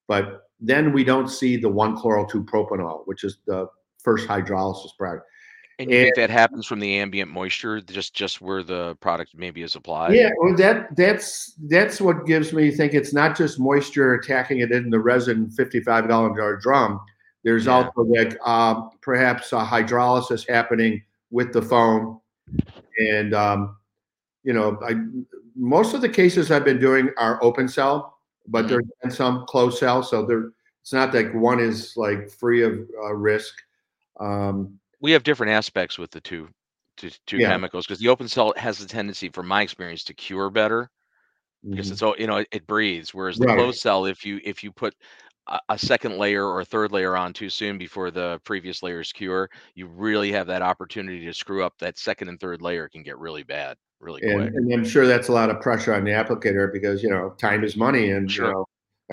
But 0.08 0.44
then 0.60 0.94
we 0.94 1.04
don't 1.04 1.28
see 1.28 1.58
the 1.58 1.70
1-chloro-2 1.70 2.46
propanol, 2.46 3.02
which 3.06 3.24
is 3.24 3.40
the 3.46 3.68
first 4.04 4.28
hydrolysis 4.28 4.96
product. 4.98 5.26
And 5.80 5.90
you 5.90 6.04
think 6.04 6.16
that 6.16 6.30
happens 6.30 6.68
from 6.68 6.80
the 6.80 7.00
ambient 7.00 7.32
moisture, 7.32 7.82
just 7.82 8.14
just 8.14 8.40
where 8.40 8.62
the 8.62 8.96
product 9.00 9.32
maybe 9.34 9.64
is 9.64 9.76
applied? 9.76 10.14
Yeah, 10.14 10.30
well, 10.38 10.56
that 10.58 10.96
that's 10.96 11.54
that's 11.70 12.00
what 12.00 12.28
gives 12.28 12.54
me 12.54 12.70
think 12.70 12.94
it's 12.94 13.14
not 13.14 13.36
just 13.36 13.60
moisture 13.60 14.14
attacking 14.14 14.60
it 14.60 14.72
in 14.72 14.92
the 14.92 15.00
resin 15.00 15.50
fifty-five 15.50 16.08
gallon 16.08 16.36
jar 16.36 16.58
drum. 16.58 17.00
There's 17.44 17.66
yeah. 17.66 17.72
also 17.72 18.04
like 18.04 18.38
um, 18.48 18.92
perhaps 19.02 19.54
a 19.54 19.66
hydrolysis 19.66 20.48
happening 20.48 21.02
with 21.32 21.52
the 21.52 21.64
foam, 21.64 22.22
and 23.00 23.34
um, 23.34 23.78
you 24.44 24.54
know, 24.54 24.78
I 24.88 24.96
most 25.56 25.96
of 25.96 26.02
the 26.02 26.10
cases 26.10 26.52
I've 26.52 26.66
been 26.66 26.80
doing 26.80 27.10
are 27.18 27.44
open 27.44 27.68
cell, 27.68 28.20
but 28.48 28.66
mm-hmm. 28.66 28.68
there's 28.70 28.88
been 29.02 29.12
some 29.12 29.46
closed 29.48 29.80
cell, 29.80 30.04
so 30.04 30.26
there 30.28 30.52
it's 30.82 30.94
not 30.94 31.12
like 31.14 31.34
one 31.34 31.60
is 31.60 31.98
like 31.98 32.30
free 32.30 32.62
of 32.62 32.88
uh, 33.04 33.14
risk. 33.14 33.56
Um, 34.22 34.80
we 35.02 35.12
have 35.12 35.24
different 35.24 35.54
aspects 35.54 35.98
with 35.98 36.12
the 36.12 36.22
two 36.22 36.48
two, 36.98 37.10
two 37.26 37.38
yeah. 37.38 37.50
chemicals 37.50 37.86
because 37.86 38.00
the 38.00 38.10
open 38.10 38.28
cell 38.28 38.54
has 38.58 38.82
a 38.82 38.88
tendency, 38.88 39.30
from 39.30 39.48
my 39.48 39.62
experience, 39.62 40.04
to 40.06 40.14
cure 40.14 40.50
better 40.50 40.90
because 41.68 41.88
mm-hmm. 41.88 41.94
it's 41.94 42.02
all 42.02 42.16
you 42.18 42.28
know 42.28 42.38
it, 42.38 42.48
it, 42.52 42.68
breathes. 42.68 43.14
Whereas 43.14 43.38
the 43.38 43.48
right. 43.48 43.58
closed 43.58 43.80
cell, 43.80 44.06
if 44.06 44.26
you 44.26 44.40
if 44.44 44.64
you 44.64 44.72
put 44.72 44.96
a, 45.48 45.60
a, 45.70 45.78
second 45.78 46.18
layer 46.18 46.46
or 46.46 46.62
a 46.62 46.66
third 46.66 46.92
layer 46.92 47.16
on 47.16 47.34
too 47.34 47.50
soon 47.50 47.78
before 47.78 48.12
the 48.12 48.40
previous 48.44 48.84
layers 48.84 49.12
cure, 49.12 49.50
you 49.76 49.88
really 49.88 50.32
have 50.32 50.48
that 50.48 50.62
opportunity 50.62 51.26
to 51.26 51.34
screw 51.34 51.64
up. 51.64 51.74
That 51.80 51.98
second 51.98 52.30
and 52.30 52.40
third 52.40 52.62
layer 52.62 52.90
can 52.90 53.04
get 53.04 53.18
really 53.18 53.44
bad 53.44 53.78
really 54.00 54.22
and, 54.24 54.42
quick. 54.42 54.54
And 54.56 54.74
I'm 54.74 54.86
sure 54.86 55.06
that's 55.06 55.28
a 55.28 55.34
lot 55.34 55.50
of 55.50 55.62
pressure 55.62 55.94
on 55.94 56.04
the 56.04 56.12
applicator 56.12 56.72
because 56.72 57.04
you 57.04 57.10
know 57.10 57.36
time 57.38 57.64
is 57.64 57.76
money, 57.76 58.12
and 58.12 58.32
sure. 58.32 58.48
you 58.48 58.54
know 58.54 58.66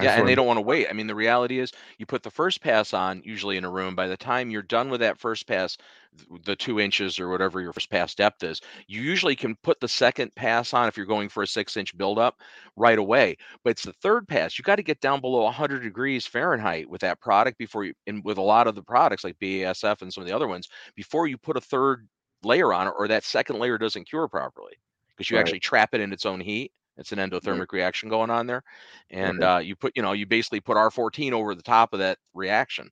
yeah, 0.03 0.19
and 0.19 0.29
they 0.29 0.35
don't 0.35 0.47
want 0.47 0.59
to 0.59 0.63
wait. 0.63 0.89
I 0.89 0.93
mean, 0.93 1.07
the 1.07 1.15
reality 1.15 1.59
is 1.59 1.73
you 1.99 2.07
put 2.07 2.23
the 2.23 2.31
first 2.31 2.61
pass 2.61 2.93
on, 2.93 3.23
usually 3.25 3.57
in 3.57 3.65
a 3.65 3.71
room, 3.71 3.95
by 3.95 4.07
the 4.07 4.17
time 4.17 4.51
you're 4.51 4.63
done 4.63 4.91
with 4.91 5.01
that 5.01 5.19
first 5.19 5.47
pass, 5.47 5.77
the 6.45 6.57
two 6.57 6.81
inches 6.81 7.21
or 7.21 7.29
whatever 7.29 7.61
your 7.61 7.73
first 7.73 7.91
pass 7.91 8.15
depth 8.15 8.43
is, 8.43 8.61
you 8.87 9.03
usually 9.03 9.37
can 9.37 9.57
put 9.63 9.79
the 9.81 9.89
second 9.89 10.35
pass 10.35 10.75
on 10.75 10.89
if 10.89 10.97
you're 10.97 11.07
going 11.07 11.29
for 11.29 11.43
a 11.43 11.47
six 11.47 11.77
inch 11.77 11.97
buildup 11.97 12.41
right 12.77 12.99
away. 12.99 13.37
But 13.63 13.71
it's 13.71 13.85
the 13.85 13.93
third 13.95 14.27
pass. 14.27 14.59
You 14.59 14.63
got 14.63 14.77
to 14.77 14.83
get 14.83 15.01
down 15.01 15.21
below 15.21 15.43
100 15.45 15.83
degrees 15.83 16.27
Fahrenheit 16.27 16.89
with 16.89 17.01
that 17.03 17.21
product 17.21 17.59
before 17.59 17.85
you, 17.85 17.95
and 18.07 18.25
with 18.25 18.39
a 18.39 18.43
lot 18.43 18.67
of 18.67 18.75
the 18.75 18.83
products 18.83 19.25
like 19.25 19.39
BASF 19.39 20.03
and 20.03 20.13
some 20.13 20.23
of 20.23 20.29
the 20.29 20.35
other 20.35 20.49
ones, 20.49 20.69
before 20.95 21.27
you 21.27 21.39
put 21.39 21.57
a 21.57 21.61
third 21.61 22.09
layer 22.43 22.73
on 22.73 22.87
it 22.87 22.95
or 22.97 23.09
that 23.09 23.25
second 23.25 23.59
layer 23.59 23.79
doesn't 23.79 24.09
cure 24.09 24.29
properly 24.29 24.73
because 25.17 25.31
you 25.31 25.37
right. 25.37 25.40
actually 25.40 25.61
trap 25.61 25.90
it 25.92 26.01
in 26.01 26.13
its 26.13 26.27
own 26.27 26.40
heat. 26.40 26.73
It's 26.99 27.13
an 27.13 27.19
endothermic 27.19 27.59
right. 27.59 27.73
reaction 27.73 28.09
going 28.09 28.29
on 28.29 28.46
there, 28.46 28.65
and 29.11 29.42
uh, 29.42 29.61
you 29.63 29.77
put 29.77 29.96
you 29.96 30.03
know 30.03 30.13
you 30.13 30.27
basically 30.27 30.61
put 30.61 30.77
R14 30.77 31.33
over 31.33 31.55
the 31.55 31.63
top 31.63 31.92
of 31.92 32.01
that 32.01 32.19
reaction. 32.35 32.90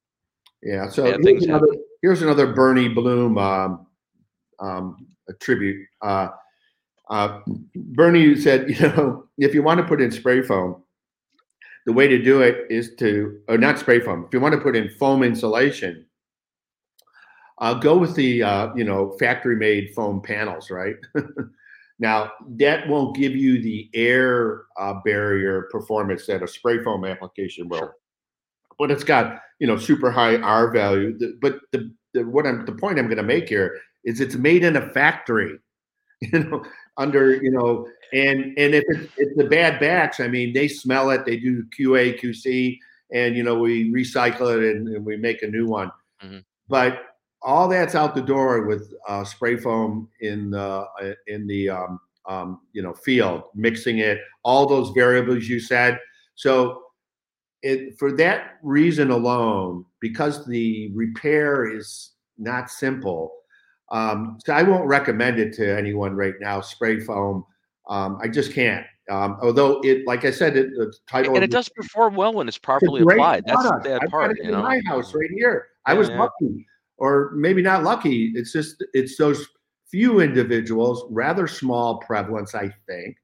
Yeah. 0.63 0.89
So 0.89 1.05
here's 1.05 1.45
another, 1.45 1.67
here's 2.03 2.23
another 2.23 2.53
Bernie 2.53 2.89
Bloom 2.89 3.37
um, 3.37 3.87
um, 4.59 5.07
tribute. 5.41 5.87
Uh, 6.03 6.29
uh, 7.09 7.41
Bernie 7.75 8.37
said, 8.37 8.71
you 8.81 8.81
know, 8.81 9.27
if 9.39 9.55
you 9.55 9.63
want 9.63 9.79
to 9.79 9.87
put 9.87 10.01
in 10.01 10.11
spray 10.11 10.43
foam, 10.43 10.83
the 11.85 11.93
way 11.93 12.09
to 12.09 12.21
do 12.21 12.43
it 12.43 12.67
is 12.69 12.97
to, 12.97 13.41
or 13.49 13.59
not 13.59 13.79
spray 13.79 14.01
foam. 14.01 14.25
If 14.27 14.35
you 14.35 14.41
want 14.41 14.55
to 14.55 14.61
put 14.61 14.75
in 14.75 14.89
foam 14.89 15.23
insulation, 15.23 16.05
uh, 17.59 17.75
go 17.75 17.97
with 17.97 18.15
the 18.15 18.43
uh, 18.43 18.75
you 18.75 18.85
know 18.85 19.17
factory 19.19 19.57
made 19.57 19.95
foam 19.95 20.21
panels, 20.21 20.71
right? 20.71 20.97
Now, 21.99 22.33
that 22.59 22.87
won't 22.89 23.17
give 23.17 23.35
you 23.35 23.63
the 23.63 23.89
air 23.95 24.65
uh, 24.79 24.95
barrier 25.05 25.69
performance 25.71 26.27
that 26.27 26.43
a 26.43 26.49
spray 26.49 26.83
foam 26.83 27.05
application 27.05 27.69
will. 27.69 27.79
Sure. 27.79 27.95
but 28.79 28.91
it's 28.91 29.05
got 29.05 29.41
you 29.59 29.67
know 29.67 29.77
super 29.77 30.11
high 30.11 30.37
R 30.37 30.71
value. 30.71 31.19
But 31.41 31.61
the, 31.73 31.91
the 32.13 32.27
what 32.27 32.47
I'm 32.47 32.67
the 32.67 32.73
point 32.73 32.99
I'm 32.99 33.07
going 33.07 33.17
to 33.17 33.23
make 33.23 33.49
here 33.49 33.79
is 34.05 34.21
it's 34.21 34.37
made 34.37 34.65
in 34.65 34.77
a 34.77 34.91
factory, 34.91 35.59
you 36.21 36.45
know, 36.45 36.65
under 36.97 37.35
you 37.35 37.51
know, 37.51 37.89
and 38.13 38.45
and 38.59 38.75
if 38.75 38.85
it's, 38.89 39.13
it's 39.17 39.37
the 39.37 39.45
bad 39.45 39.81
batch, 39.81 40.21
I 40.21 40.29
mean, 40.29 40.53
they 40.53 40.69
smell 40.69 41.11
it, 41.11 41.25
they 41.25 41.39
do 41.39 41.65
QA 41.79 42.21
QC, 42.21 42.79
and 43.13 43.37
you 43.37 43.43
know 43.43 43.59
we 43.59 43.91
recycle 43.91 44.55
it 44.55 44.77
and, 44.77 44.89
and 44.89 45.05
we 45.05 45.17
make 45.17 45.43
a 45.43 45.47
new 45.47 45.67
one. 45.67 45.91
Mm-hmm. 46.23 46.39
But 46.69 47.03
all 47.47 47.69
that's 47.69 47.95
out 47.95 48.15
the 48.15 48.21
door 48.21 48.67
with 48.67 48.93
uh, 49.09 49.25
spray 49.25 49.57
foam 49.57 50.09
in 50.21 50.51
the 50.51 50.61
uh, 51.01 51.13
in 51.29 51.47
the 51.47 51.71
um, 51.71 52.01
um, 52.27 52.61
you 52.73 52.83
know 52.83 52.93
field, 52.93 53.45
mixing 53.55 53.99
it, 53.99 54.19
all 54.43 54.67
those 54.67 54.91
variables 54.91 55.47
you 55.47 55.61
said. 55.61 55.99
So 56.35 56.83
it, 57.63 57.97
for 57.99 58.13
that 58.17 58.57
reason 58.63 59.11
alone, 59.11 59.85
because 60.01 60.45
the 60.45 60.91
repair 60.95 61.73
is 61.75 62.11
not 62.37 62.69
simple, 62.69 63.33
um, 63.91 64.39
so 64.45 64.53
I 64.53 64.65
won't 64.65 64.87
recommend 64.87 65.39
it 65.39 65.55
to 65.55 65.79
anyone 65.79 66.17
right 66.17 66.35
now. 66.41 66.61
Spray 66.61 66.99
foam, 66.99 67.45
um, 67.89 68.19
I 68.21 68.29
just 68.29 68.53
can't. 68.53 68.85
Um, 69.09 69.39
although 69.41 69.81
it, 69.85 70.05
like 70.05 70.25
I 70.25 70.33
said, 70.33 70.57
it, 70.57 70.71
the 70.71 70.93
title 71.09 71.37
and 71.37 71.45
it 71.45 71.53
does 71.53 71.69
perform 71.69 72.17
well 72.17 72.33
when 72.33 72.49
it's 72.49 72.59
properly 72.59 73.03
applied. 73.03 73.45
That's 73.47 73.63
the 73.63 73.81
bad 73.85 74.01
I've 74.03 74.11
part. 74.11 74.37
in 74.41 74.51
know? 74.51 74.63
my 74.63 74.81
house 74.85 75.15
right 75.15 75.31
here. 75.31 75.69
Yeah, 75.87 75.93
I 75.93 75.95
was 75.95 76.09
yeah. 76.09 76.19
lucky, 76.19 76.67
or 76.99 77.31
maybe 77.35 77.63
not 77.63 77.83
lucky. 77.83 78.33
It's 78.35 78.53
just 78.53 78.85
it's 78.95 79.17
those 79.17 79.47
few 79.91 80.21
individuals, 80.21 81.05
rather 81.11 81.47
small 81.47 81.99
prevalence, 81.99 82.55
I 82.55 82.75
think, 82.89 83.17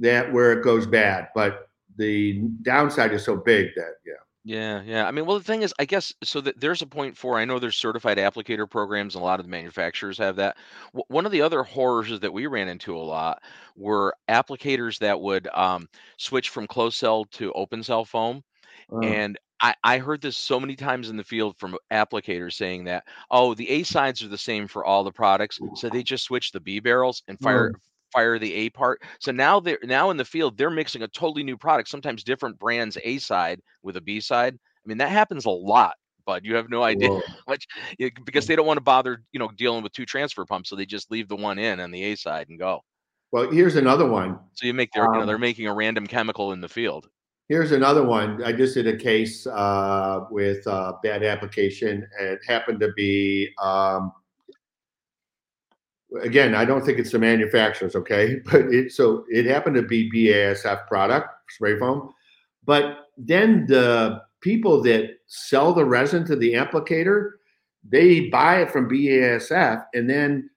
that 0.00 0.32
where 0.32 0.52
it 0.52 0.64
goes 0.64 0.86
bad. 0.86 1.28
But 1.34 1.68
the 1.96 2.42
downside 2.62 3.12
is 3.12 3.24
so 3.24 3.36
big 3.36 3.70
that 3.76 3.94
yeah. 4.06 4.14
Yeah, 4.46 4.82
yeah. 4.82 5.06
I 5.06 5.10
mean, 5.10 5.24
well, 5.24 5.38
the 5.38 5.44
thing 5.44 5.62
is, 5.62 5.72
I 5.78 5.86
guess, 5.86 6.12
so 6.22 6.42
that 6.42 6.60
there's 6.60 6.82
a 6.82 6.86
point 6.86 7.16
for, 7.16 7.38
I 7.38 7.46
know 7.46 7.58
there's 7.58 7.78
certified 7.78 8.18
applicator 8.18 8.70
programs, 8.70 9.14
and 9.14 9.22
a 9.22 9.24
lot 9.24 9.40
of 9.40 9.46
the 9.46 9.50
manufacturers 9.50 10.18
have 10.18 10.36
that. 10.36 10.58
W- 10.92 11.04
one 11.08 11.24
of 11.24 11.32
the 11.32 11.40
other 11.40 11.62
horrors 11.62 12.20
that 12.20 12.30
we 12.30 12.46
ran 12.46 12.68
into 12.68 12.94
a 12.94 12.98
lot 12.98 13.42
were 13.74 14.14
applicators 14.28 14.98
that 14.98 15.18
would 15.18 15.48
um, 15.54 15.88
switch 16.18 16.50
from 16.50 16.66
closed 16.66 16.98
cell 16.98 17.24
to 17.24 17.52
open 17.54 17.82
cell 17.82 18.04
foam. 18.04 18.44
Uh, 18.92 19.00
And 19.00 19.38
I, 19.64 19.74
I 19.82 19.98
heard 19.98 20.20
this 20.20 20.36
so 20.36 20.60
many 20.60 20.76
times 20.76 21.08
in 21.08 21.16
the 21.16 21.24
field 21.24 21.56
from 21.58 21.78
applicators 21.90 22.52
saying 22.52 22.84
that, 22.84 23.04
oh, 23.30 23.54
the 23.54 23.70
A 23.70 23.82
sides 23.82 24.22
are 24.22 24.28
the 24.28 24.36
same 24.36 24.68
for 24.68 24.84
all 24.84 25.04
the 25.04 25.12
products. 25.12 25.60
So 25.72 25.88
they 25.88 26.02
just 26.02 26.24
switch 26.24 26.52
the 26.52 26.60
B 26.60 26.80
barrels 26.80 27.22
and 27.28 27.40
fire 27.40 27.70
uh, 27.74 27.78
fire 28.12 28.38
the 28.38 28.52
A 28.52 28.70
part. 28.70 29.02
So 29.20 29.32
now 29.32 29.60
they're 29.60 29.78
now 29.82 30.10
in 30.10 30.18
the 30.18 30.24
field, 30.24 30.58
they're 30.58 30.70
mixing 30.70 31.02
a 31.02 31.08
totally 31.08 31.42
new 31.44 31.56
product, 31.56 31.88
sometimes 31.88 32.22
different 32.24 32.58
brands 32.58 32.98
A 33.02 33.18
side 33.18 33.60
with 33.82 33.96
a 33.96 34.02
B 34.02 34.20
side. 34.20 34.54
I 34.54 34.88
mean, 34.88 34.98
that 34.98 35.10
happens 35.10 35.46
a 35.46 35.50
lot, 35.50 35.94
but 36.26 36.44
you 36.44 36.54
have 36.56 36.68
no 36.68 36.82
idea 36.82 37.08
much 37.48 37.66
because 38.24 38.46
they 38.46 38.56
don't 38.56 38.66
want 38.66 38.76
to 38.76 38.82
bother, 38.84 39.24
you 39.32 39.38
know, 39.40 39.48
dealing 39.48 39.82
with 39.82 39.92
two 39.92 40.04
transfer 40.06 40.44
pumps, 40.44 40.68
so 40.68 40.76
they 40.76 40.86
just 40.86 41.10
leave 41.10 41.28
the 41.28 41.36
one 41.36 41.58
in 41.58 41.80
on 41.80 41.90
the 41.90 42.02
A 42.04 42.16
side 42.16 42.50
and 42.50 42.58
go. 42.58 42.82
Well, 43.32 43.50
here's 43.50 43.76
another 43.76 44.06
one. 44.06 44.38
So 44.52 44.66
you 44.66 44.74
make 44.74 44.92
their, 44.92 45.04
um, 45.04 45.14
you 45.14 45.18
know, 45.20 45.26
they're 45.26 45.36
um 45.36 45.40
making 45.40 45.66
a 45.66 45.74
random 45.74 46.06
chemical 46.06 46.52
in 46.52 46.60
the 46.60 46.68
field. 46.68 47.08
Here's 47.48 47.72
another 47.72 48.04
one. 48.04 48.42
I 48.42 48.52
just 48.52 48.74
did 48.74 48.86
a 48.86 48.96
case 48.96 49.46
uh, 49.46 50.20
with 50.30 50.66
uh, 50.66 50.94
bad 51.02 51.22
application. 51.22 52.06
It 52.18 52.40
happened 52.46 52.80
to 52.80 52.92
be 52.96 53.50
um, 53.62 54.12
again, 56.22 56.54
I 56.54 56.64
don't 56.64 56.84
think 56.84 56.98
it's 56.98 57.12
the 57.12 57.18
manufacturers, 57.18 57.96
okay? 57.96 58.40
But 58.50 58.72
it 58.72 58.92
so 58.92 59.24
it 59.28 59.46
happened 59.46 59.76
to 59.76 59.82
be 59.82 60.10
BASF 60.10 60.86
product, 60.86 61.28
spray 61.50 61.78
foam. 61.78 62.12
But 62.64 63.08
then 63.16 63.66
the 63.66 64.22
people 64.40 64.82
that 64.82 65.18
sell 65.26 65.72
the 65.72 65.84
resin 65.84 66.24
to 66.26 66.36
the 66.36 66.54
applicator, 66.54 67.32
they 67.86 68.28
buy 68.28 68.62
it 68.62 68.70
from 68.70 68.88
BASF 68.88 69.84
and 69.94 70.08
then 70.08 70.50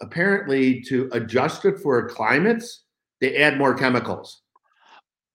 apparently 0.00 0.80
to 0.82 1.08
adjust 1.12 1.64
it 1.64 1.78
for 1.78 2.08
climates, 2.08 2.84
they 3.20 3.36
add 3.36 3.58
more 3.58 3.74
chemicals. 3.74 4.41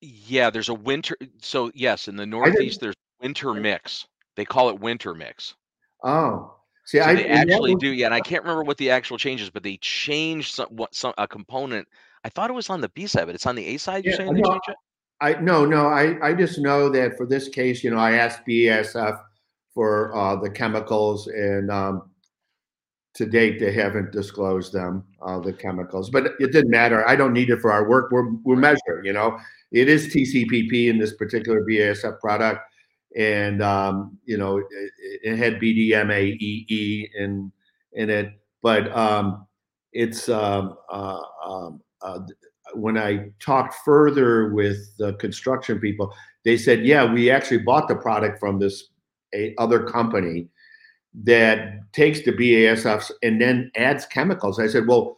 Yeah, 0.01 0.49
there's 0.49 0.69
a 0.69 0.73
winter 0.73 1.17
so 1.41 1.71
yes, 1.73 2.07
in 2.07 2.15
the 2.15 2.25
Northeast 2.25 2.79
there's 2.79 2.95
winter 3.21 3.53
mix. 3.53 4.07
They 4.35 4.45
call 4.45 4.69
it 4.69 4.79
winter 4.79 5.15
mix. 5.15 5.55
Oh, 6.03 6.53
See, 6.87 6.99
so 6.99 7.03
I, 7.03 7.15
they 7.15 7.27
actually 7.27 7.75
was, 7.75 7.81
do. 7.81 7.89
Yeah, 7.89 8.05
and 8.05 8.15
I 8.15 8.21
can't 8.21 8.43
remember 8.43 8.63
what 8.63 8.77
the 8.77 8.91
actual 8.91 9.17
changes, 9.17 9.49
but 9.49 9.61
they 9.61 9.75
changed 9.77 10.55
some 10.55 10.69
what 10.69 10.95
some 10.95 11.13
a 11.17 11.27
component. 11.27 11.85
I 12.23 12.29
thought 12.29 12.49
it 12.49 12.53
was 12.53 12.69
on 12.69 12.79
the 12.79 12.87
B 12.87 13.07
side, 13.07 13.25
but 13.25 13.35
it's 13.35 13.45
on 13.45 13.55
the 13.55 13.65
A 13.65 13.77
side. 13.77 14.05
You're 14.05 14.13
yeah, 14.13 14.17
saying 14.19 14.33
they 14.35 14.41
changed 14.41 14.69
it? 14.69 14.77
I 15.19 15.33
no, 15.33 15.65
no. 15.65 15.87
I 15.87 16.17
I 16.25 16.33
just 16.33 16.59
know 16.59 16.87
that 16.89 17.17
for 17.17 17.25
this 17.25 17.49
case, 17.49 17.83
you 17.83 17.91
know, 17.91 17.97
I 17.97 18.13
asked 18.13 18.41
BASF 18.47 19.19
for 19.73 20.15
uh, 20.15 20.37
the 20.37 20.49
chemicals, 20.49 21.27
and 21.27 21.69
um, 21.69 22.09
to 23.18 23.26
date 23.26 23.59
they 23.59 23.72
haven't 23.72 24.11
disclosed 24.11 24.74
them 24.74 25.03
uh, 25.22 25.39
the 25.39 25.53
chemicals. 25.53 26.09
But 26.09 26.34
it 26.39 26.51
didn't 26.51 26.72
matter. 26.72 27.07
I 27.07 27.15
don't 27.15 27.34
need 27.34 27.49
it 27.49 27.59
for 27.59 27.72
our 27.72 27.88
work. 27.88 28.11
We're 28.11 28.32
we're 28.43 28.55
measuring. 28.55 29.05
You 29.05 29.13
know, 29.13 29.38
it 29.72 29.89
is 29.89 30.07
TCPP 30.07 30.89
in 30.89 30.97
this 30.97 31.13
particular 31.13 31.61
BASF 31.63 32.20
product 32.20 32.61
and 33.18 33.61
um, 33.61 34.18
you 34.26 34.38
know 34.38 34.57
it, 34.57 34.91
it, 35.24 35.38
had 35.38 35.59
BDMAEE 35.59 37.09
in 37.15 37.51
in 37.93 38.09
it, 38.09 38.34
but 38.61 38.95
um, 38.95 39.47
it's 39.91 40.30
um, 40.30 40.78
uh, 40.89 41.22
um, 41.45 41.82
uh, 42.01 42.20
when 42.74 42.97
I 42.97 43.32
talked 43.39 43.76
further 43.84 44.53
with 44.53 44.78
the 44.97 45.13
construction 45.13 45.80
people, 45.80 46.13
they 46.45 46.57
said, 46.57 46.86
"Yeah, 46.86 47.11
we 47.11 47.32
actually 47.32 47.59
bought 47.59 47.88
the 47.88 47.95
product 47.95 48.39
from 48.39 48.59
this 48.59 48.89
a, 49.34 49.55
other 49.57 49.84
company 49.84 50.47
that 51.24 51.91
takes 51.93 52.24
the 52.24 52.32
BASFs 52.32 53.11
and 53.24 53.41
then 53.41 53.72
adds 53.76 54.05
chemicals." 54.05 54.59
I 54.59 54.68
said, 54.68 54.88
"Well." 54.88 55.18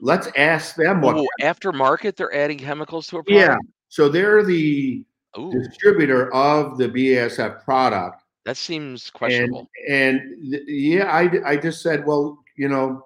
Let's 0.00 0.28
ask 0.36 0.76
them 0.76 1.00
what. 1.00 1.16
Oh, 1.16 1.26
aftermarket, 1.40 2.14
they're 2.14 2.32
adding 2.32 2.58
chemicals 2.58 3.08
to 3.08 3.16
a 3.16 3.24
product. 3.24 3.48
Yeah, 3.50 3.56
so 3.88 4.08
they're 4.08 4.44
the 4.44 5.04
Ooh. 5.36 5.50
distributor 5.50 6.32
of 6.32 6.78
the 6.78 6.88
BASF 6.88 7.64
product. 7.64 8.22
That 8.44 8.56
seems 8.56 9.10
questionable. 9.10 9.68
And, 9.88 10.20
and 10.20 10.62
yeah, 10.66 11.12
I, 11.12 11.30
I 11.44 11.56
just 11.56 11.82
said, 11.82 12.06
well, 12.06 12.38
you 12.56 12.68
know, 12.68 13.04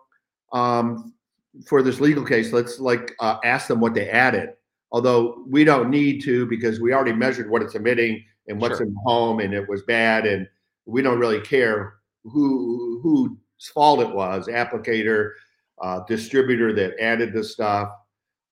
um, 0.53 1.15
for 1.67 1.83
this 1.83 2.01
legal 2.01 2.25
case, 2.25 2.53
let's 2.53 2.79
like 2.79 3.15
uh, 3.21 3.39
ask 3.45 3.67
them 3.67 3.81
what 3.81 3.95
they 3.95 4.09
added. 4.09 4.51
Although 4.93 5.43
we 5.49 5.65
don't 5.65 5.91
need 5.91 6.23
to 6.25 6.47
because 6.47 6.81
we 6.81 6.93
already 6.93 7.13
measured 7.13 7.51
what 7.51 7.63
it's 7.63 7.75
emitting 7.75 8.23
and 8.49 8.61
what's 8.61 8.79
sure. 8.79 8.87
in 8.87 8.93
the 8.93 9.01
home, 9.01 9.41
and 9.41 9.55
it 9.55 9.69
was 9.69 9.83
bad, 9.83 10.27
and 10.27 10.47
we 10.85 11.01
don't 11.01 11.19
really 11.19 11.41
care 11.41 11.95
who 12.25 13.01
whose 13.03 13.31
fault 13.73 14.01
it 14.01 14.13
was, 14.13 14.47
applicator, 14.49 15.33
uh, 15.81 16.01
distributor 16.07 16.73
that 16.73 16.99
added 17.01 17.33
the 17.33 17.45
stuff. 17.45 17.91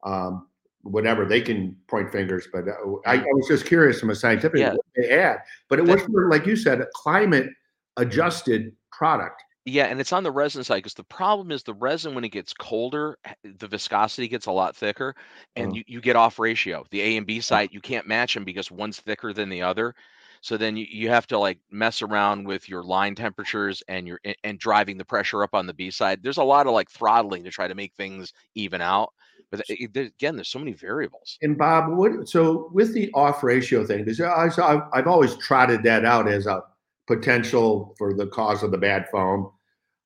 Um, 0.04 0.46
whatever 0.82 1.26
they 1.26 1.40
can 1.40 1.76
point 1.88 2.10
fingers 2.10 2.48
but 2.52 2.66
uh, 2.66 2.72
I, 3.06 3.16
I, 3.16 3.24
was 3.34 3.46
just 3.46 3.66
curious 3.66 4.00
from 4.00 4.10
a 4.10 4.14
scientific 4.14 4.60
yeah. 4.60 4.74
they 4.96 5.10
add 5.10 5.40
but 5.68 5.78
it 5.78 5.84
was 5.84 6.00
for, 6.02 6.30
like 6.30 6.46
you 6.46 6.56
said 6.56 6.80
a 6.80 6.86
climate 6.94 7.50
adjusted 7.98 8.72
product 8.90 9.42
yeah 9.66 9.84
and 9.86 10.00
it's 10.00 10.12
on 10.12 10.22
the 10.22 10.30
resin 10.30 10.64
side 10.64 10.78
because 10.78 10.94
the 10.94 11.04
problem 11.04 11.50
is 11.50 11.62
the 11.62 11.74
resin 11.74 12.14
when 12.14 12.24
it 12.24 12.30
gets 12.30 12.54
colder 12.54 13.18
the 13.58 13.68
viscosity 13.68 14.26
gets 14.26 14.46
a 14.46 14.52
lot 14.52 14.74
thicker 14.74 15.14
and 15.56 15.72
oh. 15.72 15.74
you, 15.74 15.84
you 15.86 16.00
get 16.00 16.16
off 16.16 16.38
ratio 16.38 16.84
the 16.90 17.02
a 17.02 17.16
and 17.18 17.26
b 17.26 17.40
side 17.40 17.68
you 17.72 17.80
can't 17.80 18.06
match 18.06 18.32
them 18.32 18.44
because 18.44 18.70
one's 18.70 19.00
thicker 19.00 19.34
than 19.34 19.50
the 19.50 19.60
other 19.60 19.94
so 20.40 20.56
then 20.56 20.76
you, 20.76 20.86
you 20.88 21.08
have 21.08 21.26
to 21.26 21.38
like 21.38 21.58
mess 21.70 22.02
around 22.02 22.46
with 22.46 22.68
your 22.68 22.82
line 22.82 23.14
temperatures 23.14 23.82
and 23.88 24.06
your 24.06 24.20
and 24.44 24.58
driving 24.58 24.96
the 24.96 25.04
pressure 25.04 25.42
up 25.42 25.54
on 25.54 25.66
the 25.66 25.74
b 25.74 25.90
side 25.90 26.22
there's 26.22 26.38
a 26.38 26.42
lot 26.42 26.66
of 26.66 26.72
like 26.72 26.90
throttling 26.90 27.44
to 27.44 27.50
try 27.50 27.68
to 27.68 27.74
make 27.74 27.94
things 27.94 28.32
even 28.54 28.80
out 28.80 29.12
but 29.50 29.68
again, 29.68 30.36
there's 30.36 30.48
so 30.48 30.60
many 30.60 30.72
variables. 30.72 31.36
And 31.42 31.58
Bob, 31.58 31.96
what 31.96 32.28
so 32.28 32.70
with 32.72 32.94
the 32.94 33.10
off 33.14 33.42
ratio 33.42 33.84
thing? 33.84 34.04
Because 34.04 34.20
I've, 34.20 34.82
I've 34.92 35.08
always 35.08 35.36
trotted 35.36 35.82
that 35.82 36.04
out 36.04 36.28
as 36.28 36.46
a 36.46 36.62
potential 37.08 37.94
for 37.98 38.14
the 38.14 38.28
cause 38.28 38.62
of 38.62 38.70
the 38.70 38.78
bad 38.78 39.08
foam. 39.10 39.50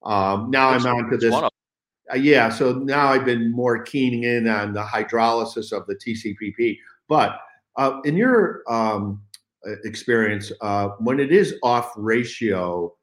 Um, 0.03 0.51
now 0.51 0.71
I'm 0.71 0.87
on 0.87 1.11
to 1.11 1.19
this. 1.19 1.35
Uh, 1.35 1.51
yeah, 2.17 2.49
so 2.49 2.73
now 2.73 3.09
I've 3.09 3.25
been 3.25 3.51
more 3.51 3.83
keening 3.83 4.25
in 4.25 4.49
on 4.49 4.73
the 4.73 4.83
hydrolysis 4.83 5.73
of 5.73 5.87
the 5.87 5.95
TCPP. 5.95 6.79
But 7.09 7.39
uh, 7.77 8.01
in 8.05 8.17
your 8.17 8.63
um, 8.67 9.23
experience, 9.85 10.53
uh, 10.61 10.89
when 10.99 11.21
it 11.21 11.33
is 11.33 11.55
off 11.63 11.93
ratio, 11.97 12.95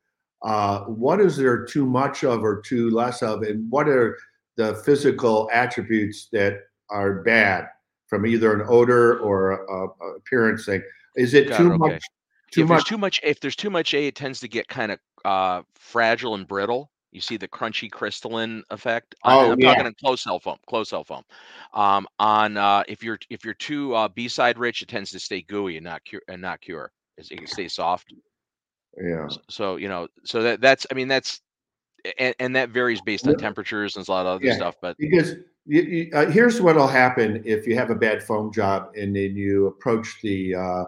uh, 0.43 0.82
what 0.86 1.22
is 1.22 1.38
there 1.38 1.66
too 1.66 1.86
much 1.86 2.24
of 2.24 2.43
or 2.43 2.62
too 2.62 2.89
less 2.89 3.22
of, 3.22 3.43
and 3.43 3.70
what 3.70 3.88
are 3.88 4.18
the 4.57 4.76
physical 4.86 5.49
attributes 5.53 6.28
that 6.32 6.59
are 6.89 7.22
bad 7.24 7.68
from 8.12 8.26
either 8.26 8.53
an 8.53 8.68
odor 8.70 9.20
or 9.20 9.51
a, 9.51 9.88
a 9.88 10.16
appearance 10.18 10.66
thing. 10.66 10.84
Is 11.16 11.34
it 11.34 11.47
too 11.47 11.74
okay. 11.74 11.78
much? 11.78 12.03
Too 12.51 12.64
if 12.64 12.68
much? 12.68 12.78
There's 12.78 12.84
too 12.84 12.97
much. 12.97 13.20
If 13.24 13.39
there's 13.39 13.55
too 13.55 13.70
much 13.70 13.93
A, 13.93 14.07
it 14.07 14.16
tends 14.16 14.41
to 14.41 14.47
get 14.47 14.68
kind 14.68 14.91
of 14.91 14.99
uh, 15.24 15.62
fragile 15.76 16.36
and 16.36 16.47
brittle. 16.47 16.91
You 17.12 17.22
see 17.22 17.38
the 17.38 17.47
crunchy 17.47 17.91
crystalline 17.91 18.64
effect. 18.70 19.16
Oh, 19.24 19.51
I'm 19.51 19.59
yeah. 19.59 19.70
talking 19.70 19.86
on 19.86 19.93
closed 19.99 20.24
cell 20.24 20.39
foam. 20.39 20.57
Closed 20.68 20.89
cell 20.89 21.03
foam. 21.03 21.24
Um, 21.74 22.07
on 22.20 22.57
uh, 22.57 22.84
if 22.88 23.03
you're 23.03 23.20
if 23.30 23.43
you're 23.43 23.53
too 23.53 23.93
uh, 23.93 24.07
B 24.07 24.28
side 24.28 24.57
rich, 24.57 24.82
it 24.82 24.88
tends 24.88 25.12
to 25.12 25.20
stay 25.20 25.41
gooey 25.41 25.78
and 25.78 25.84
not 25.84 26.03
cure 26.05 26.22
and 26.28 26.41
not 26.41 26.62
cure. 26.62 26.91
it 27.18 27.28
can 27.30 27.47
stay 27.47 27.68
soft. 27.68 28.14
Yeah. 29.01 29.26
S- 29.26 29.39
So 29.49 29.76
you 29.76 29.89
know, 29.89 30.07
so 30.24 30.41
that 30.43 30.62
that's 30.62 30.88
I 30.89 30.93
mean 30.93 31.07
that's 31.09 31.41
and, 32.18 32.34
and 32.39 32.55
that 32.55 32.70
varies 32.70 33.01
based 33.01 33.28
on 33.28 33.36
temperatures 33.38 33.97
and 33.97 34.07
a 34.07 34.12
lot 34.12 34.26
of 34.26 34.36
other 34.36 34.45
Yeah. 34.45 34.55
stuff. 34.55 34.76
But 34.82 34.95
Because 34.97 35.36
you, 35.66 35.82
you, 35.82 36.12
uh, 36.14 36.30
here's 36.30 36.62
what 36.62 36.76
will 36.76 36.88
happen 36.88 37.41
if 37.45 37.68
you 37.68 37.76
have 37.76 37.91
a 37.91 37.95
bad 37.95 38.24
foam 38.24 38.51
job 38.51 38.91
and 38.97 39.16
then 39.16 39.36
you 39.36 39.68
approach 39.68 40.20
the 40.24 40.55
uh, 40.55 40.84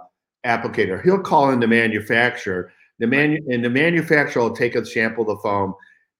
applicator. 0.45 1.03
He'll 1.03 1.19
call 1.19 1.51
in 1.51 1.59
the 1.59 1.67
manufacturer. 1.67 2.71
The 2.99 3.07
manu- 3.07 3.43
and 3.49 3.63
the 3.63 3.69
manufacturer 3.69 4.43
will 4.43 4.55
take 4.55 4.75
a 4.75 4.85
sample 4.85 5.23
of 5.23 5.37
the 5.37 5.41
foam, 5.41 5.73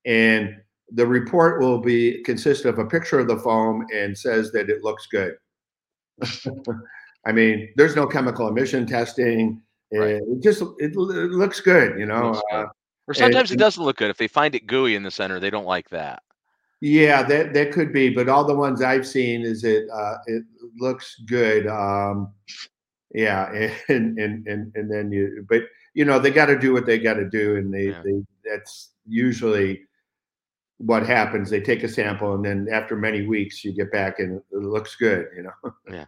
and 0.06 0.56
the 0.92 1.06
report 1.06 1.60
will 1.62 1.80
be 1.80 2.22
consist 2.24 2.66
of 2.66 2.80
a 2.80 2.86
picture 2.86 3.20
of 3.20 3.28
the 3.28 3.38
foam 3.38 3.86
and 3.94 4.18
says 4.18 4.52
that 4.52 4.70
it 4.70 4.84
looks 4.84 5.08
good. 5.08 5.36
I 7.26 7.32
mean, 7.32 7.70
there's 7.76 7.96
no 7.96 8.06
chemical 8.06 8.48
emission 8.48 8.86
testing. 8.86 9.62
Right. 9.92 10.16
It 10.16 10.44
just 10.44 10.62
it, 10.80 10.92
it 10.96 10.96
looks 10.96 11.60
good, 11.60 12.00
you 12.00 12.06
know. 12.06 12.34
Good. 12.52 12.56
Uh, 12.56 12.66
or 13.08 13.14
sometimes 13.14 13.52
it 13.52 13.60
doesn't 13.60 13.84
look 13.84 13.98
good 13.98 14.10
if 14.10 14.18
they 14.18 14.28
find 14.28 14.56
it 14.56 14.68
gooey 14.68 14.96
in 14.96 15.04
the 15.04 15.12
center. 15.12 15.40
They 15.40 15.50
don't 15.50 15.66
like 15.66 15.90
that. 15.90 16.24
Yeah, 16.82 17.24
that 17.24 17.54
that 17.54 17.72
could 17.72 17.94
be, 17.94 18.10
but 18.10 18.28
all 18.28 18.44
the 18.44 18.56
ones 18.56 18.82
I've 18.82 19.08
seen 19.08 19.42
is 19.44 19.64
it 19.64 19.88
uh, 19.94 20.18
it 20.28 20.44
looks 20.78 21.22
good. 21.28 21.68
Um, 21.68 22.34
yeah, 23.14 23.50
and 23.88 24.18
and 24.18 24.46
and 24.48 24.72
and 24.76 24.92
then 24.92 25.12
you, 25.12 25.46
but 25.48 25.64
you 25.94 26.06
know 26.06 26.20
they 26.20 26.32
got 26.32 26.48
to 26.48 26.60
do 26.60 26.74
what 26.74 26.86
they 26.86 27.00
got 27.00 27.16
to 27.16 27.30
do, 27.30 27.56
and 27.56 27.74
they 27.74 27.90
Yeah. 27.90 28.02
they 28.04 28.24
that's 28.44 28.92
usually 29.08 29.86
what 30.78 31.06
happens. 31.06 31.50
They 31.50 31.62
take 31.62 31.84
a 31.84 31.88
sample, 31.88 32.34
and 32.34 32.44
then 32.44 32.68
after 32.72 32.96
many 32.96 33.26
weeks, 33.26 33.64
you 33.64 33.74
get 33.74 33.92
back 33.92 34.20
and 34.20 34.42
it 34.52 34.58
looks 34.58 34.96
good. 34.96 35.28
You 35.36 35.44
know. 35.44 35.72
Yeah. 35.92 36.06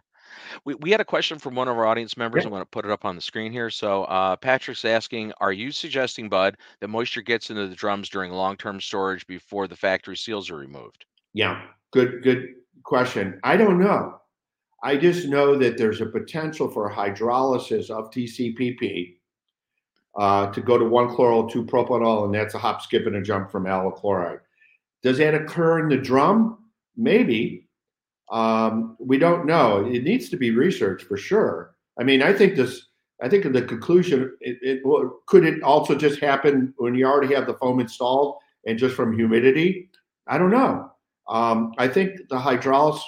We, 0.64 0.74
we 0.76 0.90
had 0.90 1.00
a 1.00 1.04
question 1.04 1.38
from 1.38 1.54
one 1.54 1.68
of 1.68 1.76
our 1.76 1.86
audience 1.86 2.16
members. 2.16 2.42
Yeah. 2.42 2.48
I'm 2.48 2.50
going 2.50 2.62
to 2.62 2.66
put 2.66 2.84
it 2.84 2.90
up 2.90 3.04
on 3.04 3.14
the 3.14 3.22
screen 3.22 3.52
here. 3.52 3.70
So 3.70 4.04
uh, 4.04 4.36
Patrick's 4.36 4.84
asking, 4.84 5.32
are 5.38 5.52
you 5.52 5.70
suggesting, 5.70 6.28
Bud, 6.28 6.56
that 6.80 6.88
moisture 6.88 7.22
gets 7.22 7.50
into 7.50 7.66
the 7.66 7.74
drums 7.74 8.08
during 8.08 8.32
long-term 8.32 8.80
storage 8.80 9.26
before 9.26 9.68
the 9.68 9.76
factory 9.76 10.16
seals 10.16 10.50
are 10.50 10.56
removed? 10.56 11.04
Yeah, 11.32 11.62
good 11.92 12.22
good 12.22 12.54
question. 12.82 13.40
I 13.44 13.56
don't 13.56 13.78
know. 13.78 14.20
I 14.82 14.96
just 14.96 15.26
know 15.26 15.56
that 15.56 15.76
there's 15.76 16.00
a 16.00 16.06
potential 16.06 16.68
for 16.68 16.90
hydrolysis 16.90 17.90
of 17.90 18.10
TCPP 18.10 19.16
uh, 20.16 20.50
to 20.52 20.60
go 20.60 20.78
to 20.78 20.84
one 20.84 21.08
chloro, 21.08 21.50
two 21.50 21.64
propanol, 21.64 22.24
and 22.24 22.34
that's 22.34 22.54
a 22.54 22.58
hop, 22.58 22.82
skip, 22.82 23.06
and 23.06 23.16
a 23.16 23.22
jump 23.22 23.50
from 23.50 23.64
allyl 23.64 23.94
chloride. 23.94 24.40
Does 25.02 25.18
that 25.18 25.34
occur 25.34 25.80
in 25.80 25.88
the 25.88 25.96
drum? 25.96 26.58
Maybe. 26.96 27.68
Um, 28.30 28.96
we 28.98 29.18
don't 29.18 29.46
know. 29.46 29.86
It 29.86 30.02
needs 30.02 30.28
to 30.30 30.36
be 30.36 30.50
researched 30.50 31.06
for 31.06 31.16
sure. 31.16 31.76
I 31.98 32.04
mean, 32.04 32.22
I 32.22 32.32
think 32.32 32.56
this. 32.56 32.86
I 33.22 33.30
think 33.30 33.50
the 33.50 33.62
conclusion 33.62 34.36
it, 34.42 34.58
it 34.60 34.82
could 35.26 35.46
it 35.46 35.62
also 35.62 35.94
just 35.94 36.20
happen 36.20 36.74
when 36.76 36.94
you 36.94 37.06
already 37.06 37.34
have 37.34 37.46
the 37.46 37.54
foam 37.54 37.80
installed 37.80 38.36
and 38.66 38.78
just 38.78 38.94
from 38.94 39.16
humidity. 39.16 39.88
I 40.26 40.36
don't 40.36 40.50
know. 40.50 40.90
Um, 41.28 41.72
I 41.78 41.88
think 41.88 42.28
the 42.28 42.36
hydrolysis 42.36 43.00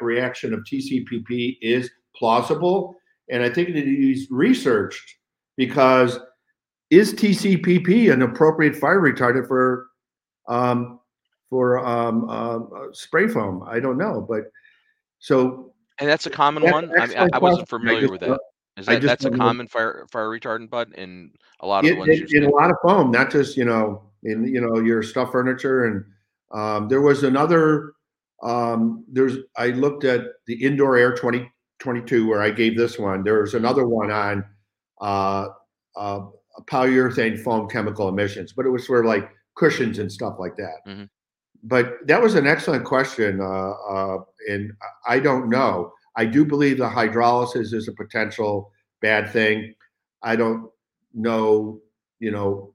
reaction 0.00 0.52
of 0.52 0.60
TCPP 0.60 1.58
is 1.62 1.90
plausible, 2.14 2.96
and 3.30 3.42
I 3.42 3.48
think 3.48 3.70
it 3.70 3.88
is 3.88 4.26
researched 4.30 5.16
because 5.56 6.18
is 6.90 7.12
TCPP 7.14 8.12
an 8.12 8.22
appropriate 8.22 8.76
fire 8.76 9.00
retardant 9.00 9.46
for 9.46 9.88
um, 10.48 10.97
for 11.50 11.84
um, 11.86 12.28
um, 12.28 12.70
uh, 12.74 12.92
spray 12.92 13.28
foam? 13.28 13.64
I 13.66 13.80
don't 13.80 13.98
know, 13.98 14.24
but 14.28 14.50
so 15.18 15.72
And 15.98 16.08
that's 16.08 16.26
a 16.26 16.30
common 16.30 16.62
That's 16.62 16.72
one. 16.72 17.00
I, 17.00 17.06
mean, 17.06 17.30
I, 17.32 17.38
wasn't 17.38 17.68
familiar 17.68 18.02
just 18.02 18.12
with 18.12 18.20
that. 18.22 18.40
Is 18.76 18.86
that 18.86 19.02
that's 19.02 19.24
a 19.24 19.30
common 19.30 19.66
fire 19.66 20.06
fire 20.12 20.28
retardant, 20.28 20.70
Bud? 20.70 20.92
In 20.94 21.32
a 21.60 21.66
lot 21.66 21.84
of 21.84 21.84
the 21.84 21.92
in, 21.92 21.98
ones 21.98 22.32
in, 22.32 22.44
in 22.44 22.44
a 22.44 22.50
lot 22.50 22.70
of 22.70 22.76
foam, 22.82 23.10
not 23.10 23.30
just 23.30 23.56
you 23.56 23.64
know 23.64 24.02
in 24.22 24.46
you 24.46 24.60
know 24.60 24.78
your 24.80 25.02
stuff 25.02 25.32
furniture 25.32 25.86
and 25.86 26.04
um, 26.52 26.88
there 26.88 27.00
was 27.00 27.24
another. 27.24 27.92
Um, 28.42 29.04
there's 29.10 29.36
I 29.56 29.68
looked 29.68 30.04
at 30.04 30.22
the 30.46 30.54
indoor 30.64 30.96
air 30.96 31.12
2022 31.12 32.28
where 32.28 32.40
I 32.40 32.50
gave 32.50 32.76
this 32.76 32.98
one. 32.98 33.24
There 33.24 33.40
was 33.40 33.54
another 33.54 33.86
one 33.86 34.12
on 34.12 34.44
uh, 35.00 35.48
uh, 35.96 36.20
polyurethane 36.70 37.42
foam 37.42 37.68
chemical 37.68 38.08
emissions, 38.08 38.52
but 38.52 38.64
it 38.64 38.70
was 38.70 38.86
for 38.86 39.04
like 39.04 39.28
cushions 39.56 39.98
and 39.98 40.10
stuff 40.10 40.36
like 40.38 40.56
that. 40.56 40.76
Mhm. 40.86 41.08
But 41.62 42.06
that 42.06 42.22
was 42.22 42.34
an 42.34 42.46
excellent 42.46 42.84
question, 42.84 43.40
uh, 43.40 43.70
uh, 43.70 44.18
and 44.48 44.72
I 45.06 45.18
don't 45.18 45.48
know. 45.48 45.92
I 46.16 46.24
do 46.24 46.44
believe 46.44 46.78
the 46.78 46.88
hydrolysis 46.88 47.72
is 47.72 47.88
a 47.88 47.92
potential 47.92 48.72
bad 49.00 49.30
thing. 49.32 49.74
I 50.22 50.36
don't 50.36 50.70
know, 51.14 51.80
you 52.20 52.30
know, 52.30 52.74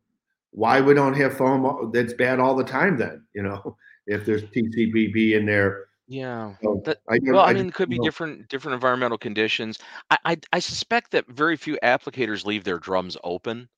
why 0.51 0.81
we 0.81 0.93
don't 0.93 1.15
have 1.15 1.35
foam 1.37 1.91
that's 1.93 2.13
bad 2.13 2.39
all 2.39 2.55
the 2.55 2.63
time 2.63 2.97
then, 2.97 3.25
you 3.33 3.43
know, 3.43 3.77
if 4.07 4.25
there's 4.25 4.43
TCPP 4.43 5.35
in 5.35 5.45
there. 5.45 5.85
Yeah. 6.07 6.55
So 6.61 6.81
That- 6.85 6.99
I 7.09 7.19
Well, 7.21 7.39
I 7.39 7.51
I 7.51 7.53
mean, 7.53 7.67
it 7.67 7.73
could 7.73 7.89
be 7.89 7.97
know. 7.97 8.03
different 8.03 8.49
different 8.49 8.75
environmental 8.75 9.17
conditions. 9.17 9.79
I, 10.11 10.17
I 10.25 10.37
I 10.51 10.59
suspect 10.59 11.11
that 11.11 11.27
very 11.27 11.55
few 11.55 11.77
applicators 11.83 12.45
leave 12.45 12.65
their 12.65 12.77
drums 12.77 13.17
open. 13.23 13.69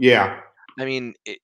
Yeah, 0.00 0.40
I 0.78 0.84
mean, 0.84 1.14
it, 1.24 1.38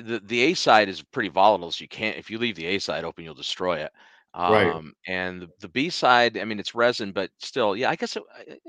the 0.00 0.20
the 0.24 0.40
A 0.42 0.54
side 0.54 0.88
is 0.88 1.02
pretty 1.02 1.28
volatile, 1.28 1.70
so 1.70 1.82
you 1.82 1.88
can't 1.88 2.16
if 2.16 2.30
you 2.30 2.38
leave 2.38 2.56
the 2.56 2.66
A 2.66 2.78
side 2.78 3.04
open, 3.04 3.24
you'll 3.24 3.34
destroy 3.34 3.78
it. 3.78 3.92
Right. 4.34 4.66
Um, 4.66 4.94
and 5.06 5.42
the, 5.42 5.48
the 5.60 5.68
B 5.68 5.90
side, 5.90 6.38
I 6.38 6.44
mean, 6.44 6.58
it's 6.58 6.74
resin, 6.74 7.12
but 7.12 7.30
still, 7.38 7.76
yeah, 7.76 7.90
I 7.90 7.96
guess 7.96 8.16
it, 8.16 8.22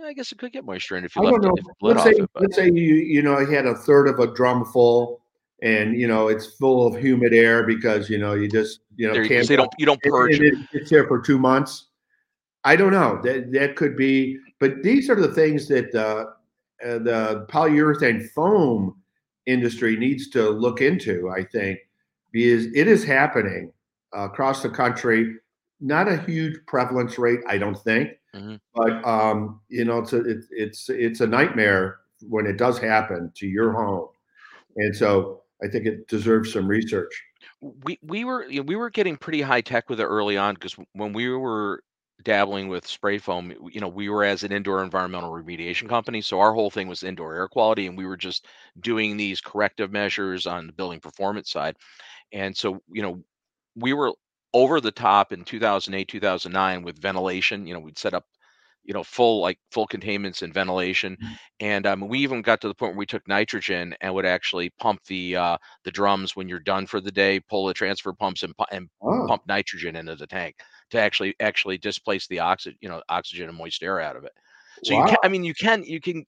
I, 0.03 0.11
guess 0.11 0.31
it 0.31 0.37
could 0.37 0.51
get 0.51 0.65
moisture 0.65 0.97
in 0.97 1.05
if 1.05 1.15
you 1.15 1.23
I 1.23 1.29
left 1.31 1.45
it, 1.45 1.51
if 1.55 1.65
Let's 1.81 1.99
off 1.99 2.05
say, 2.05 2.11
it. 2.11 2.29
Let's 2.37 2.55
say 2.57 2.65
you, 2.65 2.95
you 2.95 3.21
know, 3.21 3.39
you 3.39 3.47
had 3.47 3.65
a 3.65 3.75
third 3.75 4.07
of 4.09 4.19
a 4.19 4.33
drum 4.33 4.65
full 4.65 5.21
and, 5.61 5.97
you 5.97 6.07
know, 6.07 6.27
it's 6.27 6.57
full 6.57 6.85
of 6.85 7.01
humid 7.01 7.33
air 7.33 7.63
because, 7.63 8.09
you 8.09 8.17
know, 8.17 8.33
you 8.33 8.49
just, 8.49 8.81
you 8.97 9.07
know, 9.07 9.25
can't. 9.25 9.47
say 9.47 9.55
don't 9.55 9.71
you 9.77 9.85
don't 9.85 10.01
purge 10.01 10.41
it. 10.41 10.53
it- 10.53 10.67
it's 10.73 10.89
there 10.89 11.07
for 11.07 11.21
two 11.21 11.39
months. 11.39 11.85
I 12.65 12.75
don't 12.75 12.91
know. 12.91 13.21
That 13.23 13.51
that 13.53 13.75
could 13.77 13.95
be, 13.95 14.39
but 14.59 14.83
these 14.83 15.09
are 15.09 15.15
the 15.15 15.33
things 15.33 15.67
that 15.69 15.93
uh, 15.95 16.25
uh, 16.85 16.99
the 16.99 17.45
polyurethane 17.49 18.29
foam 18.31 19.01
industry 19.45 19.95
needs 19.97 20.29
to 20.29 20.49
look 20.49 20.81
into. 20.81 21.29
I 21.29 21.43
think 21.43 21.79
because 22.31 22.65
it 22.67 22.87
is 22.87 23.03
happening 23.03 23.71
uh, 24.15 24.21
across 24.21 24.61
the 24.61 24.69
country. 24.69 25.35
Not 25.81 26.07
a 26.07 26.17
huge 26.17 26.65
prevalence 26.65 27.17
rate, 27.19 27.41
I 27.45 27.57
don't 27.57 27.77
think, 27.77 28.11
Mhm. 28.33 28.57
but 28.73 29.05
um, 29.05 29.59
you 29.67 29.83
know, 29.83 29.99
it's 29.99 30.13
a 30.13 30.21
it, 30.21 30.45
it's 30.49 30.89
it's 30.89 31.19
a 31.19 31.27
nightmare 31.27 31.97
when 32.29 32.45
it 32.45 32.55
does 32.55 32.79
happen 32.79 33.33
to 33.35 33.47
your 33.47 33.73
home, 33.73 34.07
and 34.77 34.95
so 34.95 35.41
I 35.61 35.67
think 35.67 35.85
it 35.85 36.07
deserves 36.07 36.53
some 36.53 36.67
research. 36.67 37.21
we 37.59 37.99
we 38.01 38.23
were 38.23 38.45
you 38.45 38.61
know, 38.61 38.65
we 38.65 38.77
were 38.77 38.89
getting 38.89 39.17
pretty 39.17 39.41
high 39.41 39.59
tech 39.59 39.89
with 39.89 39.99
it 39.99 40.05
early 40.05 40.37
on 40.37 40.53
because 40.53 40.77
when 40.93 41.11
we 41.11 41.27
were 41.29 41.83
dabbling 42.23 42.67
with 42.67 42.87
spray 42.87 43.17
foam 43.17 43.53
you 43.71 43.81
know 43.81 43.87
we 43.87 44.07
were 44.07 44.23
as 44.23 44.43
an 44.43 44.51
indoor 44.51 44.83
environmental 44.83 45.31
remediation 45.31 45.89
company 45.89 46.21
so 46.21 46.39
our 46.39 46.53
whole 46.53 46.69
thing 46.69 46.87
was 46.87 47.03
indoor 47.03 47.35
air 47.35 47.47
quality 47.47 47.87
and 47.87 47.97
we 47.97 48.05
were 48.05 48.15
just 48.15 48.45
doing 48.79 49.17
these 49.17 49.41
corrective 49.41 49.91
measures 49.91 50.45
on 50.47 50.67
the 50.67 50.73
building 50.73 50.99
performance 50.99 51.51
side. 51.51 51.75
And 52.31 52.55
so 52.55 52.81
you 52.91 53.01
know 53.01 53.23
we 53.75 53.93
were 53.93 54.13
over 54.53 54.79
the 54.79 54.91
top 54.91 55.31
in 55.33 55.43
2008 55.43 56.07
2009 56.07 56.83
with 56.83 57.01
ventilation 57.01 57.65
you 57.67 57.73
know 57.73 57.79
we'd 57.79 57.97
set 57.97 58.13
up 58.13 58.25
you 58.83 58.93
know 58.93 59.03
full 59.03 59.41
like 59.41 59.57
full 59.71 59.87
containments 59.87 60.41
and 60.41 60.53
ventilation 60.53 61.17
and 61.59 61.85
um, 61.85 62.07
we 62.07 62.19
even 62.19 62.41
got 62.41 62.61
to 62.61 62.67
the 62.67 62.73
point 62.73 62.93
where 62.93 62.99
we 62.99 63.05
took 63.05 63.27
nitrogen 63.27 63.95
and 64.01 64.13
would 64.13 64.25
actually 64.25 64.69
pump 64.79 65.01
the 65.05 65.35
uh, 65.35 65.57
the 65.83 65.91
drums 65.91 66.35
when 66.35 66.47
you're 66.49 66.59
done 66.59 66.85
for 66.85 66.99
the 66.99 67.11
day 67.11 67.39
pull 67.39 67.65
the 67.65 67.73
transfer 67.73 68.13
pumps 68.13 68.43
and, 68.43 68.53
and 68.71 68.89
Oh, 69.01 69.27
pump 69.27 69.43
nitrogen 69.47 69.95
into 69.95 70.15
the 70.15 70.27
tank 70.27 70.55
to 70.89 70.99
actually 70.99 71.35
actually 71.39 71.77
displace 71.77 72.27
the 72.27 72.39
oxygen 72.39 72.77
you 72.81 72.89
know 72.89 73.01
oxygen 73.09 73.49
and 73.49 73.57
moist 73.57 73.83
air 73.83 73.99
out 73.99 74.15
of 74.15 74.23
it 74.23 74.33
so 74.83 74.93
you 74.93 74.99
wow. 74.99 75.05
can 75.05 75.17
i 75.23 75.27
mean 75.27 75.43
you 75.43 75.53
can 75.53 75.83
you 75.83 76.01
can 76.01 76.25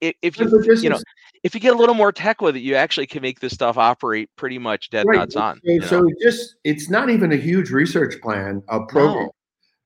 if 0.00 0.38
you 0.38 0.74
you 0.82 0.90
know 0.90 1.00
if 1.42 1.54
you 1.54 1.60
get 1.60 1.74
a 1.74 1.78
little 1.78 1.94
more 1.94 2.12
tech 2.12 2.40
with 2.42 2.56
it 2.56 2.60
you 2.60 2.74
actually 2.74 3.06
can 3.06 3.22
make 3.22 3.40
this 3.40 3.54
stuff 3.54 3.78
operate 3.78 4.28
pretty 4.36 4.58
much 4.58 4.90
dead 4.90 5.06
Right. 5.06 5.20
nuts 5.20 5.36
on 5.36 5.60
So, 5.64 5.88
so 5.88 6.00
know? 6.00 6.12
just 6.20 6.56
it's 6.64 6.90
not 6.90 7.08
even 7.10 7.32
a 7.32 7.36
huge 7.36 7.70
research 7.70 8.20
plan, 8.20 8.62
a 8.68 8.80
program 8.84 9.24
No. 9.24 9.30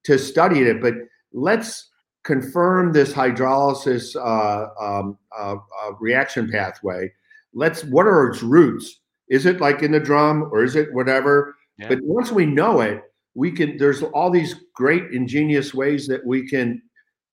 to 0.04 0.18
study 0.18 0.60
it, 0.60 0.80
but 0.80 0.94
let's 1.32 1.91
confirm 2.24 2.92
this 2.92 3.12
hydrolysis 3.12 4.16
uh, 4.16 4.68
um, 4.80 5.18
uh, 5.36 5.56
uh, 5.56 5.92
reaction 6.00 6.50
pathway. 6.50 7.12
Let's 7.54 7.84
what 7.84 8.06
are 8.06 8.28
its 8.28 8.42
roots? 8.42 9.00
Is 9.28 9.46
it 9.46 9.60
like 9.60 9.82
in 9.82 9.92
the 9.92 10.00
drum 10.00 10.48
or 10.52 10.64
is 10.64 10.76
it 10.76 10.92
whatever? 10.92 11.54
Yeah. 11.78 11.88
But 11.88 11.98
once 12.02 12.30
we 12.30 12.46
know 12.46 12.80
it, 12.80 13.02
we 13.34 13.50
can. 13.50 13.76
There's 13.76 14.02
all 14.02 14.30
these 14.30 14.54
great 14.74 15.10
ingenious 15.12 15.74
ways 15.74 16.06
that 16.08 16.24
we 16.24 16.46
can 16.46 16.82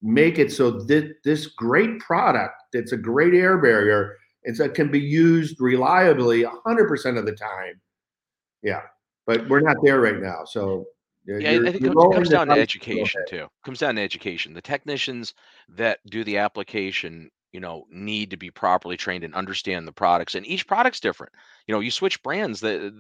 make 0.02 0.40
it 0.40 0.52
so 0.52 0.72
that 0.72 1.14
this 1.24 1.48
great 1.48 2.00
product 2.00 2.54
that's 2.72 2.92
a 2.92 2.98
great 2.98 3.34
air 3.34 3.58
barrier 3.58 4.16
and 4.46 4.56
so 4.56 4.64
it 4.64 4.74
can 4.74 4.90
be 4.90 5.00
used 5.00 5.60
reliably 5.60 6.44
100% 6.44 7.18
of 7.18 7.26
the 7.26 7.34
time 7.34 7.82
yeah 8.64 8.82
but 9.28 9.48
we're 9.50 9.60
not 9.60 9.76
there 9.84 10.00
right 10.00 10.22
now 10.22 10.46
so 10.46 10.86
Yeah, 11.38 11.52
you're- 11.52 11.68
I 11.68 11.72
think 11.72 11.84
it 11.84 11.88
comes, 11.88 12.04
comes 12.14 12.30
down 12.30 12.48
to 12.48 12.56
dice 12.56 12.76
a 12.80 12.90
little 12.90 13.04
education 13.04 13.22
too. 13.28 13.48
Comes 13.64 13.80
down 13.80 13.96
to 13.96 14.02
education. 14.02 14.54
The 14.54 14.62
technicians 14.62 15.34
that 15.70 16.00
do 16.06 16.24
the 16.24 16.38
application 16.38 17.30
you 17.52 17.60
know 17.60 17.86
need 17.90 18.30
to 18.30 18.38
be 18.38 18.52
properly 18.52 18.96
trained 18.96 19.24
and 19.24 19.34
understand 19.34 19.88
the 19.88 19.92
products 19.92 20.36
and 20.36 20.46
each 20.46 20.68
product's 20.68 21.00
different 21.00 21.34
you 21.66 21.74
know 21.74 21.80
you 21.80 21.90
switch 21.90 22.22
brands 22.22 22.60
that, 22.60 22.94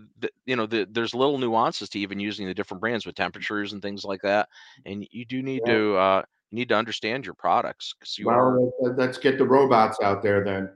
you 0.45 0.55
know 0.55 0.65
the, 0.65 0.87
there's 0.89 1.13
little 1.13 1.37
nuances 1.37 1.87
to 1.89 1.99
even 1.99 2.19
using 2.19 2.47
the 2.47 2.53
different 2.55 2.81
brands 2.81 3.05
with 3.05 3.13
temperatures 3.13 3.73
and 3.73 3.81
things 3.83 4.03
like 4.03 4.21
that 4.23 4.49
and 4.87 5.07
you 5.11 5.23
do 5.23 5.43
need 5.43 5.61
Yeah. 5.67 5.73
to 5.73 5.95
uh 5.97 6.23
you 6.49 6.55
need 6.57 6.69
to 6.69 6.75
understand 6.75 7.25
your 7.25 7.35
products 7.35 7.93
because 7.99 8.17
you 8.17 8.27
are 8.29 8.57
Well, 8.57 8.73
let- 8.81 8.97
let's 8.97 9.19
get 9.19 9.37
the 9.37 9.45
robots 9.45 9.99
out 10.01 10.23
there 10.23 10.43
then. 10.43 10.69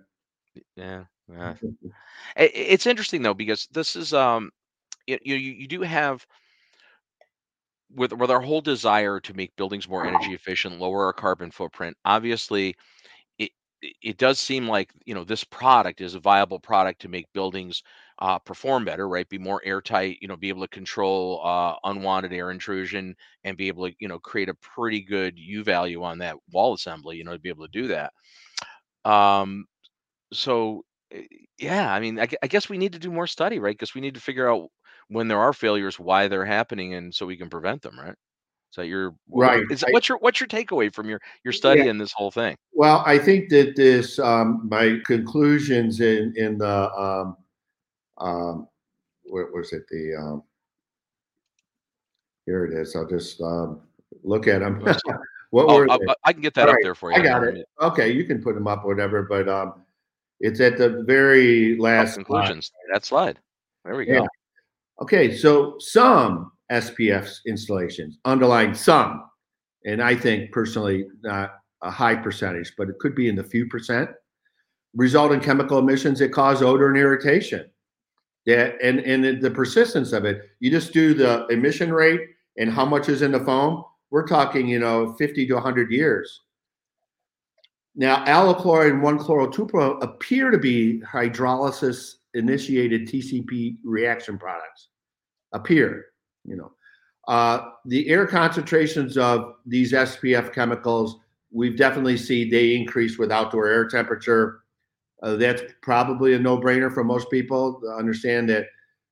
yeah 0.75 1.05
yeah 1.27 1.55
it's 2.37 2.85
interesting 2.85 3.23
though 3.23 3.33
because 3.33 3.67
this 3.71 3.95
is 3.95 4.13
um 4.13 4.51
you, 5.07 5.17
you 5.23 5.35
you 5.35 5.67
do 5.67 5.81
have 5.81 6.25
with 7.95 8.13
with 8.13 8.31
our 8.31 8.41
whole 8.41 8.61
desire 8.61 9.19
to 9.19 9.33
make 9.33 9.55
buildings 9.55 9.87
more 9.87 10.05
energy 10.05 10.33
efficient 10.33 10.79
lower 10.79 11.05
our 11.05 11.13
carbon 11.13 11.51
footprint 11.51 11.95
obviously 12.05 12.75
it 13.37 13.51
it 14.01 14.17
does 14.17 14.39
seem 14.39 14.67
like 14.67 14.91
you 15.05 15.13
know 15.13 15.23
this 15.23 15.43
product 15.43 16.01
is 16.01 16.15
a 16.15 16.19
viable 16.19 16.59
product 16.59 17.01
to 17.01 17.09
make 17.09 17.25
buildings 17.33 17.83
uh, 18.19 18.39
perform 18.39 18.85
better, 18.85 19.09
right? 19.09 19.27
Be 19.27 19.39
more 19.39 19.61
airtight, 19.65 20.17
you 20.21 20.27
know, 20.27 20.37
be 20.37 20.49
able 20.49 20.61
to 20.61 20.67
control 20.67 21.41
uh, 21.43 21.75
unwanted 21.83 22.31
air 22.31 22.51
intrusion 22.51 23.15
and 23.43 23.57
be 23.57 23.67
able 23.67 23.89
to 23.89 23.95
you 23.99 24.07
know 24.07 24.19
create 24.19 24.49
a 24.49 24.53
pretty 24.55 25.01
good 25.01 25.37
U 25.37 25.63
value 25.63 26.03
on 26.03 26.19
that 26.19 26.37
wall 26.51 26.73
assembly, 26.73 27.17
you 27.17 27.23
know, 27.23 27.33
to 27.33 27.39
be 27.39 27.49
able 27.49 27.65
to 27.65 27.71
do 27.71 27.87
that. 27.87 28.13
Um, 29.05 29.65
so 30.33 30.85
eh, 31.11 31.23
yeah, 31.59 31.93
I 31.93 31.99
mean, 31.99 32.19
I, 32.19 32.27
I 32.43 32.47
guess 32.47 32.69
we 32.69 32.77
need 32.77 32.93
to 32.93 32.99
do 32.99 33.11
more 33.11 33.27
study, 33.27 33.59
right? 33.59 33.73
Because 33.73 33.95
we 33.95 34.01
need 34.01 34.15
to 34.15 34.21
figure 34.21 34.49
out 34.49 34.69
when 35.13 35.27
there 35.27 35.39
are 35.39 35.53
failures, 35.53 35.99
why 35.99 36.27
they're 36.27 36.45
happening, 36.45 36.95
and 36.95 37.13
so 37.13 37.25
we 37.25 37.37
can 37.37 37.49
prevent 37.49 37.81
them, 37.81 37.97
right? 37.99 38.15
So 38.71 38.81
your 38.81 39.11
wh- 39.31 39.37
Right. 39.37 39.63
is 39.69 39.83
I- 39.83 39.91
what's 39.91 40.09
your 40.09 40.17
what's 40.17 40.39
your 40.39 40.47
takeaway 40.47 40.93
from 40.93 41.07
your 41.07 41.21
your 41.43 41.53
study 41.53 41.87
in 41.87 41.97
this 41.97 42.11
whole 42.11 42.31
thing? 42.31 42.55
Well, 42.73 43.03
I 43.05 43.19
think 43.19 43.49
that 43.49 43.75
this 43.75 44.17
um, 44.19 44.67
my 44.69 44.99
conclusions 45.05 46.01
in 46.01 46.33
in 46.35 46.57
the 46.57 46.91
um, 46.91 47.37
um, 48.17 48.67
what 49.25 49.53
was 49.53 49.73
it 49.73 49.83
the 49.89 50.15
um, 50.15 50.43
here 52.45 52.65
it 52.65 52.73
is. 52.73 52.95
I'll 52.95 53.07
just 53.07 53.39
um, 53.41 53.81
look 54.23 54.47
at 54.47 54.59
them. 54.61 54.83
What 55.51 55.67
Oh, 55.69 55.75
were 55.75 55.91
I. 55.91 55.99
I- 56.23 56.33
can 56.33 56.41
get 56.41 56.55
that 56.55 56.63
All 56.63 56.69
up 56.69 56.77
right, 56.77 56.83
there 56.83 56.95
for 56.95 57.11
you. 57.11 57.17
I 57.17 57.23
got 57.23 57.43
it. 57.43 57.63
Okay, 57.79 58.09
you 58.11 58.25
can 58.25 58.41
put 58.41 58.55
them 58.55 58.65
up, 58.65 58.83
whatever. 58.85 59.21
But 59.21 59.47
um, 59.47 59.83
it's 60.39 60.59
at 60.61 60.79
the 60.79 61.03
very 61.03 61.77
oh, 61.77 61.83
last 61.83 62.15
slide. 62.15 62.25
conclusions. 62.25 62.71
That 62.91 63.05
slide. 63.05 63.37
There 63.85 63.95
we 63.95 64.07
Yeah. 64.07 64.25
Okay, 65.01 65.35
so 65.35 65.75
some 65.79 66.51
SPF 66.71 67.29
installations, 67.47 68.19
underlying 68.25 68.73
some, 68.73 69.23
and 69.85 70.01
I 70.01 70.15
think 70.15 70.51
personally 70.51 71.07
not 71.23 71.55
a 71.81 71.91
high 71.91 72.15
percentage, 72.15 72.73
but 72.77 72.89
it 72.89 72.99
could 72.99 73.15
be 73.15 73.27
in 73.27 73.35
the 73.35 73.43
few 73.43 73.67
percent, 73.67 74.09
result 74.95 75.31
in 75.31 75.39
chemical 75.39 75.79
emissions 75.79 76.19
that 76.19 76.31
cause 76.31 76.61
odor 76.61 76.87
and 76.89 76.97
irritation. 76.97 77.69
That 78.45 78.75
and 78.81 78.99
and 78.99 79.41
the- 79.41 79.51
persistence 79.51 80.11
of 80.11 80.25
it, 80.25 80.41
you 80.59 80.69
just 80.69 80.93
do 80.93 81.13
the 81.13 81.47
emission 81.47 81.91
rate 81.91 82.21
and 82.57 82.69
how 82.69 82.85
much 82.85 83.09
is 83.09 83.21
in 83.21 83.31
the 83.31 83.39
foam. 83.39 83.83
We're 84.11 84.27
talking, 84.27 84.67
you 84.67 84.79
know, 84.79 85.13
50 85.13 85.47
to 85.47 85.53
100 85.55 85.91
years. 85.91 86.41
Now, 87.95 88.23
allyl 88.25 88.89
and 88.89 89.01
1-chloro-2-pro 89.01 89.97
appear 89.99 90.51
to 90.51 90.57
be 90.57 91.01
hydrolysis 91.01 92.15
initiated 92.33 93.07
TCP 93.07 93.77
reaction 93.83 94.37
products. 94.37 94.89
Appear, 95.53 96.05
you 96.45 96.55
know. 96.55 96.71
Uh, 97.27 97.69
the 97.85 98.09
air 98.09 98.27
concentrations 98.27 99.17
of 99.17 99.53
these 99.65 99.93
SPF 99.93 100.53
chemicals, 100.53 101.17
we've 101.51 101.77
definitely 101.77 102.17
seen 102.17 102.49
they 102.49 102.75
increase 102.75 103.17
with 103.17 103.31
outdoor 103.31 103.67
air 103.67 103.87
temperature. 103.87 104.63
Uh, 105.21 105.35
that's 105.35 105.61
probably 105.81 106.33
a 106.33 106.39
no-brainer 106.39 106.93
for 106.93 107.03
most 107.03 107.31
people 107.31 107.79
to 107.79 107.87
understand 107.87 108.49
that, 108.49 108.65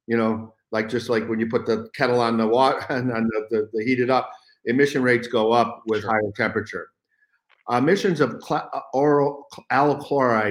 you 0.07 0.17
know, 0.17 0.53
like 0.71 0.89
just 0.89 1.09
like 1.09 1.27
when 1.29 1.39
you 1.39 1.47
put 1.47 1.65
the 1.65 1.89
kettle 1.95 2.19
on 2.19 2.37
the 2.37 2.47
water 2.47 2.85
and 2.89 3.11
on 3.15 3.23
the, 3.23 3.47
the, 3.49 3.69
the 3.73 3.83
heat 3.83 3.99
it 3.99 4.09
up, 4.09 4.29
emission 4.65 5.01
rates 5.01 5.27
go 5.27 5.51
up 5.51 5.83
with 5.87 6.03
higher 6.03 6.31
temperature. 6.35 6.89
Emissions 7.69 8.19
of 8.19 8.41
cl- 8.43 8.69
uh, 8.73 8.81
oral 8.93 9.47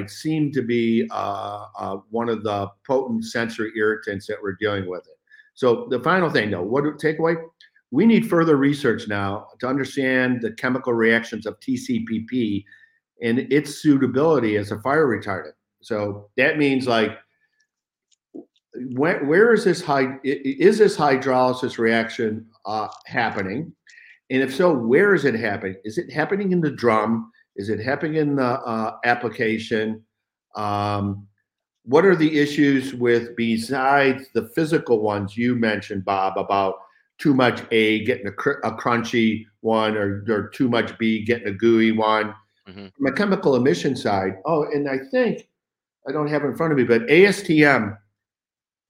seem 0.09 0.53
to 0.53 0.63
be 0.63 1.09
uh, 1.11 1.67
uh, 1.79 1.97
one 2.11 2.29
of 2.29 2.45
the 2.45 2.69
potent 2.87 3.25
sensory 3.25 3.73
irritants 3.77 4.27
that 4.27 4.37
we're 4.43 4.57
dealing 4.61 4.89
with. 4.89 5.01
It. 5.01 5.19
So 5.55 5.87
the 5.91 6.01
final 6.01 6.31
thing, 6.31 6.51
though, 6.51 6.63
what 6.63 6.85
takeaway? 6.85 7.37
We 7.91 8.07
need 8.07 8.31
further 8.31 8.57
research 8.57 9.09
now 9.09 9.49
to 9.59 9.67
understand 9.67 10.43
the 10.43 10.53
chemical 10.53 10.93
reactions 10.93 11.45
of 11.45 11.59
TCPP 11.59 12.65
and 13.21 13.41
its 13.53 13.83
suitability 13.83 14.57
as 14.57 14.71
a 14.71 14.81
fire 14.81 15.07
retardant. 15.07 15.53
So 15.83 16.31
that 16.37 16.57
means 16.57 16.87
like, 16.87 17.19
where, 18.93 19.53
is 19.53 19.65
this 19.65 19.83
high? 19.83 20.19
Is 20.23 20.79
this 20.79 20.97
hydrolysis 20.97 21.79
reaction 21.79 22.47
uh, 22.65 22.87
happening? 23.07 23.73
And 24.31 24.43
if 24.43 24.55
so, 24.55 24.73
where 24.73 25.15
is 25.15 25.25
it 25.25 25.35
happening? 25.35 25.77
Is 25.85 25.99
it 25.99 26.11
happening 26.11 26.53
in 26.53 26.61
the 26.61 26.71
drum? 26.71 27.33
Is 27.57 27.69
it 27.69 27.81
happening 27.81 28.17
in 28.17 28.37
the 28.37 28.45
uh, 28.61 28.97
application? 29.05 30.05
Um, 30.55 31.27
what 31.85 32.05
are 32.05 32.15
the 32.15 32.39
issues 32.39 32.95
with 32.95 33.35
besides 33.37 34.29
the 34.33 34.49
physical 34.55 35.01
ones 35.01 35.37
you 35.37 35.57
mentioned, 35.57 36.05
Bob, 36.05 36.39
about 36.39 36.75
too 37.19 37.35
much 37.35 37.63
A 37.73 38.05
getting 38.05 38.29
a, 38.29 38.33
cr- 38.33 38.61
a 38.63 38.73
crunchy 38.77 39.47
one 39.61 39.97
or, 39.97 40.25
or 40.29 40.49
too 40.49 40.69
much 40.69 40.97
B 40.99 41.25
getting 41.25 41.49
a 41.49 41.53
gooey 41.53 41.91
one? 41.91 42.35
Mhm. 42.69 42.93
From 42.95 43.07
a 43.07 43.13
chemical 43.13 43.57
emission 43.57 43.97
side, 43.97 44.35
oh, 44.45 44.65
and 44.65 44.89
I 44.89 44.99
think 45.11 45.49
I 46.07 46.13
don't 46.13 46.29
have 46.29 46.45
it 46.45 46.49
in 46.49 46.57
front 46.57 46.73
of 46.73 46.79
me, 46.79 46.85
but 46.85 47.03
ASTM 47.09 47.97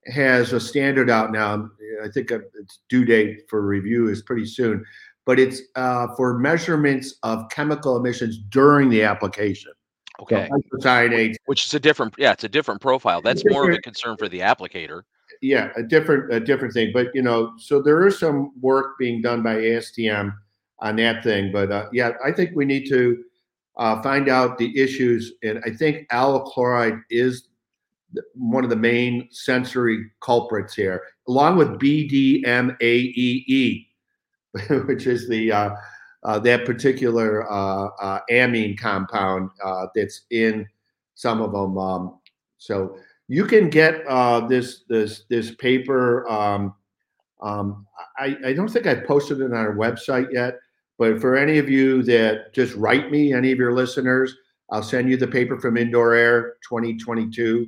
has 0.07 0.53
a 0.53 0.61
standard 0.61 1.09
out 1.09 1.33
now. 1.33 1.71
I 2.03 2.09
think 2.09 2.31
its 2.31 2.81
due 2.89 3.05
date 3.05 3.43
for 3.49 3.63
review 3.63 4.09
is 4.09 4.23
pretty 4.23 4.47
soon, 4.47 4.85
but 5.27 5.39
it's 5.39 5.61
uh, 5.77 6.09
for 6.17 6.39
measurements 6.39 7.15
of 7.23 7.49
chemical 7.51 7.97
emissions 7.97 8.39
during 8.49 8.89
the 8.89 9.03
application. 9.03 9.73
Okay. 10.21 10.51
isocyanates, 10.75 11.37
Which 11.47 11.67
is 11.67 11.73
a 11.73 11.81
different, 11.81 12.15
yeah, 12.19 12.33
it's 12.33 12.45
a 12.45 12.49
different 12.49 12.81
profile. 12.81 13.23
That's 13.23 13.43
more 13.47 13.69
of 13.69 13.75
a 13.75 13.81
concern 13.81 14.17
for 14.19 14.29
the 14.29 14.41
applicator. 14.41 15.03
yeah, 15.41 15.71
a 15.77 15.83
different 15.83 16.33
a 16.33 16.41
different 16.41 16.75
thing. 16.75 16.91
But 16.93 17.09
you 17.15 17.23
know, 17.23 17.53
so 17.59 17.81
there 17.81 18.07
is 18.07 18.19
some 18.19 18.53
work 18.61 18.99
being 18.99 19.23
done 19.23 19.43
by 19.43 19.57
ASTM 19.57 20.35
on 20.81 20.97
that 20.97 21.25
thing. 21.25 21.53
But 21.53 21.73
uh, 21.73 21.87
yeah, 21.93 22.13
I 22.25 22.33
think 22.33 22.51
we 22.55 22.65
need 22.65 22.89
to 22.89 23.25
uh, 23.77 24.03
find 24.03 24.29
out 24.29 24.59
the 24.59 24.79
issues, 24.79 25.33
and 25.43 25.63
I 25.65 25.71
think 25.71 26.09
allyl 26.11 26.45
chloride 26.45 26.99
is 27.09 27.49
one 28.35 28.65
of 28.65 28.71
the 28.71 28.77
main 28.77 29.29
sensory 29.31 30.11
culprits 30.21 30.75
here, 30.75 31.03
along 31.29 31.57
with 31.57 31.69
BDMAEE, 31.79 33.87
which 34.87 35.07
is 35.07 35.29
the 35.29 35.53
uh, 35.53 35.71
uh, 36.25 36.39
that 36.39 36.65
particular 36.67 37.51
uh, 37.51 37.89
uh, 38.01 38.21
amine 38.31 38.77
compound 38.77 39.51
uh, 39.65 39.87
that's 39.95 40.23
in 40.31 40.67
some 41.15 41.41
of 41.41 41.53
them. 41.53 41.79
Um, 41.79 42.19
so 42.59 42.97
you 43.29 43.45
can 43.45 43.71
get 43.71 44.05
this 44.49 44.83
this 44.89 45.25
this 45.29 45.55
paper. 45.55 46.29
Um, 46.29 46.75
um, 47.43 47.87
I, 48.19 48.37
I 48.45 48.53
don't 48.53 48.69
think 48.69 48.87
I 48.87 48.97
posted 48.97 49.41
it 49.41 49.45
on 49.45 49.55
our 49.55 49.75
website 49.75 50.31
yet, 50.33 50.59
but 50.99 51.21
for 51.21 51.37
any 51.37 51.59
of 51.59 51.71
you 51.71 52.03
that 52.03 52.53
just 52.53 52.75
write 52.75 53.11
me, 53.11 53.33
any 53.33 53.51
of 53.51 53.59
your 53.59 53.73
listeners, 53.73 54.37
I'll 54.71 54.83
send 54.83 55.09
you 55.09 55.17
the 55.17 55.27
paper 55.27 55.59
from 55.59 55.79
Indoor 55.79 56.15
Air 56.15 56.57
2022. 56.69 57.67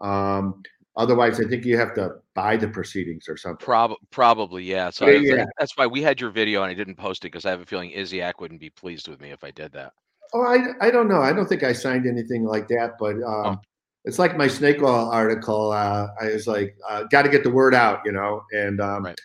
Um, 0.00 0.62
otherwise, 0.96 1.40
I 1.40 1.44
think 1.44 1.64
you 1.64 1.76
have 1.76 1.94
to 1.94 2.16
buy 2.34 2.56
the 2.56 2.68
proceedings 2.68 3.28
or 3.28 3.36
something. 3.36 3.64
Prob- 3.64 3.96
probably, 4.10 4.64
yeah. 4.64 4.90
So 4.90 5.06
Yeah, 5.08 5.36
yeah. 5.36 5.44
that's 5.58 5.76
why 5.76 5.86
we 5.86 6.02
had 6.02 6.20
your 6.20 6.30
video 6.30 6.62
and 6.62 6.70
I 6.70 6.74
didn't 6.74 6.96
post 6.96 7.24
it 7.24 7.28
because 7.32 7.44
I 7.46 7.50
have 7.50 7.60
a 7.60 7.66
feeling 7.66 7.90
ISIAQ 7.90 8.34
wouldn't 8.40 8.60
be 8.60 8.70
pleased 8.70 9.08
with 9.08 9.20
me 9.20 9.30
if 9.30 9.42
I 9.44 9.50
did 9.50 9.72
that. 9.72 9.92
Oh, 10.32 10.42
I, 10.42 10.86
I 10.86 10.90
don't 10.90 11.08
know. 11.08 11.20
I 11.20 11.32
don't 11.32 11.48
think 11.48 11.62
I 11.62 11.72
signed 11.72 12.06
anything 12.06 12.44
like 12.44 12.66
that, 12.68 12.92
but 12.98 13.14
um, 13.16 13.22
Oh. 13.24 13.60
it's 14.04 14.18
like 14.18 14.36
my 14.36 14.48
snake 14.48 14.82
oil 14.82 15.08
article. 15.10 15.70
Uh, 15.72 16.08
I 16.20 16.26
was 16.32 16.46
like, 16.46 16.76
uh, 16.88 17.04
got 17.04 17.22
to 17.22 17.28
get 17.28 17.44
the 17.44 17.50
word 17.50 17.74
out, 17.74 18.00
you 18.04 18.12
know, 18.12 18.42
and 18.52 18.80
um, 18.80 19.04
Right. 19.04 19.20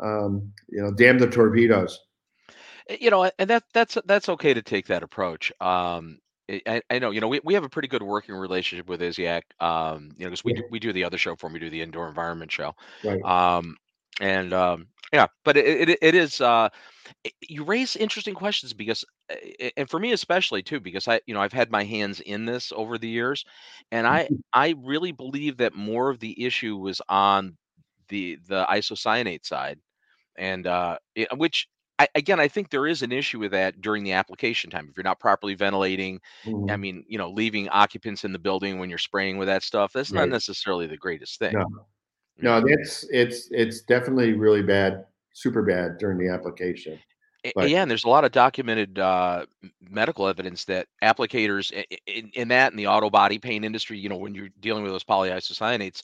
um, 0.00 0.52
you 0.68 0.82
know, 0.82 0.90
damn 0.92 1.18
the 1.18 1.28
torpedoes. 1.28 2.00
Eh, 2.88 2.96
You 3.00 3.10
know, 3.10 3.30
and 3.38 3.48
that 3.50 3.64
that's 3.72 3.96
that's 4.06 4.28
okay 4.28 4.54
to 4.54 4.62
take 4.62 4.86
that 4.88 5.02
approach. 5.02 5.52
Um, 5.60 6.18
I, 6.48 6.82
I- 6.90 6.98
know, 6.98 7.10
you 7.10 7.20
know, 7.20 7.28
we, 7.28 7.40
we 7.44 7.54
have 7.54 7.64
a 7.64 7.68
pretty 7.68 7.88
good 7.88 8.02
working 8.02 8.34
relationship 8.34 8.88
with 8.88 9.00
ISIAQ. 9.00 9.42
Um, 9.60 10.10
you 10.16 10.24
know, 10.24 10.30
because 10.30 10.44
we 10.44 10.52
Yeah. 10.52 10.54
do, 10.54 10.62
we 10.70 10.78
do 10.78 10.92
the 10.92 11.04
other 11.04 11.18
show 11.18 11.36
for 11.36 11.46
him. 11.46 11.54
We 11.54 11.58
do 11.60 11.70
the 11.70 11.82
indoor 11.82 12.08
environment 12.08 12.52
show. 12.52 12.74
Right. 13.02 13.24
Um, 13.24 13.76
and 14.20 14.52
um, 14.52 14.88
yeah, 15.12 15.26
but 15.44 15.56
it, 15.56 15.88
it 15.88 15.98
it 16.02 16.14
is 16.14 16.40
uh, 16.40 16.68
it- 17.24 17.34
you 17.48 17.64
raise 17.64 17.96
interesting 17.96 18.34
questions 18.34 18.72
because, 18.72 19.04
and 19.76 19.88
for 19.88 19.98
me 19.98 20.12
especially 20.12 20.62
too, 20.62 20.80
because 20.80 21.08
I 21.08 21.20
you 21.26 21.34
know 21.34 21.40
I've 21.40 21.52
had 21.52 21.70
my 21.70 21.84
hands 21.84 22.20
in 22.20 22.44
this 22.44 22.72
over 22.74 22.98
the 22.98 23.08
years, 23.08 23.44
and 23.90 24.06
I 24.06 24.30
I 24.52 24.74
really 24.78 25.12
believe 25.12 25.58
that 25.58 25.74
more 25.74 26.10
of 26.10 26.20
the 26.20 26.44
issue 26.44 26.76
was 26.76 27.00
on 27.08 27.56
the 28.08 28.38
the 28.48 28.66
isocyanate 28.70 29.44
side, 29.46 29.78
and 30.36 30.66
uh, 30.66 30.98
it, 31.14 31.28
which 31.36 31.68
I, 31.98 32.08
again, 32.14 32.40
I 32.40 32.48
think 32.48 32.70
there 32.70 32.86
is 32.86 33.02
an 33.02 33.12
issue 33.12 33.38
with 33.38 33.52
that 33.52 33.80
during 33.80 34.04
the 34.04 34.12
application 34.12 34.70
time. 34.70 34.88
If 34.90 34.96
you're 34.96 35.04
not 35.04 35.20
properly 35.20 35.54
ventilating, 35.54 36.20
I 36.68 36.76
Mhm. 36.76 36.78
mean, 36.78 37.04
you 37.08 37.18
know, 37.18 37.30
leaving 37.30 37.68
occupants 37.68 38.24
in 38.24 38.32
the 38.32 38.38
building 38.38 38.78
when 38.78 38.88
you're 38.90 38.98
spraying 38.98 39.38
with 39.38 39.48
that 39.48 39.62
stuff, 39.62 39.92
that's 39.92 40.12
not 40.14 40.28
necessarily 40.30 40.86
the 40.86 40.96
greatest 40.96 41.38
thing. 41.38 41.54
No. 41.54 41.86
No, 42.40 42.62
that's 42.66 43.04
it's 43.10 43.48
it's 43.52 43.82
definitely 43.82 44.34
really 44.34 44.62
bad, 44.62 45.06
super 45.32 45.62
bad 45.62 45.98
during 45.98 46.18
the 46.18 46.28
application. 46.28 47.02
But 47.54 47.70
Yeah, 47.70 47.82
and 47.82 47.90
there's 47.90 48.04
a 48.04 48.08
lot 48.08 48.24
of 48.24 48.32
documented 48.32 48.98
uh, 48.98 49.44
medical 49.80 50.26
evidence 50.28 50.64
that 50.64 50.88
applicators 51.02 51.76
i- 51.76 51.84
i- 51.92 51.98
in, 52.06 52.30
in 52.30 52.48
that 52.48 52.72
and 52.72 52.78
the 52.78 52.86
auto 52.86 53.10
body 53.10 53.38
paint 53.38 53.66
industry, 53.66 53.98
you 53.98 54.08
know, 54.08 54.16
when 54.16 54.34
you're 54.34 54.48
dealing 54.60 54.82
with 54.82 54.92
those 54.92 55.04
polyisocyanates, 55.04 56.02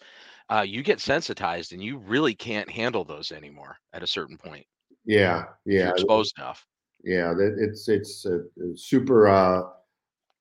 uh, 0.50 0.60
you 0.66 0.82
get 0.82 1.00
sensitized 1.00 1.72
and 1.72 1.82
you 1.82 1.96
really 1.96 2.34
can't 2.34 2.68
handle 2.68 3.04
those 3.04 3.32
anymore 3.32 3.78
at 3.94 4.02
a 4.02 4.06
certain 4.06 4.36
point 4.36 4.66
yeah, 5.10 5.42
if 5.42 5.72
you're 5.72 5.84
yeah, 5.86 5.90
exposed 5.90 6.34
enough. 6.38 6.66
yeah. 7.04 7.32
that- 7.34 7.56
It's 7.58 7.88
it's 7.88 8.24
uh, 8.26 8.38
super 8.76 9.28
uh, 9.28 9.62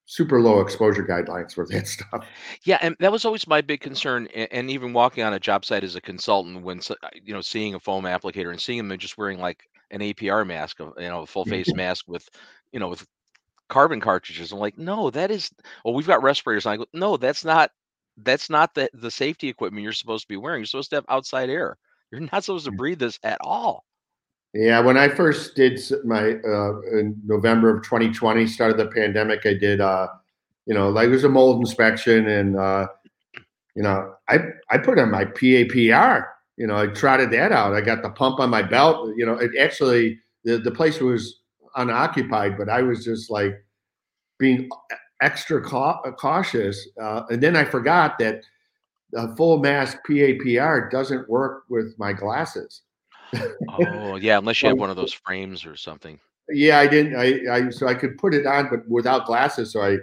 super 0.05 0.41
low 0.41 0.59
exposure 0.61 1.03
guidelines 1.05 1.53
for 1.53 1.65
that 1.67 1.87
stuff. 1.95 2.25
Yeah, 2.63 2.79
and 2.81 2.95
that 2.99 3.11
was 3.11 3.25
always 3.25 3.47
my 3.47 3.61
big 3.61 3.81
concern. 3.81 4.27
a- 4.33 4.53
And 4.53 4.69
even 4.69 4.93
walking 4.93 5.23
on 5.23 5.33
a 5.33 5.39
job 5.39 5.65
site 5.65 5.83
as 5.83 5.95
a 5.95 6.01
consultant, 6.01 6.63
when 6.63 6.79
uh, 6.89 6.95
you 7.23 7.33
know, 7.33 7.41
seeing 7.41 7.75
a 7.75 7.79
foam 7.79 8.03
applicator 8.05 8.51
and 8.51 8.61
seeing 8.61 8.87
them 8.87 8.97
just 8.97 9.17
wearing 9.17 9.39
like 9.39 9.59
an 9.91 10.01
APR 10.01 10.45
mask, 10.45 10.79
you 10.79 10.93
know, 10.97 11.21
a 11.21 11.25
full 11.27 11.45
face 11.45 11.73
mask 11.83 12.05
with, 12.07 12.27
you 12.71 12.79
know, 12.79 12.89
with 12.89 13.05
carbon 13.69 13.99
cartridges. 14.01 14.51
I'm 14.51 14.59
like, 14.59 14.77
no, 14.77 15.09
that 15.11 15.31
is. 15.31 15.49
Well, 15.83 15.93
we've 15.93 16.07
got 16.07 16.23
respirators. 16.23 16.65
And 16.65 16.73
I 16.73 16.77
go, 16.77 16.85
no, 16.93 17.17
that's 17.17 17.43
not. 17.45 17.71
That's 18.21 18.49
not 18.49 18.73
the 18.73 18.89
the 18.93 19.11
safety 19.11 19.47
equipment 19.47 19.83
you're 19.83 19.93
supposed 19.93 20.23
to 20.23 20.27
be 20.27 20.37
wearing. 20.37 20.59
You're 20.59 20.65
supposed 20.65 20.89
to 20.89 20.97
have 20.97 21.05
outside 21.07 21.49
air. 21.49 21.77
You're 22.11 22.21
not 22.21 22.43
supposed 22.43 22.65
to 22.65 22.71
breathe 22.71 22.99
this 22.99 23.17
at 23.23 23.37
all. 23.41 23.85
Yeah, 24.53 24.79
when 24.79 24.97
I 24.97 25.09
first 25.09 25.55
did 25.55 25.79
my 26.03 26.33
uh, 26.33 26.79
in 26.91 27.19
November 27.25 27.75
of 27.75 27.83
2020, 27.83 28.47
started 28.47 28.77
the 28.77 28.87
pandemic, 28.87 29.45
I 29.45 29.53
did 29.53 29.79
uh, 29.79 30.07
you 30.65 30.73
know, 30.73 30.89
like 30.89 31.07
it 31.07 31.11
was 31.11 31.23
a 31.23 31.29
mold 31.29 31.59
inspection, 31.59 32.27
and 32.27 32.57
uh, 32.57 32.87
you 33.75 33.83
know, 33.83 34.13
I 34.27 34.39
I 34.69 34.77
put 34.77 34.99
on 34.99 35.11
my 35.11 35.25
PAPR. 35.25 36.25
You 36.57 36.67
know, 36.67 36.77
I 36.77 36.87
trotted 36.87 37.31
that 37.31 37.51
out. 37.51 37.73
I 37.73 37.81
got 37.81 38.01
the 38.01 38.09
pump 38.09 38.39
on 38.39 38.49
my 38.49 38.61
belt. 38.61 39.13
You 39.15 39.25
know, 39.25 39.33
it 39.33 39.51
actually 39.59 40.19
the 40.43 40.57
the 40.57 40.71
place 40.71 40.99
was 40.99 41.41
unoccupied, 41.75 42.57
but 42.57 42.69
I 42.69 42.81
was 42.81 43.03
just 43.03 43.29
like 43.29 43.63
being 44.39 44.69
extra 45.21 45.61
cau- 45.61 46.01
cautious. 46.19 46.87
Uh, 47.01 47.23
and 47.29 47.41
then 47.41 47.55
I 47.55 47.65
forgot 47.65 48.17
that 48.19 48.43
the 49.11 49.33
full 49.37 49.59
mask 49.59 49.97
PAPR 50.07 50.89
doesn't 50.91 51.29
work 51.29 51.63
with 51.69 51.93
my 51.97 52.13
glasses. 52.13 52.81
Oh 53.79 54.15
yeah, 54.15 54.37
unless 54.39 54.61
you 54.61 54.69
have 54.69 54.77
one 54.77 54.89
of 54.89 54.95
those 54.95 55.13
frames 55.13 55.65
or 55.65 55.75
something. 55.75 56.19
Yeah, 56.49 56.79
I 56.79 56.87
didn't. 56.87 57.15
I, 57.15 57.55
I 57.55 57.69
so 57.69 57.87
I 57.87 57.93
could 57.93 58.17
put 58.17 58.33
it 58.33 58.45
on, 58.45 58.69
but 58.69 58.87
without 58.87 59.25
glasses, 59.25 59.71
so 59.73 59.81
I 59.81 59.97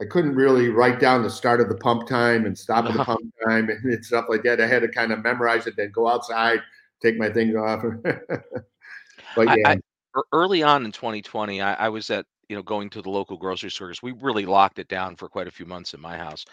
I 0.00 0.04
couldn't 0.04 0.34
really 0.34 0.68
write 0.68 1.00
down 1.00 1.22
the 1.22 1.30
start 1.30 1.60
of 1.60 1.68
the 1.68 1.74
pump 1.74 2.06
time 2.06 2.46
and 2.46 2.56
stop 2.56 2.86
of 2.86 2.94
the 2.94 3.04
pump 3.04 3.32
time 3.46 3.68
and 3.68 4.04
stuff 4.04 4.26
like 4.28 4.42
that. 4.44 4.60
I 4.60 4.66
had 4.66 4.82
to 4.82 4.88
kind 4.88 5.12
of 5.12 5.22
memorize 5.22 5.66
it, 5.66 5.74
then 5.76 5.90
go 5.90 6.06
outside, 6.08 6.60
take 7.02 7.18
my 7.18 7.30
things 7.30 7.56
off. 7.56 7.82
but 8.04 9.48
yeah, 9.48 9.68
I 9.68 9.72
ear- 10.16 10.24
early 10.32 10.62
on 10.62 10.84
in 10.84 10.92
2020, 10.92 11.60
I, 11.60 11.74
I 11.74 11.88
was 11.88 12.10
at 12.10 12.26
you 12.48 12.56
know 12.56 12.62
going 12.62 12.90
to 12.90 13.02
the 13.02 13.10
local 13.10 13.36
grocery 13.36 13.70
stores. 13.70 14.02
we 14.02 14.12
really 14.12 14.46
locked 14.46 14.78
it 14.78 14.88
down 14.88 15.16
for 15.16 15.28
quite 15.28 15.48
a 15.48 15.52
few 15.52 15.66
months 15.66 15.94
in 15.94 16.00
my 16.00 16.16
house, 16.16 16.44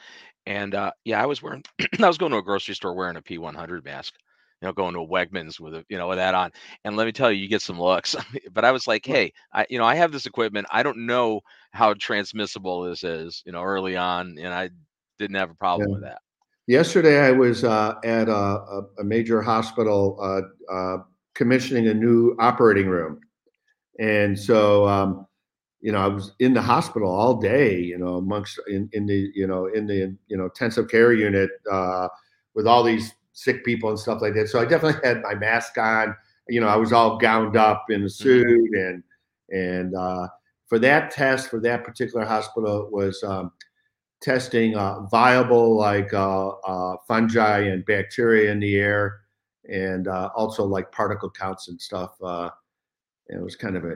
and 0.47 0.73
uh, 0.73 0.91
yeah, 1.03 1.21
I 1.21 1.27
was 1.27 1.43
wearing 1.43 1.63
I 1.99 2.07
was 2.07 2.17
going 2.17 2.31
to 2.31 2.39
a 2.39 2.43
grocery 2.43 2.75
store 2.75 2.95
wearing 2.95 3.17
a 3.17 3.21
P100 3.21 3.85
mask, 3.85 4.15
you 4.61 4.67
know, 4.67 4.73
going 4.73 4.93
to 4.93 5.01
a 5.01 5.07
Wegmans 5.07 5.59
with 5.59 5.75
a 5.75 5.85
you 5.89 5.97
know 5.97 6.07
with 6.07 6.17
that 6.17 6.33
on, 6.33 6.51
and 6.83 6.95
let 6.95 7.05
me 7.05 7.11
tell 7.11 7.31
you, 7.31 7.41
you 7.41 7.47
get 7.47 7.61
some 7.61 7.79
looks. 7.79 8.15
but 8.53 8.65
I 8.65 8.71
was 8.71 8.87
like, 8.87 9.05
hey, 9.05 9.33
I 9.53 9.65
you 9.69 9.77
know 9.77 9.85
I 9.85 9.95
have 9.95 10.11
this 10.11 10.25
equipment, 10.25 10.67
I 10.71 10.83
don't 10.83 11.05
know 11.05 11.41
how 11.71 11.93
transmissible 11.93 12.81
this 12.83 13.03
is, 13.03 13.43
you 13.45 13.51
know, 13.51 13.61
early 13.61 13.97
on, 13.97 14.37
and 14.39 14.53
I 14.53 14.69
didn't 15.19 15.35
have 15.35 15.51
a 15.51 15.55
problem 15.55 15.89
Yeah. 15.89 15.93
with 15.95 16.03
that. 16.03 16.21
yesterday 16.67 17.19
I 17.19 17.31
was 17.31 17.63
uh, 17.63 17.95
at 18.03 18.29
a, 18.29 18.83
a, 18.99 19.03
major 19.03 19.41
hospital 19.41 20.17
uh, 20.21 20.73
uh, 20.73 20.97
commissioning 21.33 21.87
a 21.87 21.93
new 21.93 22.35
operating 22.39 22.87
room, 22.87 23.19
and 23.99 24.37
so 24.39 24.87
um, 24.87 25.27
you 25.81 25.91
know 25.91 25.99
I 25.99 26.07
was 26.07 26.31
in 26.39 26.53
the 26.53 26.61
hospital 26.61 27.11
all 27.11 27.35
day. 27.35 27.79
You 27.81 27.97
know, 27.97 28.15
amongst 28.15 28.59
in, 28.67 28.89
in 28.93 29.05
the 29.05 29.31
you 29.35 29.47
know 29.47 29.67
in 29.67 29.85
the 29.85 30.17
you 30.27 30.37
know 30.37 30.45
intensive 30.45 30.87
care 30.87 31.11
unit 31.11 31.49
uh, 31.69 32.07
with 32.55 32.67
all 32.67 32.83
these 32.83 33.13
sick 33.35 33.63
people 33.63 33.89
and 33.89 33.99
stuff 33.99 34.21
like 34.21 34.33
that. 34.33 34.49
So 34.49 34.59
I 34.59 34.65
definitely 34.65 34.99
had 35.07 35.21
my 35.21 35.35
mask 35.35 35.77
on. 35.77 36.15
You 36.49 36.61
know, 36.61 36.67
I 36.67 36.75
was 36.75 36.91
all 36.91 37.17
gowned 37.17 37.55
up 37.55 37.85
in 37.89 38.03
a 38.03 38.09
suit, 38.09 38.71
and 38.73 39.03
and 39.49 39.95
uh, 39.95 40.27
for 40.67 40.79
that 40.79 41.11
test 41.11 41.49
for 41.49 41.59
that 41.59 41.83
particular 41.83 42.25
hospital 42.25 42.89
was 42.91 43.23
um, 43.23 43.51
testing 44.21 44.75
uh, 44.75 45.01
viable 45.11 45.77
like 45.77 46.13
uh, 46.13 46.49
uh, 46.49 46.97
fungi 47.07 47.59
and 47.59 47.85
bacteria 47.85 48.51
in 48.51 48.59
the 48.59 48.75
air, 48.75 49.21
and 49.71 50.07
uh, 50.07 50.29
also 50.35 50.63
like 50.63 50.91
particle 50.91 51.29
counts 51.29 51.67
and 51.67 51.79
stuff. 51.79 52.15
Uh, 52.23 52.49
and 53.29 53.39
it 53.39 53.43
was 53.43 53.55
kind 53.55 53.75
of 53.75 53.85
a 53.85 53.95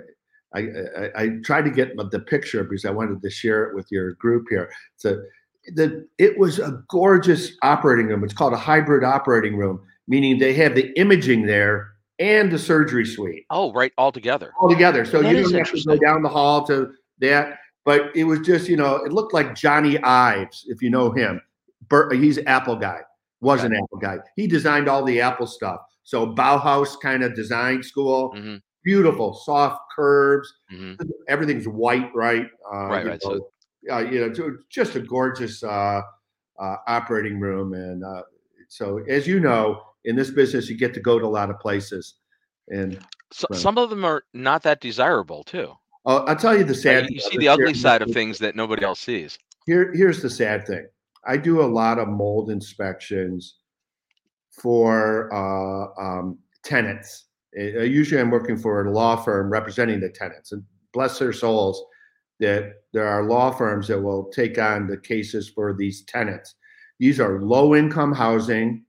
I, 0.56 0.60
I, 0.60 1.12
I 1.16 1.30
tried 1.44 1.66
to 1.66 1.72
get 1.72 1.96
the 1.96 2.20
picture 2.20 2.64
because 2.64 2.86
I 2.86 2.90
wanted 2.90 3.22
to 3.22 3.30
share 3.30 3.66
it 3.66 3.76
with 3.76 3.92
your 3.92 4.14
group 4.14 4.48
here. 4.50 4.72
So 4.96 5.22
the 5.76 6.08
it 6.18 6.38
was 6.38 6.60
a 6.60 6.84
gorgeous 6.90 7.52
operating 7.64 8.08
room. 8.08 8.24
It's 8.24 8.34
called 8.34 8.54
a 8.54 8.58
hybrid 8.58 9.04
operating 9.04 9.58
room, 9.58 9.82
meaning 10.08 10.38
they 10.40 10.54
have 10.54 10.76
the 10.76 10.92
imaging 11.00 11.46
there 11.46 11.92
and 12.20 12.52
the 12.52 12.60
surgery 12.60 13.06
suite 13.06 13.46
Oh, 13.50 13.72
right, 13.74 13.94
all 13.98 14.12
together. 14.12 14.52
all 14.60 14.70
together. 14.70 15.06
So 15.06 15.22
That 15.22 15.32
you 15.32 15.38
is 15.38 15.52
don't 15.52 15.60
have 15.60 15.72
to 15.72 15.84
go 15.84 15.98
down 15.98 16.22
the 16.22 16.30
hall 16.30 16.66
to 16.68 16.92
that. 17.20 17.58
But 17.86 18.16
it 18.16 18.26
was 18.26 18.42
just, 18.42 18.68
you 18.70 18.76
know, 18.78 18.98
it 18.98 19.12
looked 19.14 19.34
like 19.34 19.52
Jony 19.52 20.00
Ives, 20.04 20.66
if 20.68 20.82
you 20.82 20.90
know 20.90 21.12
him. 21.12 21.42
Bur- 21.88 22.14
he's 22.14 22.38
Apple 22.46 22.76
guy, 22.76 23.00
was 23.42 23.64
an 23.64 23.74
Apple 23.74 23.98
guy. 23.98 24.18
He 24.36 24.46
designed 24.48 24.88
all 24.90 25.04
the 25.04 25.22
Apple 25.22 25.48
stuff. 25.48 25.80
So 26.04 26.28
Bauhaus 26.28 27.00
kind 27.00 27.24
of 27.24 27.36
design 27.36 27.82
school, 27.84 28.32
hmm 28.36 28.56
beautiful, 28.84 29.34
soft 29.34 29.82
curves. 29.96 30.52
hmm 30.70 30.94
Everything's 31.28 31.68
white, 31.68 32.10
right? 32.16 32.48
Uh, 32.72 32.88
Right, 32.88 33.06
right. 33.06 33.22
So 33.22 33.30
know, 33.34 33.50
uh, 33.92 34.00
you 34.00 34.20
know, 34.20 34.30
ju- 34.30 34.60
just 34.70 34.96
a 34.96 35.00
gorgeous 35.00 35.64
uh, 35.64 36.02
uh, 36.60 36.76
operating 36.88 37.40
room. 37.40 37.74
And 37.74 38.04
uh, 38.04 38.24
so, 38.68 39.00
as 39.08 39.28
you 39.28 39.40
know, 39.40 39.82
in 40.06 40.16
this 40.16 40.32
business, 40.32 40.70
you 40.70 40.78
get 40.78 40.94
to 40.94 41.00
go 41.00 41.20
to 41.20 41.26
a 41.26 41.28
lot 41.28 41.50
of 41.50 41.60
places. 41.60 42.16
And 42.70 43.00
So, 43.32 43.48
some 43.54 43.78
of 43.78 43.90
them 43.90 44.04
are 44.06 44.24
not 44.34 44.64
that 44.64 44.82
desirable 44.82 45.44
too. 45.44 45.74
I'll, 46.06 46.26
I'll 46.28 46.36
tell 46.36 46.58
you 46.58 46.64
the 46.64 46.76
sad. 46.76 47.06
You, 47.10 47.16
you 47.16 47.22
see 47.22 47.38
the 47.38 47.48
ugly 47.48 47.74
side 47.74 48.02
of 48.02 48.12
things 48.12 48.40
that 48.40 48.56
nobody 48.56 48.84
else 48.84 49.00
sees. 49.00 49.38
Here, 49.66 49.94
here's 49.94 50.22
the 50.22 50.30
sad 50.30 50.66
thing. 50.66 50.88
I 51.26 51.38
do 51.38 51.62
a 51.62 51.68
lot 51.68 52.00
of 52.00 52.08
mold 52.08 52.50
inspections 52.50 53.58
for 54.52 55.34
uh, 55.34 56.02
um, 56.02 56.40
tenants. 56.64 57.26
Uh, 57.58 57.82
usually, 57.82 58.22
I'm 58.22 58.32
working 58.32 58.58
for 58.58 58.86
a 58.86 58.92
law 58.92 59.16
firm 59.16 59.52
representing 59.52 60.00
the 60.00 60.10
tenants, 60.10 60.52
and 60.52 60.64
bless 60.94 61.20
their 61.20 61.34
souls 61.34 61.84
that 62.40 62.84
there 62.94 63.08
are 63.08 63.26
law 63.26 63.52
firms 63.52 63.88
that 63.88 64.02
will 64.02 64.26
take 64.32 64.58
on 64.58 64.88
the 64.88 64.98
cases 64.98 65.50
for 65.50 65.74
these 65.74 66.04
tenants. 66.04 66.56
These 67.00 67.20
are 67.20 67.42
low-income 67.42 68.14
housing. 68.14 68.86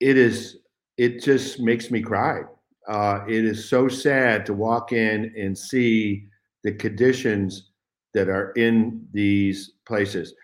It 0.00 0.16
is. 0.16 0.58
It 0.96 1.22
just 1.22 1.60
makes 1.60 1.90
me 1.90 2.00
cry. 2.00 2.42
Uh, 2.88 3.20
it 3.28 3.44
is 3.44 3.68
so 3.68 3.88
sad 3.88 4.46
to 4.46 4.54
walk 4.54 4.92
in 4.92 5.32
and 5.36 5.56
see 5.56 6.26
the 6.64 6.72
conditions 6.72 7.70
that 8.14 8.28
are 8.28 8.52
in 8.52 9.06
these 9.12 9.72
places. 9.86 10.34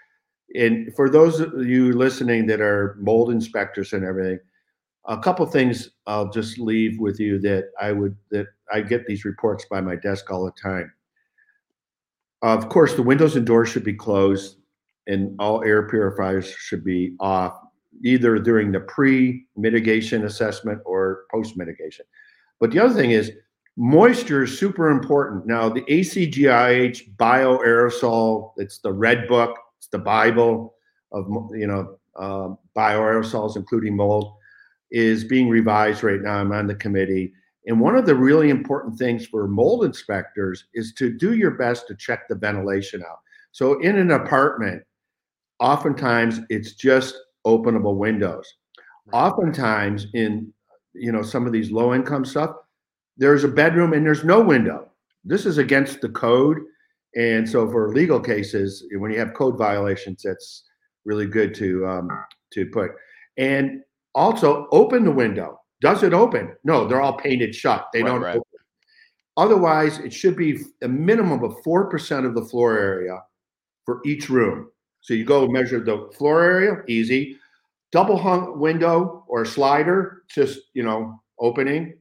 And 0.55 0.95
for 0.95 1.09
those 1.09 1.41
of 1.41 1.66
you 1.66 1.93
listening 1.93 2.47
that 2.47 2.61
are 2.61 2.97
mold 3.01 3.30
inspectors 3.30 3.93
and 3.93 4.05
everything, 4.05 4.39
a 5.07 5.18
couple 5.18 5.47
things 5.47 5.91
I'll 6.07 6.30
just 6.30 6.59
leave 6.59 6.99
with 7.01 7.18
you 7.18 7.39
that 7.41 7.70
I 7.80 7.93
would 7.93 8.16
that 8.30 8.47
I 8.72 8.83
get 8.83 9.07
these 9.07 9.24
reports 9.24 9.64
by 9.70 9.80
my 9.80 9.97
desk 9.97 10.30
all 10.30 10.45
the 10.45 10.53
time. 10.61 10.93
Of 12.43 12.68
course, 12.68 12.95
the 12.95 13.03
windows 13.03 13.36
and 13.36 13.47
doors 13.47 13.68
should 13.68 13.84
be 13.84 13.95
closed, 13.95 14.57
and 15.07 15.34
all 15.38 15.62
air 15.62 15.88
purifiers 15.88 16.51
should 16.51 16.84
be 16.84 17.14
off, 17.20 17.57
either 18.05 18.38
during 18.38 18.72
the 18.72 18.80
pre-mitigation 18.80 20.24
assessment 20.24 20.80
or 20.84 21.24
post-mitigation. 21.30 22.05
But 22.61 22.72
the 22.72 22.80
other 22.80 22.95
thing 22.95 23.12
is 23.12 23.32
moisture 23.76 24.45
is 24.45 24.59
super 24.59 24.90
important. 24.90 25.47
Now, 25.47 25.68
the 25.68 25.82
ACGIH 25.82 27.16
bioaerosol, 27.16 28.53
it's 28.57 28.78
the 28.78 28.93
red 28.93 29.28
book, 29.28 29.57
it's 29.78 29.88
the 29.88 29.99
Bible 29.99 30.74
of 31.12 31.26
you 31.53 31.66
know 31.66 31.99
uh, 32.16 32.55
bioaerosols, 32.76 33.57
including 33.57 33.97
mold, 33.97 34.34
is 34.90 35.24
being 35.24 35.49
revised 35.49 36.03
right 36.03 36.20
now. 36.20 36.38
I'm 36.38 36.53
on 36.53 36.66
the 36.66 36.74
committee. 36.74 37.32
And 37.67 37.81
one 37.81 37.97
of 37.97 38.07
the 38.07 38.15
really 38.15 38.51
important 38.51 38.99
things 38.99 39.27
for 39.27 39.47
mold 39.47 39.85
inspectors 39.85 40.65
is 40.75 40.93
to 40.95 41.13
do 41.13 41.35
your 41.35 41.53
best 41.53 41.87
to 41.89 41.95
check 41.95 42.29
the 42.29 42.35
ventilation 42.35 43.03
out. 43.03 43.21
So 43.53 43.81
in 43.81 43.97
an 43.99 44.11
apartment, 44.11 44.83
oftentimes 45.61 46.41
it's 46.49 46.73
just 46.75 47.17
openable 47.47 47.97
windows. 47.97 48.53
Oftentimes 49.13 50.07
in 50.15 50.53
you 50.95 51.13
know 51.13 51.23
some 51.23 51.47
of 51.47 51.53
these 51.53 51.71
low 51.71 51.95
income 51.95 52.25
stuff, 52.25 52.57
there's 53.17 53.45
a 53.45 53.49
bedroom 53.49 53.93
and 53.93 54.05
there's 54.05 54.25
no 54.25 54.41
window. 54.41 54.91
This 55.25 55.47
is 55.47 55.59
against 55.59 56.01
the 56.01 56.09
code. 56.09 56.59
And 57.15 57.49
so 57.49 57.71
for 57.71 57.93
legal 57.93 58.19
cases, 58.19 58.85
when 58.97 59.13
you 59.13 59.19
have 59.19 59.35
code 59.35 59.59
violations, 59.59 60.23
that's 60.23 60.65
really 61.05 61.27
good 61.27 61.55
to 61.57 61.87
um, 61.87 62.09
to 62.53 62.67
put. 62.67 62.93
And 63.37 63.83
also 64.15 64.67
open 64.73 65.05
the 65.05 65.11
window. 65.11 65.62
Does 65.83 66.03
it 66.05 66.14
open? 66.14 66.55
No, 66.64 66.87
they're 66.87 67.03
all 67.03 67.18
painted 67.18 67.55
shut. 67.55 67.89
They 67.93 68.03
Right, 68.03 68.09
don't 68.09 68.22
right. 68.22 68.37
open. 68.37 68.61
Otherwise, 69.37 69.99
it 69.99 70.12
should 70.12 70.37
be 70.37 70.61
a 70.83 70.89
minimum 70.89 71.43
of 71.43 71.62
four 71.64 71.91
percent 71.91 72.24
of 72.24 72.35
the 72.35 72.45
floor 72.45 72.78
area 72.78 73.20
for 73.85 74.01
each 74.05 74.30
room. 74.30 74.70
So 75.01 75.12
you 75.14 75.24
go 75.24 75.49
measure 75.49 75.80
the 75.80 76.09
floor 76.16 76.43
area, 76.45 76.83
easy. 76.87 77.37
Double 77.91 78.16
hung 78.16 78.59
window 78.59 79.24
or 79.28 79.45
slider, 79.45 80.22
just 80.28 80.61
you 80.74 80.83
know, 80.83 81.20
opening. 81.41 81.99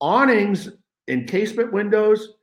Awnings 0.00 0.70
and 1.08 1.28
casement 1.28 1.72
windows, 1.72 2.34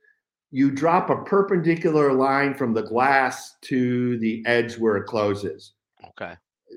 you 0.50 0.70
drop 0.70 1.10
a 1.10 1.22
perpendicular 1.24 2.12
line 2.12 2.54
from 2.54 2.72
the 2.72 2.82
glass 2.82 3.56
to 3.62 4.18
the 4.18 4.42
edge 4.46 4.78
where 4.78 4.96
it 4.96 5.06
closes. 5.06 5.72
Okay. 6.10 6.34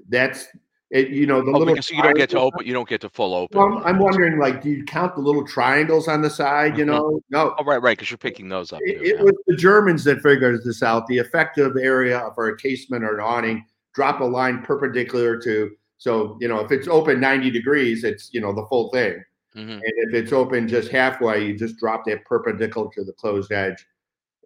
That's 0.09 0.47
it. 0.93 1.09
You 1.09 1.25
know 1.25 1.41
the 1.41 1.49
Oh, 1.51 1.57
little. 1.57 1.73
because 1.73 1.89
you 1.89 2.01
don't 2.01 2.15
get 2.15 2.29
to 2.29 2.39
open. 2.39 2.65
You 2.65 2.71
don't 2.73 2.87
get 2.87 3.01
to 3.01 3.09
full 3.09 3.33
open. 3.33 3.57
Well, 3.59 3.81
I'm 3.83 3.97
wondering, 3.99 4.37
like, 4.39 4.61
do 4.61 4.69
you 4.69 4.83
count 4.85 5.15
the 5.15 5.21
little 5.21 5.45
triangles 5.45 6.07
on 6.07 6.21
the 6.21 6.29
side? 6.29 6.77
You 6.77 6.85
Mhm. 6.85 6.87
know, 6.87 7.21
no. 7.31 7.55
Oh, 7.57 7.63
right, 7.65 7.81
right. 7.81 7.97
Because 7.97 8.11
you're 8.11 8.17
picking 8.19 8.47
those 8.47 8.71
up. 8.71 8.79
Too, 8.79 8.93
It, 8.93 9.01
it 9.01 9.15
yeah. 9.17 9.23
was 9.23 9.33
the 9.47 9.55
Germans 9.55 10.03
that 10.05 10.21
figured 10.21 10.63
this 10.63 10.83
out. 10.83 11.07
The 11.07 11.17
effective 11.17 11.75
area 11.75 12.29
for 12.35 12.47
a 12.47 12.55
casement 12.57 13.03
or 13.03 13.15
an 13.15 13.19
awning, 13.19 13.65
drop 13.93 14.21
a 14.21 14.23
line 14.25 14.61
perpendicular 14.61 15.37
to. 15.41 15.71
So 15.97 16.37
you 16.39 16.47
know, 16.47 16.59
if 16.59 16.71
it's 16.71 16.87
open 16.87 17.19
90 17.19 17.49
degrees, 17.49 18.03
it's 18.03 18.33
you 18.33 18.39
know 18.41 18.53
the 18.53 18.65
full 18.67 18.89
thing. 18.91 19.23
Mhm. 19.55 19.73
And 19.75 19.83
if 19.83 20.13
it's 20.13 20.31
open 20.31 20.67
just 20.67 20.89
halfway, 20.91 21.45
you 21.45 21.57
just 21.57 21.77
drop 21.77 22.05
that 22.05 22.23
perpendicular 22.25 22.89
to 22.93 23.03
the 23.03 23.13
closed 23.13 23.51
edge, 23.51 23.85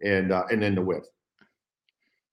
and 0.04 0.32
uh, 0.32 0.44
and 0.52 0.62
then 0.62 0.76
the 0.76 0.82
width. 0.82 1.10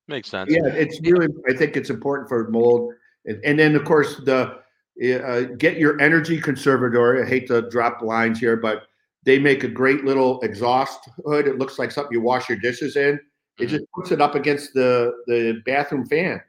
Makes 0.07 0.29
sense. 0.29 0.51
Yeah, 0.53 0.67
it's 0.67 1.01
really. 1.01 1.29
I 1.49 1.55
think 1.55 1.77
it's 1.77 1.89
important 1.91 2.29
for 2.29 2.49
mold, 2.51 2.93
and, 3.27 3.41
and 3.45 3.59
then 3.59 3.77
of 3.77 3.85
course 3.85 4.17
the 4.25 4.59
uh, 5.03 5.41
get 5.59 5.77
your 5.77 6.01
energy 6.01 6.41
conservatory. 6.41 7.23
I 7.23 7.27
hate 7.27 7.49
to 7.49 7.69
drop 7.69 8.01
lines 8.03 8.39
here, 8.39 8.57
but 8.57 8.85
they 9.25 9.39
make 9.39 9.65
a 9.65 9.69
great 9.69 10.05
little 10.05 10.41
exhaust 10.43 11.09
hood. 11.25 11.49
It 11.49 11.59
looks 11.59 11.79
like 11.79 11.91
something 11.91 12.13
you 12.13 12.21
wash 12.21 12.49
your 12.49 12.59
dishes 12.59 12.97
in. 12.97 13.19
It 13.59 13.67
Mhm. 13.67 13.71
just 13.71 13.85
puts 13.95 14.13
it 14.13 14.21
up 14.21 14.35
against 14.35 14.75
the 14.75 15.13
the 15.27 15.61
bathroom 15.67 16.07
fan. 16.07 16.41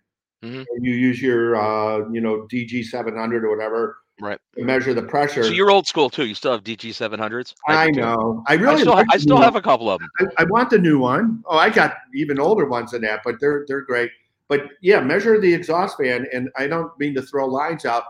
Mhm. 0.43 0.65
And 0.69 0.85
you 0.85 0.93
use 0.93 1.21
your 1.21 1.55
uh, 1.55 2.09
you 2.11 2.21
know 2.21 2.47
DG 2.51 2.83
seven 2.83 3.15
hundred 3.15 3.43
or 3.43 3.49
whatever 3.49 3.97
Right. 4.21 4.39
measure 4.57 4.93
the 4.93 5.01
pressure. 5.03 5.43
So 5.43 5.49
you're 5.49 5.69
old 5.71 5.87
school 5.87 6.09
too. 6.09 6.25
You 6.25 6.35
still 6.35 6.53
have 6.53 6.63
DG 6.63 6.93
700s. 6.93 7.53
I 7.67 7.91
do 7.91 7.99
know. 7.99 8.43
I 8.47 8.53
I 8.53 8.55
really 8.55 8.81
still, 8.81 8.93
like 8.93 9.07
I 9.11 9.17
still 9.17 9.41
have 9.41 9.55
a 9.55 9.61
couple 9.61 9.89
of 9.89 9.99
them. 9.99 10.09
I, 10.19 10.43
I 10.43 10.45
want 10.45 10.69
the 10.69 10.77
new 10.77 10.99
one. 10.99 11.43
Oh, 11.45 11.57
I 11.57 11.69
got 11.69 11.97
even 12.13 12.39
older 12.39 12.65
ones 12.65 12.91
than 12.91 13.01
that, 13.01 13.21
but 13.25 13.39
they're 13.41 13.65
they're 13.67 13.81
great. 13.81 14.11
But 14.47 14.67
yeah, 14.81 14.99
measure 14.99 15.39
the 15.39 15.53
exhaust 15.53 15.97
fan, 15.97 16.27
and 16.31 16.49
I 16.57 16.67
don't 16.67 16.91
mean 16.99 17.15
to 17.15 17.21
throw 17.21 17.47
lines 17.47 17.85
out, 17.85 18.03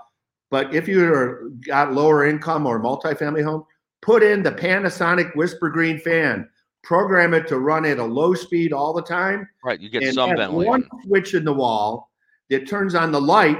but 0.52 0.74
if 0.74 0.88
you're 0.88 1.50
got 1.66 1.94
lower 1.94 2.26
income 2.26 2.66
or 2.66 2.80
multifamily 2.80 3.44
home, 3.44 3.66
put 4.02 4.22
in 4.22 4.44
the 4.44 4.52
Panasonic 4.52 5.36
Whisper 5.36 5.70
Green 5.70 6.00
fan. 6.00 6.50
Program 6.84 7.34
it 7.34 7.48
to 7.48 7.58
run 7.58 7.84
at 7.84 7.98
a 7.98 8.04
low 8.04 8.36
speed 8.36 8.72
all 8.72 8.94
the 8.94 9.02
time, 9.02 9.48
Right. 9.64 9.80
You 9.80 9.90
get 9.90 10.14
some 10.14 10.30
ventilation. 10.36 10.70
one 10.70 10.88
switch 11.06 11.34
in 11.34 11.44
the 11.44 11.54
wall 11.54 12.12
that 12.52 12.68
turns 12.68 12.94
on 12.94 13.12
the 13.12 13.20
light, 13.20 13.58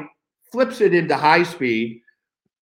flips 0.52 0.80
it 0.80 0.94
into 0.94 1.18
high 1.18 1.42
speed. 1.42 2.02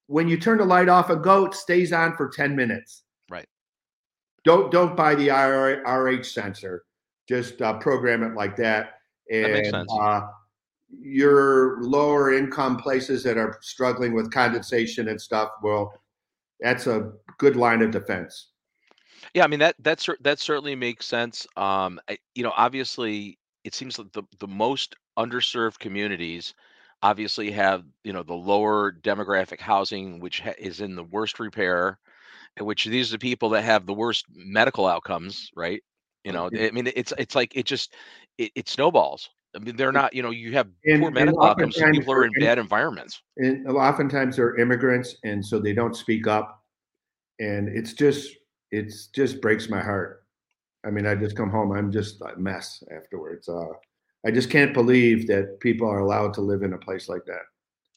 When 0.07 0.29
you 0.29 0.39
turn 0.39 0.59
the 0.59 0.65
light 0.65 0.87
off 0.87 1.09
and 1.09 1.21
go, 1.21 1.45
it 1.45 1.53
stays 1.53 1.91
on 1.91 2.15
for 2.15 2.29
10 2.29 2.55
minutes. 2.55 3.03
Right. 3.29 3.47
Don't 4.45 4.71
don't 4.71 4.95
buy 4.95 5.15
the 5.15 5.29
RH 5.29 6.23
sensor. 6.23 6.85
Just 7.27 7.61
uh, 7.61 7.73
program 7.79 8.23
it 8.23 8.33
like 8.33 8.55
that. 8.57 8.99
And 9.31 9.45
That 9.45 9.51
makes 9.51 9.69
sense. 9.69 9.91
Uh, 9.91 10.21
your 11.01 11.81
lower 11.81 12.33
income 12.33 12.77
places 12.77 13.23
that 13.23 13.37
are 13.37 13.57
struggling 13.61 14.13
with 14.13 14.31
condensation 14.31 15.07
and 15.07 15.19
stuff, 15.19 15.49
well, 15.63 15.93
that's 16.59 16.87
a 16.87 17.11
good 17.37 17.55
line 17.55 17.81
of 17.81 17.91
defense. 17.91 18.49
Yeah, 19.33 19.43
I 19.43 19.47
mean 19.47 19.59
that 19.59 19.75
that's 19.79 20.07
that 20.21 20.39
certainly 20.39 20.75
makes 20.75 21.05
sense. 21.05 21.47
Um, 21.55 21.99
I, 22.09 22.17
you 22.35 22.43
know, 22.43 22.53
obviously, 22.55 23.39
it 23.63 23.73
seems 23.73 23.95
that 23.95 24.13
the 24.13 24.23
the 24.39 24.47
most 24.47 24.95
underserved 25.17 25.79
communities 25.79 26.53
obviously 27.01 27.51
have 27.51 27.83
you 28.03 28.13
know 28.13 28.23
the 28.23 28.33
lower 28.33 28.91
demographic 28.91 29.59
housing, 29.59 30.19
which 30.19 30.41
ha- 30.41 30.53
is 30.57 30.81
in 30.81 30.95
the 30.95 31.03
worst 31.03 31.39
repair, 31.39 31.99
and 32.57 32.67
which 32.67 32.85
these 32.85 33.09
are 33.09 33.15
the 33.15 33.19
people 33.19 33.49
that 33.49 33.63
have 33.63 33.85
the 33.85 33.93
worst 33.93 34.25
medical 34.33 34.85
outcomes, 34.85 35.49
right? 35.55 35.81
You 36.23 36.31
know, 36.31 36.49
I 36.57 36.71
mean, 36.71 36.87
it's 36.95 37.13
it's 37.17 37.35
like 37.35 37.55
it 37.55 37.65
just 37.65 37.95
it, 38.37 38.51
it 38.55 38.69
snowballs. 38.69 39.29
I 39.55 39.59
mean, 39.59 39.75
they're 39.75 39.91
not. 39.91 40.13
You 40.15 40.23
know, 40.23 40.31
you 40.31 40.51
have 40.53 40.67
And- 40.85 41.01
poor 41.01 41.11
medical 41.11 41.43
outcomes. 41.43 41.75
People 41.77 42.13
are 42.13 42.25
in 42.25 42.31
bad 42.39 42.57
environments. 42.57 43.21
and 43.37 43.67
oftentimes 43.67 44.35
they're 44.37 44.57
immigrants 44.57 45.15
and 45.23 45.45
so 45.45 45.59
they 45.59 45.73
don't 45.73 45.95
speak 45.95 46.25
up 46.27 46.63
and 47.39 47.67
it's 47.69 47.93
just 47.93 48.35
it's 48.71 49.07
just 49.07 49.41
breaks 49.41 49.69
my 49.69 49.81
heart 49.81 50.23
i 50.85 50.89
mean 50.91 51.05
i 51.07 51.15
just 51.15 51.35
come 51.35 51.49
home 51.49 51.71
i'm 51.71 51.91
just 51.91 52.21
a 52.21 52.37
mess 52.37 52.83
afterwards 52.95 53.49
uh, 53.49 53.69
i 54.25 54.29
just 54.31 54.51
can't 54.51 54.71
believe 54.73 55.25
that 55.27 55.59
people 55.59 55.87
are 55.87 55.97
allowed 55.99 56.31
to 56.31 56.41
live 56.41 56.61
in 56.61 56.73
a 56.73 56.77
place 56.77 57.09
like 57.09 57.25
that 57.25 57.41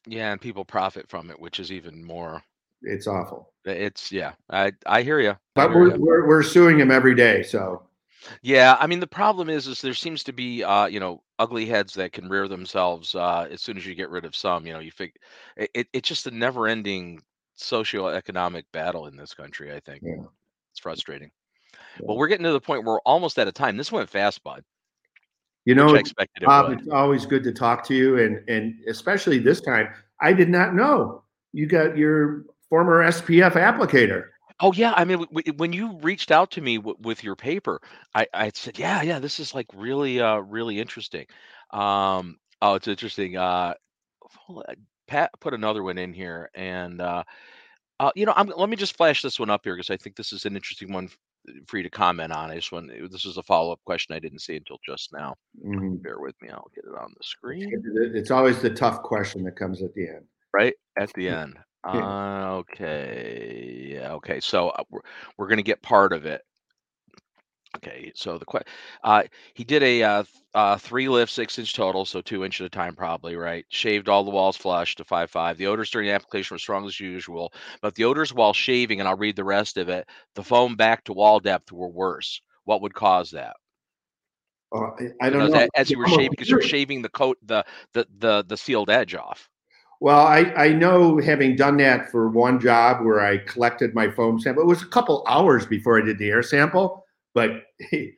Yeah, 0.06 0.32
and 0.32 0.40
people 0.40 0.64
profit 0.64 1.08
from 1.10 1.30
it, 1.30 1.38
which 1.38 1.60
is 1.60 1.70
even 1.70 2.02
more. 2.02 2.42
it's 2.82 3.06
awful 3.06 3.52
It's 3.66 4.10
yeah. 4.10 4.32
I 4.50 4.72
I 4.86 5.02
hear 5.02 5.20
you. 5.20 5.36
but 5.54 5.70
we're, 5.74 5.96
we're, 5.98 6.26
we're 6.26 6.42
suing 6.42 6.78
him 6.80 6.90
every 6.90 7.14
day 7.14 7.42
so 7.42 7.82
Yeah, 8.42 8.76
I 8.80 8.86
mean 8.86 9.00
the 9.00 9.06
problem 9.06 9.48
is 9.48 9.66
is 9.66 9.80
there 9.80 9.94
seems 9.94 10.24
to 10.24 10.32
be 10.32 10.64
uh 10.64 10.86
you 10.86 11.00
know 11.00 11.22
ugly 11.38 11.66
heads 11.66 11.94
that 11.94 12.12
can 12.12 12.28
rear 12.28 12.48
themselves 12.48 13.14
uh 13.14 13.46
as 13.50 13.60
soon 13.60 13.76
as 13.76 13.86
you 13.86 13.94
get 13.94 14.10
rid 14.10 14.24
of 14.24 14.34
some, 14.34 14.66
you 14.66 14.72
know, 14.72 14.80
you 14.80 14.90
think 14.90 15.14
it, 15.56 15.70
it 15.74 15.88
it's 15.92 16.08
just 16.08 16.26
a 16.26 16.30
never-ending 16.30 17.22
socioeconomic 17.58 18.64
battle 18.72 19.06
in 19.06 19.16
this 19.16 19.34
country, 19.34 19.74
I 19.74 19.80
think. 19.80 20.02
Yeah. 20.04 20.24
It's 20.72 20.80
frustrating. 20.80 21.30
Yeah. 21.72 22.06
Well, 22.06 22.16
we're 22.16 22.28
getting 22.28 22.44
to 22.44 22.52
the 22.52 22.60
point 22.60 22.84
where 22.84 22.94
we're 22.94 23.00
almost 23.00 23.38
out 23.38 23.48
of 23.48 23.54
time. 23.54 23.76
This 23.78 23.90
went 23.90 24.10
fast, 24.10 24.42
bud, 24.42 24.62
you 25.66 25.74
know 25.74 25.94
I 25.94 25.98
expected 25.98 26.44
it 26.44 26.46
Bob, 26.46 26.70
it's 26.70 26.88
always 26.88 27.26
good 27.26 27.44
to 27.44 27.52
talk 27.52 27.86
to 27.88 27.94
you 27.94 28.18
and 28.18 28.48
and 28.48 28.74
especially 28.88 29.38
this 29.38 29.60
time 29.60 29.88
i 30.22 30.32
did 30.32 30.48
not 30.48 30.74
know 30.74 31.22
you 31.52 31.66
got 31.66 31.98
your 31.98 32.46
former 32.70 33.04
spf 33.10 33.52
applicator 33.52 34.28
Oh 34.60 34.72
yeah, 34.72 34.92
I 34.96 35.04
mean 35.04 35.18
w- 35.20 35.42
w- 35.42 35.58
when 35.58 35.72
you 35.72 35.98
reached 35.98 36.30
out 36.30 36.50
to 36.52 36.60
me 36.62 36.78
w- 36.78 36.96
with 37.00 37.22
your 37.24 37.36
paper, 37.36 37.80
I 38.14 38.26
I 38.34 38.50
said, 38.54 38.78
"Yeah, 38.78 39.02
yeah, 39.02 39.18
this 39.18 39.38
is 39.40 39.54
like 39.54 39.66
really 39.74 40.20
uh 40.20 40.38
really 40.38 40.80
interesting." 40.80 41.26
Um 41.72 42.38
oh, 42.62 42.74
it's 42.74 42.88
interesting. 42.88 43.36
Uh 43.36 43.74
hold 44.22 44.64
on, 44.68 44.76
Pat 45.08 45.30
put 45.40 45.54
another 45.54 45.82
one 45.82 45.98
in 45.98 46.12
here 46.14 46.50
and 46.54 47.00
uh 47.00 47.24
Uh, 48.00 48.10
you 48.16 48.26
know, 48.26 48.32
I'm, 48.36 48.48
let 48.56 48.68
me 48.68 48.76
just 48.76 48.96
flash 48.96 49.22
this 49.22 49.40
one 49.40 49.50
up 49.50 49.62
here 49.64 49.74
because 49.76 49.90
I 49.90 49.96
think 49.96 50.16
this 50.16 50.32
is 50.32 50.44
an 50.46 50.56
interesting 50.56 50.92
one 50.92 51.06
f- 51.06 51.18
for 51.66 51.78
you 51.78 51.82
to 51.84 51.90
comment 51.90 52.32
on. 52.32 52.50
I 52.50 52.56
just 52.56 52.72
want 52.72 52.90
this 53.10 53.24
is 53.26 53.38
a 53.38 53.42
follow 53.42 53.72
up 53.72 53.80
question 53.86 54.14
I 54.14 54.20
didn't 54.20 54.40
see 54.40 54.56
until 54.56 54.78
just 54.86 55.12
now. 55.14 55.36
Mhm. 55.64 56.02
Bear 56.02 56.20
with 56.20 56.36
me, 56.42 56.50
I'll 56.50 56.70
get 56.74 56.84
it 56.84 56.96
on 56.96 57.14
the 57.16 57.24
screen 57.24 57.84
it's 58.14 58.30
always 58.30 58.60
the 58.62 58.70
tough 58.70 59.02
question 59.02 59.44
that 59.44 59.56
comes 59.56 59.82
at 59.82 59.94
the 59.94 60.08
end 60.08 60.26
right 60.56 60.74
at 60.98 61.12
the 61.14 61.28
end. 61.28 61.58
Uh, 61.84 62.56
okay, 62.60 63.90
yeah, 63.94 64.12
okay. 64.14 64.40
So 64.40 64.70
uh, 64.70 64.82
we're 64.90 65.00
we're 65.38 65.48
gonna 65.48 65.62
get 65.62 65.82
part 65.82 66.12
of 66.12 66.26
it. 66.26 66.42
Okay, 67.76 68.10
so 68.14 68.38
the 68.38 68.46
que- 68.46 68.62
uh, 69.04 69.22
he 69.54 69.62
did 69.62 69.82
a 69.82 70.02
uh, 70.02 70.22
th- 70.22 70.34
uh, 70.54 70.78
three 70.78 71.08
lift, 71.08 71.30
six 71.30 71.58
inch 71.58 71.74
total, 71.74 72.04
so 72.06 72.22
two 72.22 72.42
inch 72.44 72.60
at 72.60 72.66
a 72.66 72.70
time, 72.70 72.96
probably 72.96 73.36
right. 73.36 73.66
Shaved 73.68 74.08
all 74.08 74.24
the 74.24 74.30
walls 74.30 74.56
flush 74.56 74.94
to 74.96 75.04
five 75.04 75.30
five. 75.30 75.58
The 75.58 75.66
odors 75.66 75.90
during 75.90 76.08
the 76.08 76.14
application 76.14 76.54
were 76.54 76.58
strong 76.58 76.86
as 76.86 76.98
usual, 76.98 77.52
but 77.82 77.94
the 77.94 78.04
odors 78.04 78.32
while 78.32 78.54
shaving, 78.54 78.98
and 79.00 79.08
I'll 79.08 79.16
read 79.16 79.36
the 79.36 79.44
rest 79.44 79.76
of 79.76 79.88
it. 79.90 80.08
The 80.34 80.42
foam 80.42 80.74
back 80.74 81.04
to 81.04 81.12
wall 81.12 81.38
depth 81.38 81.70
were 81.70 81.88
worse. 81.90 82.40
What 82.64 82.80
would 82.82 82.94
cause 82.94 83.30
that? 83.32 83.56
Uh, 84.74 84.78
I- 84.98 85.26
I 85.26 85.30
don't 85.30 85.42
As- 85.42 85.50
know. 85.52 85.68
As 85.76 85.90
you 85.90 85.98
were 85.98 86.06
I'm 86.06 86.10
shaving, 86.18 86.30
because 86.30 86.48
you're 86.48 86.62
shaving 86.62 87.02
the 87.02 87.10
coat, 87.10 87.36
the 87.42 87.64
the 87.92 88.06
the 88.18 88.44
the 88.48 88.56
sealed 88.56 88.90
edge 88.90 89.14
off. 89.14 89.48
Well, 90.00 90.26
I, 90.26 90.40
I 90.56 90.68
know 90.72 91.18
having 91.18 91.56
done 91.56 91.78
that 91.78 92.10
for 92.10 92.28
one 92.28 92.60
job 92.60 93.04
where 93.04 93.20
I 93.20 93.38
collected 93.38 93.94
my 93.94 94.10
foam 94.10 94.38
sample, 94.38 94.62
it 94.62 94.66
was 94.66 94.82
a 94.82 94.86
couple 94.88 95.24
hours 95.26 95.64
before 95.66 95.98
I 96.00 96.04
did 96.04 96.18
the 96.18 96.28
air 96.28 96.42
sample, 96.42 97.04
but 97.34 97.62
it, 97.78 98.14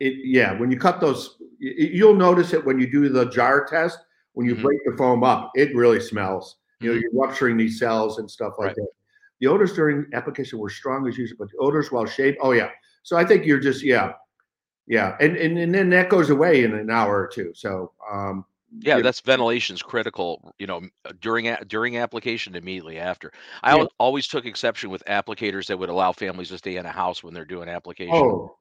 yeah, 0.00 0.52
when 0.58 0.70
you 0.70 0.78
cut 0.78 1.00
those, 1.00 1.36
you'll 1.58 2.14
notice 2.14 2.52
it 2.52 2.64
when 2.64 2.78
you 2.78 2.90
do 2.90 3.08
the 3.08 3.28
jar 3.30 3.64
test. 3.64 3.98
When 4.34 4.46
you 4.46 4.54
Mhm. 4.54 4.62
break 4.62 4.78
the 4.84 4.96
foam 4.96 5.24
up, 5.24 5.50
it 5.56 5.74
really 5.74 5.98
smells. 5.98 6.58
You 6.80 6.92
know, 6.92 6.96
Mhm. 6.98 7.02
you're 7.02 7.10
rupturing 7.20 7.56
these 7.56 7.80
cells 7.80 8.18
and 8.20 8.30
stuff 8.30 8.54
like 8.58 8.68
Right. 8.68 8.76
that. 8.76 8.88
The 9.40 9.48
odors 9.48 9.72
during 9.72 10.06
application 10.12 10.60
were 10.60 10.68
strong 10.70 11.08
as 11.08 11.18
usual, 11.18 11.38
but 11.40 11.50
the 11.50 11.58
odors 11.58 11.90
while 11.90 12.06
shaved, 12.06 12.38
oh 12.40 12.52
yeah. 12.52 12.70
So 13.02 13.16
I 13.16 13.24
think 13.24 13.44
you're 13.46 13.58
just 13.58 13.82
yeah, 13.82 14.12
yeah, 14.86 15.16
and 15.20 15.36
and, 15.36 15.58
and 15.58 15.74
then 15.74 15.90
that 15.90 16.08
goes 16.08 16.30
away 16.30 16.62
in 16.62 16.74
an 16.74 16.90
hour 16.90 17.20
or 17.20 17.26
two. 17.26 17.52
So 17.54 17.92
um, 18.08 18.44
Yeah, 18.80 18.98
you 18.98 19.02
that's 19.02 19.20
ventilation's 19.20 19.82
critical, 19.82 20.52
you 20.58 20.66
know, 20.66 20.82
uh, 21.04 21.12
during 21.20 21.48
a- 21.48 21.64
during 21.64 21.96
application 21.96 22.54
immediately 22.54 22.98
after. 22.98 23.32
I 23.62 23.76
yeah. 23.76 23.86
always 23.98 24.26
took 24.26 24.44
exception 24.44 24.90
with 24.90 25.02
applicators 25.06 25.66
that 25.66 25.78
would 25.78 25.88
allow 25.88 26.12
families 26.12 26.48
to 26.50 26.58
stay 26.58 26.76
in 26.76 26.84
a 26.84 26.90
house 26.90 27.22
when 27.22 27.32
they're 27.32 27.46
doing 27.46 27.68
application. 27.68 28.14
Oh, 28.14 28.56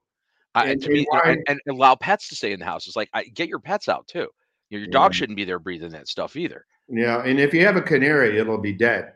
I, 0.55 0.70
and, 0.70 0.82
to 0.82 0.88
and 0.88 0.93
me, 0.93 0.99
you 1.01 1.08
know, 1.12 1.22
and, 1.26 1.43
and 1.47 1.60
allow 1.70 1.95
pets 1.95 2.30
to 2.30 2.36
stay 2.36 2.53
in 2.53 2.60
the 2.60 2.66
house. 2.66 2.88
It's 2.88 2.95
like 2.95 3.10
I, 3.14 3.26
get 3.26 3.49
your 3.49 3.60
pets 3.60 3.89
out 3.89 4.08
too. 4.08 4.30
Your, 4.70 4.82
your 4.82 4.88
Yeah, 4.88 4.91
dog 4.91 5.14
shouldn't 5.14 5.36
be 5.36 5.43
there 5.43 5.60
breathing 5.60 5.91
that 5.91 6.08
stuff 6.08 6.36
either. 6.36 6.66
yeah. 6.89 7.24
And 7.24 7.39
if 7.39 7.53
you 7.53 7.66
have 7.66 7.76
a 7.76 7.82
canary, 7.82 8.39
it'll 8.39 8.58
be 8.58 8.74
dead. 8.74 9.14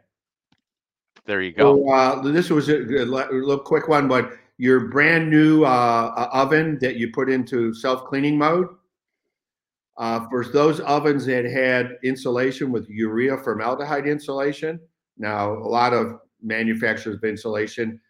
There 1.26 1.42
you 1.42 1.54
go. 1.54 1.78
So 1.78 1.94
uh, 1.94 2.22
this 2.22 2.50
was 2.50 2.70
a, 2.70 2.78
a 2.78 3.06
little 3.06 3.60
quick 3.60 3.88
one, 3.88 4.08
but 4.08 4.34
your 4.58 4.88
brand 4.88 5.30
new 5.30 5.64
uh, 5.64 6.14
uh, 6.18 6.30
oven 6.34 6.78
that 6.82 6.96
you 6.96 7.12
put 7.12 7.30
into 7.30 7.74
self 7.74 8.06
cleaning 8.06 8.38
mode. 8.38 8.68
Uh, 10.02 10.28
for 10.30 10.44
those 10.44 10.80
ovens 10.80 11.28
that 11.28 11.46
had 11.46 11.96
insulation 12.04 12.72
with 12.72 12.90
urea 12.90 13.38
formaldehyde 13.38 14.08
insulation, 14.08 14.80
now 15.20 15.54
a 15.54 15.70
lot 15.80 15.94
of 15.94 16.20
manufacturers 16.42 17.18
of 17.18 17.24
insulation, 17.24 18.02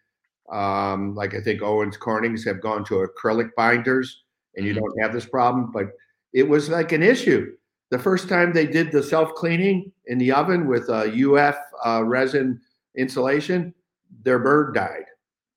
um, 0.50 1.14
like 1.14 1.34
I 1.34 1.40
think 1.42 1.60
Owens 1.60 1.98
Corning's, 1.98 2.44
have 2.46 2.62
gone 2.62 2.82
to 2.86 3.06
acrylic 3.06 3.50
binders, 3.58 4.22
and 4.56 4.64
you 4.66 4.72
Mhm. 4.72 4.78
don't 4.78 5.00
have 5.02 5.12
this 5.12 5.26
problem. 5.26 5.70
But 5.70 5.88
it 6.32 6.48
was 6.48 6.70
like 6.70 6.92
an 6.92 7.02
issue. 7.02 7.54
The 7.90 7.98
first 7.98 8.26
time 8.26 8.54
they 8.54 8.66
did 8.66 8.90
the 8.90 9.02
self 9.02 9.34
cleaning 9.34 9.92
in 10.06 10.16
the 10.16 10.32
oven 10.32 10.66
with 10.66 10.88
a 10.88 11.10
UF 11.14 11.58
uh, 11.84 12.02
resin 12.06 12.58
insulation, 12.96 13.74
their 14.22 14.38
bird 14.38 14.74
died. 14.74 15.04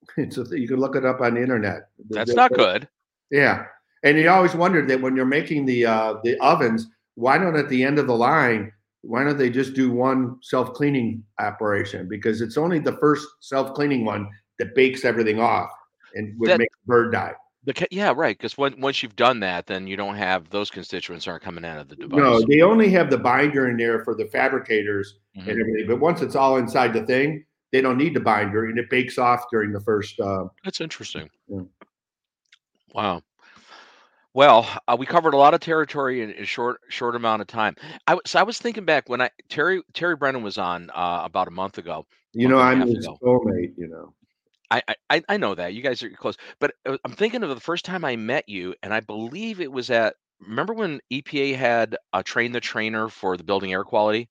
so 0.31 0.43
you 0.51 0.67
can 0.67 0.81
look 0.81 0.97
it 0.97 1.05
up 1.05 1.21
on 1.21 1.35
the 1.35 1.41
internet. 1.41 1.87
That's 2.09 2.33
not 2.35 2.51
good. 2.51 2.89
yeah, 3.31 3.67
and 4.05 4.17
you 4.17 4.29
always 4.29 4.55
wondered 4.55 4.87
that 4.87 5.01
when 5.01 5.15
you're 5.15 5.25
making 5.25 5.65
the 5.65 5.85
uh, 5.85 6.13
the 6.23 6.39
ovens, 6.39 6.87
why 7.15 7.37
don't 7.37 7.57
at 7.57 7.67
the 7.67 7.83
end 7.83 7.99
of 7.99 8.07
the 8.07 8.15
line, 8.15 8.71
why 9.01 9.23
don't 9.23 9.37
they 9.37 9.49
just 9.49 9.73
do 9.73 9.91
one 9.91 10.37
self 10.41 10.73
cleaning 10.73 11.23
operation? 11.39 12.07
Because 12.07 12.39
it's 12.41 12.57
only 12.57 12.79
the 12.79 12.93
first 12.97 13.27
self 13.41 13.73
cleaning 13.73 14.05
one 14.05 14.29
that 14.59 14.73
bakes 14.75 15.03
everything 15.03 15.39
off 15.39 15.69
and 16.13 16.39
would 16.39 16.49
That 16.49 16.59
make 16.59 16.71
the 16.71 16.87
bird 16.87 17.11
die. 17.11 17.33
the 17.65 17.87
yeah, 17.91 18.13
right. 18.15 18.37
Because 18.37 18.57
once 18.57 19.01
you've 19.03 19.15
done 19.15 19.39
that, 19.41 19.65
then 19.65 19.87
you 19.87 19.97
don't 19.97 20.15
have 20.15 20.49
those 20.49 20.69
constituents 20.71 21.27
aren't 21.27 21.43
coming 21.43 21.65
out 21.65 21.79
of 21.79 21.89
the 21.89 21.95
device. 21.95 22.17
No, 22.17 22.41
they 22.47 22.61
only 22.61 22.89
have 22.91 23.09
the 23.09 23.17
binder 23.17 23.69
in 23.69 23.75
there 23.75 24.03
for 24.05 24.15
the 24.15 24.25
fabricators 24.27 25.19
Mhm. 25.35 25.41
and 25.47 25.59
everything. 25.59 25.87
But 25.87 25.99
once 25.99 26.21
it's 26.21 26.35
all 26.35 26.57
inside 26.57 26.93
the 26.93 27.05
thing, 27.05 27.43
they 27.71 27.81
don't 27.81 27.97
need 27.97 28.13
the 28.13 28.19
binder, 28.21 28.65
and 28.65 28.77
it 28.79 28.89
bakes 28.89 29.17
off 29.17 29.43
during 29.51 29.73
the 29.73 29.81
first. 29.81 30.17
Uh, 30.19 30.45
That's 30.63 30.79
interesting. 30.79 31.29
Yeah. 31.47 31.63
Wow. 32.93 33.21
Well, 34.35 34.67
uh, 34.89 34.97
we 34.99 35.05
covered 35.05 35.33
a 35.33 35.37
lot 35.37 35.53
of 35.53 35.61
territory 35.61 36.21
in 36.21 36.31
a 36.31 36.43
short 36.43 36.81
short 36.89 37.15
amount 37.15 37.41
of 37.41 37.47
time. 37.47 37.73
I 38.05 38.15
was 38.15 38.23
so 38.25 38.37
I 38.37 38.43
was 38.43 38.59
thinking 38.59 38.83
back 38.83 39.07
when 39.07 39.21
I 39.21 39.29
Terry 39.47 39.81
Terry 39.93 40.17
Brennan 40.17 40.43
was 40.43 40.57
on 40.57 40.89
uh, 40.93 41.21
about 41.23 41.47
a 41.47 41.51
month 41.51 41.77
ago. 41.77 42.05
you 42.33 42.49
know, 42.49 42.59
I'm 42.59 42.81
his 42.81 43.05
ago. 43.05 43.17
soulmate. 43.23 43.71
You 43.77 43.87
know. 43.87 44.13
I, 44.69 44.81
I 45.09 45.23
I 45.29 45.37
know 45.37 45.55
that 45.55 45.73
you 45.73 45.81
guys 45.81 46.03
are 46.03 46.09
close, 46.09 46.35
but 46.59 46.73
uh, 46.85 46.97
I'm 47.05 47.13
thinking 47.13 47.43
of 47.43 47.49
the 47.49 47.61
first 47.61 47.85
time 47.85 48.03
I 48.03 48.17
met 48.17 48.49
you, 48.49 48.75
and 48.83 48.93
I 48.93 48.99
believe 48.99 49.61
it 49.61 49.71
was 49.71 49.89
at. 49.89 50.15
Remember 50.41 50.73
when 50.73 50.99
EPA 51.13 51.55
had 51.55 51.95
a 52.11 52.21
train 52.21 52.51
the 52.51 52.59
trainer 52.59 53.07
for 53.07 53.37
the 53.37 53.43
building 53.45 53.71
air 53.71 53.85
quality? 53.85 54.27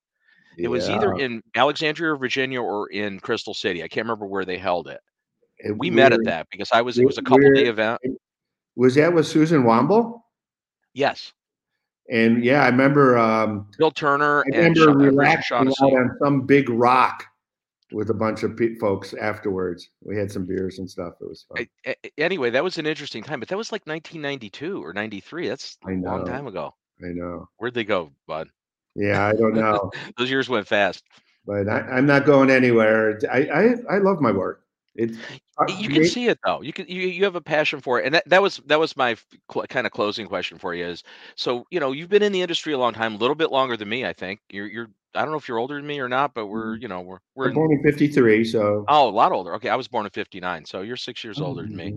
It 0.55 0.67
was 0.67 0.87
either 0.87 1.13
in 1.15 1.41
Alexandria, 1.55 2.15
Virginia, 2.15 2.61
or 2.61 2.89
in 2.89 3.19
Crystal 3.19 3.55
City. 3.55 3.81
I 3.81 3.87
can't 3.87 4.05
remember 4.05 4.27
where 4.27 4.45
they 4.45 4.59
held 4.59 4.87
it. 4.87 5.01
And 5.61 5.79
We 5.79 5.89
met 5.89 6.13
at 6.13 6.23
that 6.25 6.45
because 6.51 6.69
I 6.71 6.83
was. 6.83 6.99
It 6.99 7.05
was 7.05 7.17
a 7.17 7.23
couple 7.23 7.51
day 7.53 7.65
event. 7.65 7.99
Was 8.75 8.95
that 8.95 9.13
with 9.13 9.25
Susan 9.27 9.63
Womble? 9.63 10.21
Yes, 10.93 11.33
And 12.09 12.43
yeah, 12.43 12.63
I 12.63 12.67
remember. 12.69 13.17
Um, 13.17 13.67
Bill 13.77 13.91
Turner 13.91 14.41
I 14.53 14.57
and 14.57 14.77
remember 14.77 15.03
uh, 15.03 15.05
relaxing 15.11 15.57
out 15.67 15.93
on 15.93 16.17
some 16.21 16.41
big 16.45 16.69
rock 16.69 17.25
with 17.91 18.09
a 18.09 18.13
bunch 18.13 18.43
of 18.43 18.55
pe- 18.57 18.75
folks 18.75 19.13
afterwards. 19.13 19.89
We 20.01 20.17
had 20.17 20.31
some 20.31 20.45
beers 20.45 20.79
and 20.79 20.89
stuff. 20.89 21.13
It 21.21 21.27
was 21.27 21.45
fun. 21.53 21.67
I- 21.85 21.95
Anyway, 22.17 22.49
that 22.49 22.63
was 22.63 22.77
an 22.77 22.85
interesting 22.85 23.23
time, 23.23 23.39
but 23.39 23.49
that 23.49 23.57
was 23.57 23.71
like 23.71 23.85
1992 23.87 24.83
or 24.83 24.93
93. 24.93 25.47
That's 25.49 25.77
a 25.85 25.91
long 25.91 26.25
time 26.25 26.47
ago. 26.47 26.73
I 27.03 27.07
know. 27.13 27.49
Where'd 27.57 27.73
they 27.73 27.83
go, 27.83 28.11
bud? 28.27 28.49
Yeah, 28.95 29.25
I 29.25 29.33
don't 29.33 29.53
know, 29.55 29.91
Those 30.17 30.29
years 30.29 30.47
went 30.47 30.67
fast. 30.67 31.03
but 31.45 31.67
I, 31.67 31.79
I'm 31.81 32.05
not 32.05 32.25
going 32.25 32.49
anywhere. 32.49 33.19
I, 33.31 33.37
I 33.89 33.95
I 33.95 33.97
love 33.99 34.21
my 34.21 34.31
work. 34.31 34.64
It's 34.95 35.17
You 35.79 35.89
can 35.89 36.03
see 36.05 36.27
it 36.27 36.39
though. 36.45 36.61
You 36.61 36.73
can 36.73 36.87
you, 36.87 37.01
you 37.01 37.23
have 37.23 37.35
a 37.35 37.41
passion 37.41 37.79
for 37.79 37.99
it, 37.99 38.05
and 38.05 38.15
that, 38.15 38.23
that 38.27 38.41
was 38.41 38.57
that 38.65 38.79
was 38.79 38.95
my 38.97 39.15
cl- 39.51 39.65
kind 39.67 39.87
of 39.87 39.93
closing 39.93 40.27
question 40.27 40.57
for 40.57 40.73
you. 40.73 40.85
Is 40.85 41.03
so 41.35 41.65
you 41.71 41.79
know 41.79 41.91
you've 41.91 42.09
been 42.09 42.23
in 42.23 42.31
the 42.31 42.41
industry 42.41 42.73
a 42.73 42.77
long 42.77 42.93
time, 42.93 43.15
a 43.15 43.17
little 43.17 43.35
bit 43.35 43.51
longer 43.51 43.77
than 43.77 43.89
me. 43.89 44.05
I 44.05 44.13
think 44.13 44.41
you're 44.49 44.67
you're 44.67 44.89
I 45.13 45.21
don't 45.21 45.31
know 45.31 45.37
if 45.37 45.47
you're 45.47 45.57
older 45.57 45.75
than 45.75 45.87
me 45.87 45.99
or 45.99 46.09
not, 46.09 46.33
but 46.33 46.47
we're 46.47 46.75
you 46.75 46.87
know 46.87 47.01
we're 47.01 47.19
we're 47.35 47.51
born 47.51 47.71
in 47.71 47.83
'53, 47.83 48.43
so 48.43 48.85
oh 48.89 49.09
a 49.09 49.11
lot 49.11 49.31
older. 49.31 49.55
Okay, 49.55 49.69
I 49.69 49.75
was 49.75 49.87
born 49.87 50.05
in 50.05 50.11
'59, 50.11 50.65
so 50.65 50.81
you're 50.81 50.97
six 50.97 51.23
years 51.23 51.39
older 51.41 51.63
than 51.63 51.75
me. 51.75 51.93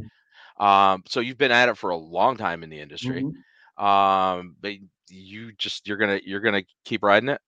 Mhm, 0.58 0.64
Um, 0.64 1.02
so 1.06 1.20
you've 1.20 1.38
been 1.38 1.52
at 1.52 1.68
it 1.68 1.76
for 1.76 1.90
a 1.90 1.96
long 1.96 2.36
time 2.36 2.62
in 2.62 2.70
the 2.70 2.80
industry. 2.80 3.24
mhm. 3.24 3.82
Um, 3.82 4.56
but 4.60 4.72
you 5.08 5.52
just 5.52 5.86
you're 5.86 5.96
gonna 5.98 6.20
you're 6.24 6.40
gonna 6.40 6.62
keep 6.84 7.02
riding 7.02 7.28
it. 7.28 7.40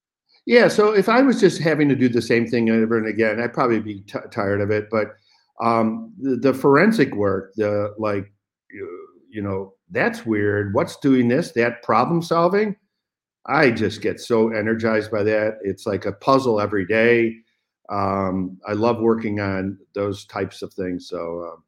Yeah. 0.46 0.68
So 0.68 0.92
if 0.94 1.08
I 1.08 1.22
was 1.22 1.40
just 1.40 1.60
having 1.60 1.88
to 1.88 1.94
do 1.94 2.08
the 2.08 2.22
same 2.22 2.46
thing 2.46 2.70
over 2.70 2.98
and 2.98 3.06
again, 3.06 3.40
I'd 3.40 3.52
probably 3.52 3.80
be 3.80 4.00
t- 4.02 4.18
tired 4.30 4.60
of 4.60 4.70
it. 4.70 4.88
But 4.90 5.08
um, 5.60 6.12
the, 6.18 6.36
the 6.36 6.54
forensic 6.54 7.14
work, 7.14 7.52
the 7.56 7.94
like, 7.98 8.32
you, 9.30 9.42
know, 9.42 9.74
that's 9.90 10.24
weird. 10.24 10.74
What's 10.74 10.96
doing 10.96 11.28
this? 11.28 11.52
That 11.52 11.82
problem 11.82 12.22
solving. 12.22 12.76
I 13.46 13.70
just 13.70 14.02
get 14.02 14.20
so 14.20 14.50
energized 14.50 15.10
by 15.10 15.22
that. 15.24 15.58
It's 15.62 15.86
like 15.86 16.06
a 16.06 16.12
puzzle 16.12 16.60
every 16.60 16.86
day. 16.86 17.36
Um, 17.88 18.58
I 18.66 18.72
love 18.72 19.00
working 19.00 19.40
on 19.40 19.78
those 19.94 20.24
types 20.26 20.62
of 20.62 20.72
things. 20.72 21.08
So 21.08 21.52
um, 21.52 21.64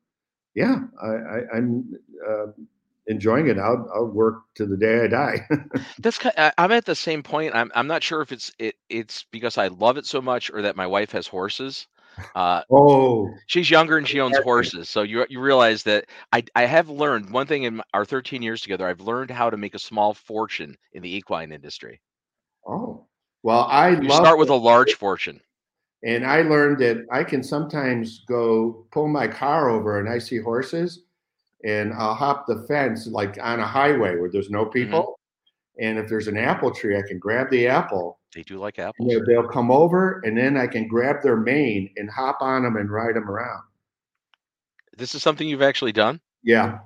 yeah, 0.54 0.80
I, 1.02 1.56
I'm 1.56 1.92
uh, 2.28 2.46
enjoying 3.06 3.48
it. 3.48 3.58
I'll, 3.58 3.88
I'll 3.94 4.06
work 4.06 4.42
to 4.56 4.66
the 4.66 4.76
day 4.76 5.04
I 5.04 5.06
die. 5.08 5.48
That's 5.98 6.18
kind 6.18 6.34
I, 6.38 6.52
I'm 6.58 6.72
at 6.72 6.84
the 6.84 6.94
same 6.94 7.22
point. 7.22 7.54
I'm 7.54 7.72
I'm 7.74 7.86
not 7.86 8.02
sure 8.02 8.20
if 8.22 8.32
it's 8.32 8.52
it 8.58 8.76
it's 8.88 9.24
because 9.32 9.58
I 9.58 9.68
love 9.68 9.96
it 9.96 10.06
so 10.06 10.20
much 10.20 10.50
or 10.50 10.62
that 10.62 10.76
my 10.76 10.86
wife 10.86 11.12
has 11.12 11.26
horses. 11.26 11.86
Uh, 12.34 12.62
oh, 12.70 13.28
she's 13.46 13.70
younger 13.70 13.98
and 13.98 14.06
she 14.06 14.20
owns 14.20 14.36
horses, 14.38 14.88
so 14.88 15.02
you 15.02 15.24
you 15.28 15.40
realize 15.40 15.82
that 15.84 16.06
I 16.32 16.44
I 16.54 16.64
have 16.66 16.88
learned 16.88 17.30
one 17.30 17.46
thing 17.46 17.64
in 17.64 17.80
our 17.94 18.04
13 18.04 18.42
years 18.42 18.62
together. 18.62 18.86
I've 18.86 19.00
learned 19.00 19.30
how 19.30 19.50
to 19.50 19.56
make 19.56 19.74
a 19.74 19.78
small 19.78 20.14
fortune 20.14 20.76
in 20.92 21.02
the 21.02 21.14
equine 21.14 21.52
industry. 21.52 22.00
oh. 22.66 23.06
Well, 23.44 23.66
I 23.68 24.00
You 24.00 24.08
start 24.10 24.38
with 24.38 24.50
it. 24.50 24.52
a 24.52 24.56
large 24.56 24.94
fortune. 24.94 25.40
And 26.04 26.24
I 26.24 26.42
learned 26.42 26.78
that 26.78 27.06
I 27.10 27.24
can 27.24 27.42
sometimes 27.42 28.24
go 28.28 28.86
pull 28.92 29.08
my 29.08 29.26
car 29.26 29.68
over 29.68 29.98
and 29.98 30.08
I 30.08 30.18
see 30.18 30.38
horses 30.38 31.04
and 31.64 31.92
I'll 31.92 32.14
hop 32.14 32.46
the 32.46 32.64
fence 32.68 33.06
like 33.06 33.38
on 33.42 33.60
a 33.60 33.66
highway 33.66 34.16
where 34.16 34.30
there's 34.30 34.50
no 34.50 34.64
people. 34.66 35.18
And 35.80 35.98
if 35.98 36.08
there's 36.08 36.28
an 36.28 36.36
apple 36.36 36.72
tree, 36.72 36.96
I 36.96 37.02
can 37.02 37.18
grab 37.18 37.50
the 37.50 37.66
apple 37.66 38.18
They 38.34 38.42
do 38.42 38.58
like 38.58 38.78
apples. 38.78 39.08
they'll- 39.08 39.24
they'll 39.24 39.48
come 39.48 39.70
over 39.70 40.20
and 40.24 40.36
then 40.36 40.56
I 40.56 40.66
can 40.66 40.88
grab 40.88 41.22
their 41.22 41.36
mane 41.36 41.90
and 41.96 42.10
hop 42.10 42.38
on 42.40 42.62
them 42.62 42.76
and 42.76 42.90
ride 42.90 43.14
them 43.16 43.28
around. 43.30 43.62
This 44.96 45.14
is 45.14 45.22
something 45.22 45.48
you've 45.48 45.62
actually 45.62 45.92
done. 45.92 46.20
Yeah. 46.42 46.78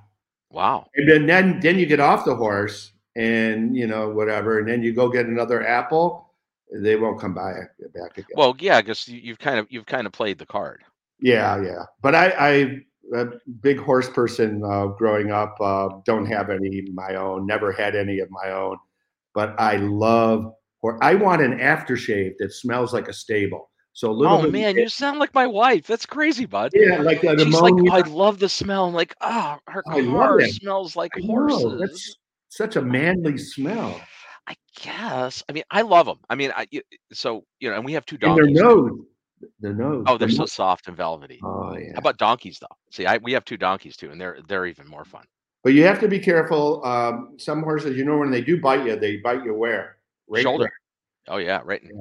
Wow. 0.49 0.87
And 0.95 1.09
then, 1.09 1.25
then, 1.25 1.59
then 1.59 1.77
you 1.79 1.85
get 1.85 1.99
off 1.99 2.25
the 2.25 2.35
horse 2.35 2.93
and, 3.15 3.75
you 3.75 3.87
know, 3.87 4.09
whatever. 4.09 4.59
And 4.59 4.67
then 4.67 4.81
you 4.83 4.93
go 4.93 5.09
get 5.09 5.25
another 5.25 5.65
apple. 5.65 6.33
They 6.73 6.95
won't 6.97 7.19
come 7.19 7.33
by 7.33 7.53
back 7.93 8.17
again. 8.17 8.35
Well, 8.35 8.55
yeah, 8.59 8.77
I 8.77 8.81
guess 8.81 9.07
you, 9.07 9.19
you've 9.19 9.39
kind 9.39 9.57
of 9.57 9.67
you've 9.69 9.85
kind 9.85 10.05
of 10.05 10.11
played 10.11 10.37
the 10.37 10.45
card. 10.45 10.83
Yeah, 11.21 11.61
yeah. 11.61 11.83
But 12.01 12.13
I, 12.13 12.29
I 12.37 12.81
a 13.15 13.25
big 13.61 13.79
horse 13.79 14.09
person 14.09 14.61
uh, 14.65 14.87
growing 14.87 15.31
up. 15.31 15.55
Uh, 15.61 15.89
don't 16.05 16.25
have 16.25 16.49
any 16.49 16.79
of 16.79 16.93
my 16.93 17.15
own. 17.15 17.45
Never 17.47 17.71
had 17.71 17.95
any 17.95 18.19
of 18.19 18.29
my 18.29 18.51
own. 18.51 18.77
But 19.33 19.55
I 19.59 19.77
love. 19.77 20.53
Or 20.83 21.03
I 21.03 21.15
want 21.15 21.41
an 21.41 21.57
aftershave 21.59 22.33
that 22.39 22.53
smells 22.53 22.93
like 22.93 23.07
a 23.07 23.13
stable. 23.13 23.69
So 23.93 24.11
a 24.11 24.13
little 24.13 24.37
Oh 24.37 24.41
bit. 24.43 24.51
man, 24.51 24.75
you 24.77 24.89
sound 24.89 25.17
like 25.17 25.33
my 25.33 25.47
wife. 25.47 25.87
That's 25.87 26.05
crazy, 26.05 26.45
bud. 26.45 26.71
yeah, 26.75 26.97
like 27.01 27.21
the 27.21 27.35
She's 27.43 27.59
like, 27.59 27.71
ammonia. 27.71 27.91
I 27.93 27.99
love 28.01 28.37
the 28.37 28.47
smell. 28.49 28.85
I'm 28.85 28.93
like, 28.93 29.15
ah, 29.21 29.59
her 29.67 29.83
I 29.89 30.01
love 30.01 30.13
car 30.27 30.41
smells 30.47 30.95
like 30.95 31.11
I 31.17 31.21
know, 31.21 31.27
horses. 31.33 31.79
that's 31.79 32.15
such 32.49 32.75
a 32.75 32.81
manly 32.81 33.37
smell. 33.39 33.99
I 34.47 34.55
guess. 34.81 35.43
I 35.49 35.51
mean, 35.53 35.63
I 35.71 35.81
love 35.81 36.05
them. 36.05 36.19
I 36.29 36.35
mean, 36.35 36.51
I 36.55 36.67
so 37.11 37.43
you 37.59 37.69
know, 37.71 37.75
and 37.75 37.83
we 37.83 37.93
have 37.93 38.05
two 38.05 38.17
And 38.21 38.37
their 38.37 38.45
donkeys. 38.45 38.61
nose. 38.61 38.91
Their 39.59 39.73
nose. 39.73 40.03
Oh, 40.07 40.17
they're 40.17 40.27
the 40.27 40.33
so 40.35 40.41
nose- 40.43 40.53
soft 40.53 40.87
and 40.87 40.95
velvety. 40.95 41.39
Oh 41.43 41.75
yeah. 41.75 41.93
How 41.93 41.99
about 41.99 42.17
donkeys 42.19 42.59
though? 42.59 42.75
See, 42.91 43.07
I 43.07 43.17
we 43.17 43.31
have 43.33 43.45
two 43.45 43.57
donkeys 43.57 43.97
too, 43.97 44.11
and 44.11 44.21
they're 44.21 44.37
they're 44.47 44.67
even 44.67 44.87
more 44.87 45.05
fun. 45.05 45.25
But 45.63 45.73
you 45.73 45.83
have 45.85 45.99
to 46.01 46.07
be 46.07 46.19
careful. 46.19 46.85
Um, 46.85 47.33
some 47.37 47.63
horses, 47.63 47.97
you 47.97 48.05
know, 48.05 48.17
when 48.17 48.29
they 48.31 48.41
do 48.41 48.61
bite 48.61 48.85
you, 48.85 48.95
they 48.95 49.17
bite 49.17 49.43
you 49.43 49.53
where? 49.55 49.96
Right 50.27 50.43
Shoulder. 50.43 50.65
there. 50.65 51.35
Oh 51.35 51.37
yeah, 51.37 51.61
right. 51.63 51.81
Yeah. 51.83 51.91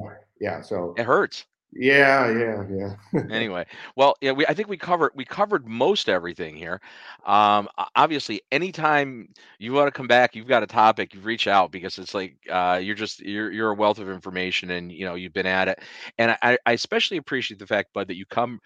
Yeah. 0.41 0.61
So 0.61 0.95
It 0.97 1.05
hurts. 1.05 1.47
Yeah, 1.73 2.31
yeah, 2.31 2.65
yeah. 2.71 3.23
Anyway, 3.31 3.67
well, 3.97 4.15
yeah, 4.21 4.33
we 4.33 4.47
I 4.47 4.55
think 4.55 4.69
we 4.69 4.77
covered 4.77 5.11
we 5.15 5.25
covered 5.25 5.67
most 5.67 6.09
everything 6.09 6.55
here. 6.57 6.81
Um, 7.27 7.69
obviously, 7.95 8.41
anytime 8.53 9.29
you 9.59 9.73
want 9.73 9.89
to 9.89 9.91
come 9.91 10.07
back, 10.07 10.35
you've 10.35 10.47
got 10.47 10.63
a 10.63 10.67
topic, 10.67 11.13
you 11.13 11.21
reach 11.21 11.47
out 11.47 11.73
because 11.73 11.99
it's 11.99 12.15
like 12.15 12.37
uh, 12.51 12.81
you're 12.83 12.95
just 12.95 13.21
you're 13.21 13.51
you're 13.51 13.71
a 13.71 13.75
wealth 13.75 13.99
of 13.99 14.09
information, 14.09 14.71
and 14.71 14.93
you 14.93 15.05
know 15.05 15.17
you've 15.17 15.33
been 15.33 15.47
at 15.47 15.69
it. 15.69 15.81
And 16.19 16.37
I, 16.43 16.57
I 16.67 16.73
especially 16.73 17.17
appreciate 17.17 17.59
the 17.59 17.67
fact, 17.67 17.93
Bud, 17.93 18.09
that 18.09 18.17
you 18.17 18.27
come 18.27 18.61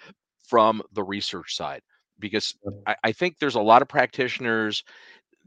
from 0.46 0.82
the 0.92 1.02
research 1.02 1.56
side 1.56 1.82
because 2.18 2.54
I, 2.86 2.96
I 3.04 3.12
think 3.12 3.38
there's 3.38 3.54
a 3.54 3.60
lot 3.60 3.82
of 3.82 3.88
practitioners 3.88 4.84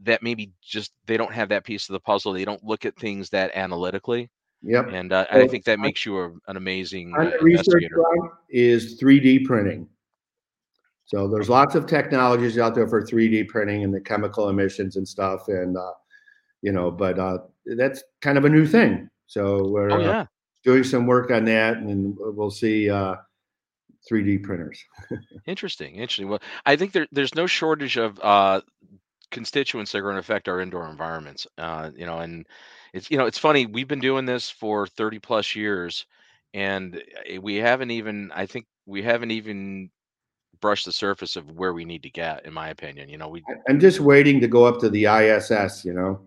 that 0.02 0.22
maybe 0.22 0.52
just 0.62 0.92
they 1.06 1.16
don't 1.16 1.32
have 1.32 1.48
that 1.50 1.64
piece 1.64 1.88
of 1.88 1.92
the 1.94 2.00
puzzle. 2.00 2.32
They 2.32 2.44
don't 2.44 2.62
look 2.64 2.84
at 2.84 2.96
things 2.96 3.30
that 3.30 3.52
analytically, 3.54 4.30
Yep. 4.62 4.88
and 4.92 5.12
uh, 5.12 5.26
I 5.30 5.46
think 5.46 5.64
that 5.64 5.78
makes 5.78 6.04
you 6.04 6.18
a, 6.18 6.32
an 6.48 6.56
amazing 6.56 7.14
uh, 7.16 7.30
research 7.40 7.84
is 8.50 9.00
3D 9.00 9.44
printing. 9.44 9.88
So 11.06 11.28
there's 11.28 11.50
lots 11.50 11.74
of 11.74 11.86
technologies 11.86 12.58
out 12.58 12.74
there 12.74 12.88
for 12.88 13.02
3D 13.02 13.48
printing 13.48 13.84
and 13.84 13.92
the 13.92 14.00
chemical 14.00 14.48
emissions 14.48 14.96
and 14.96 15.06
stuff, 15.06 15.48
and 15.48 15.76
uh, 15.76 15.92
you 16.62 16.72
know, 16.72 16.90
but 16.90 17.18
uh, 17.18 17.38
that's 17.76 18.02
kind 18.20 18.38
of 18.38 18.44
a 18.46 18.48
new 18.48 18.66
thing. 18.66 19.08
So 19.26 19.68
we're 19.68 19.90
Oh 19.90 19.96
uh, 19.96 20.00
yeah. 20.00 20.26
doing 20.64 20.82
some 20.84 21.06
work 21.06 21.30
on 21.30 21.44
that, 21.44 21.76
and 21.76 22.16
we'll 22.18 22.50
see 22.50 22.88
uh, 22.88 23.16
3D 24.10 24.42
printers. 24.42 24.82
Interesting, 25.46 25.96
interesting. 25.96 26.28
Well, 26.28 26.40
I 26.64 26.76
think 26.76 26.92
there 26.92 27.06
there's 27.12 27.34
no 27.34 27.46
shortage 27.46 27.98
of 27.98 28.18
uh, 28.20 28.62
constituents 29.34 29.92
that 29.92 29.98
are 29.98 30.02
going 30.02 30.14
to 30.14 30.20
affect 30.20 30.48
our 30.48 30.60
indoor 30.60 30.88
environments. 30.88 31.46
Uh, 31.58 31.90
you 31.94 32.06
know, 32.06 32.20
and 32.20 32.46
it's 32.94 33.10
you 33.10 33.18
know 33.18 33.26
it's 33.26 33.38
funny. 33.38 33.66
We've 33.66 33.88
been 33.88 34.00
doing 34.00 34.24
this 34.24 34.48
for 34.48 34.86
30 34.86 35.18
plus 35.18 35.54
years, 35.54 36.06
and 36.54 36.96
uh, 36.96 37.40
we 37.42 37.56
haven't 37.56 37.90
even. 37.90 38.30
I 38.34 38.46
think 38.46 38.64
we 38.86 39.02
haven't 39.02 39.32
even 39.32 39.90
brushed 40.60 40.86
the 40.86 40.92
surface 40.92 41.36
of 41.36 41.50
where 41.50 41.74
we 41.74 41.84
need 41.84 42.02
to 42.04 42.10
get. 42.10 42.46
In 42.46 42.54
my 42.54 42.70
opinion, 42.70 43.10
you 43.10 43.18
know, 43.18 43.28
we 43.28 43.42
I'm 43.68 43.78
just 43.80 44.00
waiting 44.00 44.40
to 44.40 44.48
go 44.48 44.64
up 44.64 44.80
to 44.80 44.88
the 44.88 45.04
ISS. 45.06 45.84
You 45.84 45.92
know, 45.92 46.20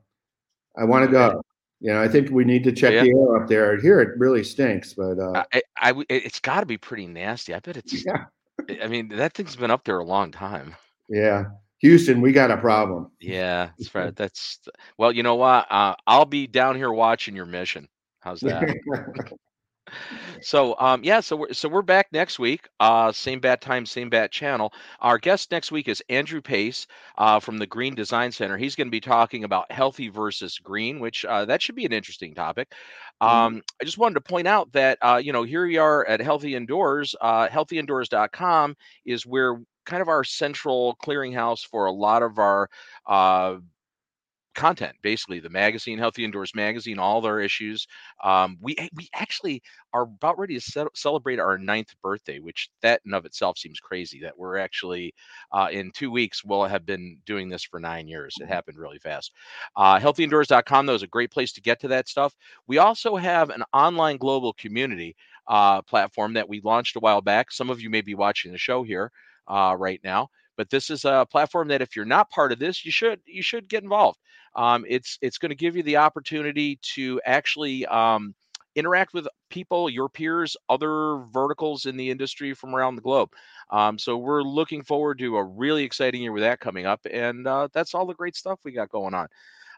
I 0.77 0.83
want 0.83 1.05
to 1.05 1.11
go. 1.11 1.41
You 1.79 1.93
know, 1.93 2.01
I 2.01 2.07
think 2.07 2.31
we 2.31 2.43
need 2.43 2.63
to 2.63 2.71
check 2.71 2.91
Yeah. 2.93 3.03
the 3.03 3.11
air 3.11 3.35
up 3.41 3.47
there. 3.47 3.79
Here 3.79 4.01
it 4.01 4.17
really 4.17 4.43
stinks, 4.43 4.93
but 4.93 5.19
uh, 5.19 5.43
I, 5.53 5.57
I, 5.57 5.61
I 5.81 5.87
w- 5.89 6.05
it- 6.09 6.25
it's 6.25 6.39
got 6.39 6.61
to 6.61 6.65
be 6.65 6.77
pretty 6.77 7.05
nasty. 7.07 7.53
I 7.53 7.59
bet 7.59 7.77
it's. 7.77 8.03
yeah, 8.05 8.25
I 8.69 8.79
I 8.85 8.87
mean, 8.87 9.09
that 9.09 9.33
thing's 9.33 9.55
been 9.55 9.71
up 9.71 9.83
there 9.85 9.99
a 9.99 10.03
long 10.03 10.31
time. 10.31 10.75
yeah. 11.07 11.45
Houston, 11.79 12.21
we 12.21 12.31
got 12.31 12.51
a 12.51 12.57
problem. 12.57 13.11
Yeah, 13.19 13.69
that's 13.77 13.93
right. 13.93 14.15
That's 14.15 14.59
well, 14.97 15.11
you 15.11 15.23
know 15.23 15.35
what? 15.35 15.71
Uh, 15.71 15.95
I'll 16.07 16.25
be 16.25 16.47
down 16.47 16.75
here 16.75 16.91
watching 16.91 17.35
your 17.35 17.45
mission. 17.45 17.87
How's 18.19 18.41
that? 18.41 18.75
So 20.41 20.75
um 20.79 21.03
yeah, 21.03 21.19
so 21.21 21.35
we're 21.37 21.53
so 21.53 21.69
we're 21.69 21.81
back 21.81 22.07
next 22.11 22.39
week. 22.39 22.67
Uh 22.79 23.11
same 23.11 23.39
bat 23.39 23.61
time, 23.61 23.85
same 23.85 24.09
bat 24.09 24.31
channel. 24.31 24.73
Our 24.99 25.17
guest 25.17 25.51
next 25.51 25.71
week 25.71 25.87
is 25.87 26.03
Andrew 26.09 26.41
Pace 26.41 26.87
uh 27.17 27.39
from 27.39 27.57
the 27.57 27.65
Green 27.67 27.95
Design 27.95 28.31
Center. 28.31 28.57
He's 28.57 28.75
going 28.75 28.87
to 28.87 28.91
be 28.91 28.99
talking 28.99 29.43
about 29.43 29.71
healthy 29.71 30.09
versus 30.09 30.57
green, 30.59 30.99
which 30.99 31.25
uh 31.25 31.45
that 31.45 31.61
should 31.61 31.75
be 31.75 31.85
an 31.85 31.93
interesting 31.93 32.33
topic. 32.33 32.73
Mhm. 33.21 33.27
Um 33.27 33.61
I 33.81 33.85
just 33.85 33.97
wanted 33.97 34.15
to 34.15 34.21
point 34.21 34.47
out 34.47 34.71
that 34.73 34.97
uh 35.01 35.21
you 35.23 35.31
know, 35.31 35.43
here 35.43 35.65
we 35.65 35.77
are 35.77 36.05
at 36.05 36.19
Healthy 36.19 36.55
Indoors. 36.55 37.15
Uh 37.21 37.47
healthyindoors.com 37.47 38.75
is 39.05 39.25
where 39.25 39.57
kind 39.87 40.01
of 40.01 40.09
our 40.09 40.23
central 40.23 40.95
clearinghouse 41.03 41.65
for 41.65 41.85
a 41.85 41.91
lot 41.91 42.21
of 42.21 42.37
our 42.37 42.69
uh 43.07 43.55
content 44.57 44.95
basically 45.03 45.39
the 45.39 45.49
magazine 45.49 45.99
healthy 45.99 46.25
indoors 46.25 46.55
magazine 46.55 46.97
all 46.97 47.21
their 47.21 47.39
issues 47.39 47.85
um, 48.23 48.57
we 48.59 48.75
we 48.95 49.07
actually 49.13 49.61
are 49.93 50.01
about 50.01 50.37
ready 50.39 50.55
to 50.55 50.59
ce- 50.59 50.89
celebrate 50.95 51.39
our 51.39 51.59
ninth 51.59 51.93
birthday 52.01 52.39
which 52.39 52.69
that 52.81 52.99
in 53.05 53.13
of 53.13 53.23
itself 53.23 53.55
seems 53.55 53.79
crazy 53.79 54.19
that 54.19 54.35
we're 54.35 54.57
actually 54.57 55.13
uh, 55.51 55.67
in 55.71 55.91
two 55.91 56.09
weeks 56.09 56.43
we'll 56.43 56.65
have 56.65 56.87
been 56.87 57.17
doing 57.25 57.47
this 57.49 57.63
for 57.63 57.79
nine 57.79 58.07
years. 58.07 58.35
It 58.41 58.47
happened 58.47 58.79
really 58.79 58.97
fast. 58.97 59.31
Uh, 59.75 59.99
healthyindoors.com 59.99 60.87
though 60.87 60.95
is 60.95 61.03
a 61.03 61.07
great 61.07 61.31
place 61.31 61.53
to 61.53 61.61
get 61.61 61.79
to 61.81 61.87
that 61.89 62.09
stuff. 62.09 62.35
We 62.65 62.79
also 62.79 63.15
have 63.15 63.51
an 63.51 63.63
online 63.73 64.17
global 64.17 64.53
community 64.53 65.15
uh, 65.47 65.83
platform 65.83 66.33
that 66.33 66.49
we 66.49 66.61
launched 66.63 66.95
a 66.95 66.99
while 66.99 67.21
back. 67.21 67.51
Some 67.51 67.69
of 67.69 67.79
you 67.79 67.91
may 67.91 68.01
be 68.01 68.15
watching 68.15 68.51
the 68.51 68.57
show 68.57 68.81
here 68.81 69.11
uh, 69.47 69.75
right 69.77 70.01
now 70.03 70.29
but 70.55 70.69
this 70.69 70.89
is 70.89 71.05
a 71.05 71.25
platform 71.31 71.67
that 71.67 71.81
if 71.81 71.95
you're 71.95 72.05
not 72.05 72.29
part 72.29 72.51
of 72.51 72.59
this 72.59 72.85
you 72.85 72.91
should 72.91 73.19
you 73.25 73.41
should 73.41 73.67
get 73.67 73.83
involved 73.83 74.19
um, 74.55 74.85
it's 74.89 75.17
it's 75.21 75.37
going 75.37 75.49
to 75.51 75.55
give 75.55 75.75
you 75.75 75.83
the 75.83 75.97
opportunity 75.97 76.79
to 76.95 77.21
actually 77.25 77.85
um, 77.85 78.33
interact 78.75 79.13
with 79.13 79.27
people, 79.49 79.89
your 79.89 80.09
peers, 80.09 80.57
other 80.69 81.17
verticals 81.31 81.85
in 81.85 81.95
the 81.95 82.09
industry 82.09 82.53
from 82.53 82.75
around 82.75 82.95
the 82.95 83.01
globe. 83.01 83.29
Um, 83.71 83.97
so 83.97 84.17
we're 84.17 84.43
looking 84.43 84.83
forward 84.83 85.19
to 85.19 85.37
a 85.37 85.43
really 85.43 85.83
exciting 85.83 86.21
year 86.21 86.31
with 86.31 86.43
that 86.43 86.59
coming 86.59 86.85
up, 86.85 87.01
and 87.11 87.47
uh, 87.47 87.67
that's 87.73 87.93
all 87.93 88.05
the 88.05 88.13
great 88.13 88.35
stuff 88.35 88.59
we 88.63 88.71
got 88.71 88.89
going 88.89 89.13
on. 89.13 89.27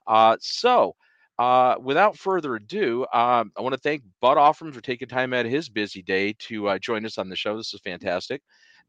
Uh, 0.08 0.38
so. 0.40 0.96
Uh, 1.40 1.78
without 1.82 2.18
further 2.18 2.56
ado, 2.56 3.04
um, 3.14 3.50
I 3.58 3.62
want 3.62 3.72
to 3.74 3.80
thank 3.80 4.04
Bud 4.20 4.36
Offermann 4.36 4.74
for 4.74 4.82
taking 4.82 5.08
time 5.08 5.34
out 5.34 5.46
of 5.46 5.52
his 5.52 5.70
busy 5.70 6.02
day 6.02 6.36
to 6.40 6.68
uh, 6.68 6.80
join 6.80 7.06
us 7.06 7.18
on 7.18 7.30
the 7.30 7.36
show. 7.38 7.56
This 7.56 7.74
is 7.74 7.80
fantastic. 7.80 8.42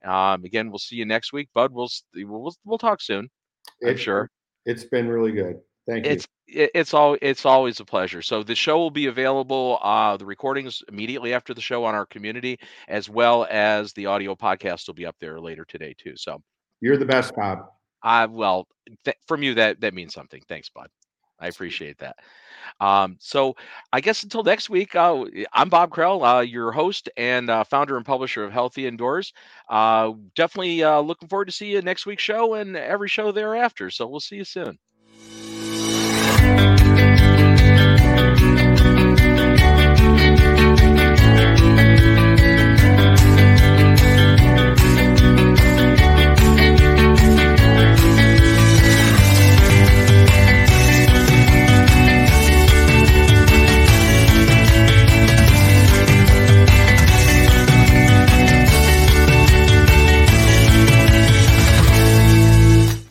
Um, 0.05 0.45
again, 0.45 0.69
we'll 0.69 0.81
see 0.81 0.97
you 0.97 1.05
next 1.05 1.33
week, 1.33 1.49
Bud. 1.55 1.71
We'll 1.73 1.89
we'll 2.13 2.53
we'll 2.65 2.79
talk 2.79 3.01
soon. 3.03 3.31
I'm 3.85 3.91
It's 3.91 4.01
sure. 4.01 4.29
it's 4.67 4.85
been 4.85 5.07
really 5.07 5.31
good. 5.31 5.61
Thank 5.87 6.07
you. 6.07 6.11
It's 6.11 6.27
it, 6.49 6.73
it's 6.75 6.93
all 6.93 7.17
it's 7.23 7.47
always 7.47 7.79
a 7.79 7.85
pleasure. 7.85 8.21
So 8.21 8.43
the 8.43 8.57
show 8.57 8.79
will 8.79 8.91
be 8.91 9.07
available, 9.07 9.79
uh, 9.81 10.17
the 10.17 10.27
recordings 10.27 10.83
immediately 10.89 11.33
after 11.33 11.55
the 11.55 11.61
show 11.61 11.85
on 11.85 11.95
our 11.95 12.07
community, 12.07 12.59
as 12.89 13.09
well 13.09 13.47
as 13.49 13.93
the 13.93 14.07
audio 14.07 14.35
podcast 14.35 14.89
will 14.89 14.95
be 14.95 15.07
up 15.07 15.15
there 15.21 15.41
later 15.41 15.65
today 15.65 15.95
too. 15.97 16.15
So 16.17 16.43
You're 16.81 16.97
the 16.97 17.07
best, 17.07 17.33
Bob. 17.37 17.61
I 18.03 18.27
well 18.27 18.67
th- 19.05 19.17
from 19.29 19.45
you 19.45 19.55
that 19.55 19.81
that 19.83 19.95
means 19.95 20.15
something. 20.15 20.43
Thanks, 20.49 20.69
bud. 20.69 20.89
I 21.41 21.49
appreciate 21.49 21.99
that. 21.99 22.17
Um, 22.81 23.17
so 23.21 23.57
I 23.93 24.01
guess 24.01 24.23
until 24.23 24.43
next 24.43 24.71
week, 24.71 24.95
uh, 24.95 25.25
I'm 25.53 25.69
Bob 25.69 25.91
Krell, 25.91 26.39
uh, 26.39 26.41
your 26.41 26.73
host 26.73 27.09
and 27.17 27.51
uh, 27.51 27.65
founder 27.65 27.97
and 27.97 28.07
publisher 28.07 28.45
of 28.45 28.53
Healthy 28.53 28.87
Indoors. 28.87 29.33
Uh, 29.69 30.13
definitely 30.35 30.83
uh, 30.83 31.01
looking 31.01 31.29
forward 31.29 31.47
to 31.47 31.53
see 31.53 31.73
you 31.73 31.83
next 31.83 32.07
week's 32.07 32.23
show 32.23 32.55
and 32.55 32.77
every 32.77 33.09
show 33.09 33.33
thereafter. 33.33 33.91
So 33.91 34.07
we'll 34.07 34.21
see 34.21 34.37
you 34.37 34.45
soon. 34.45 34.79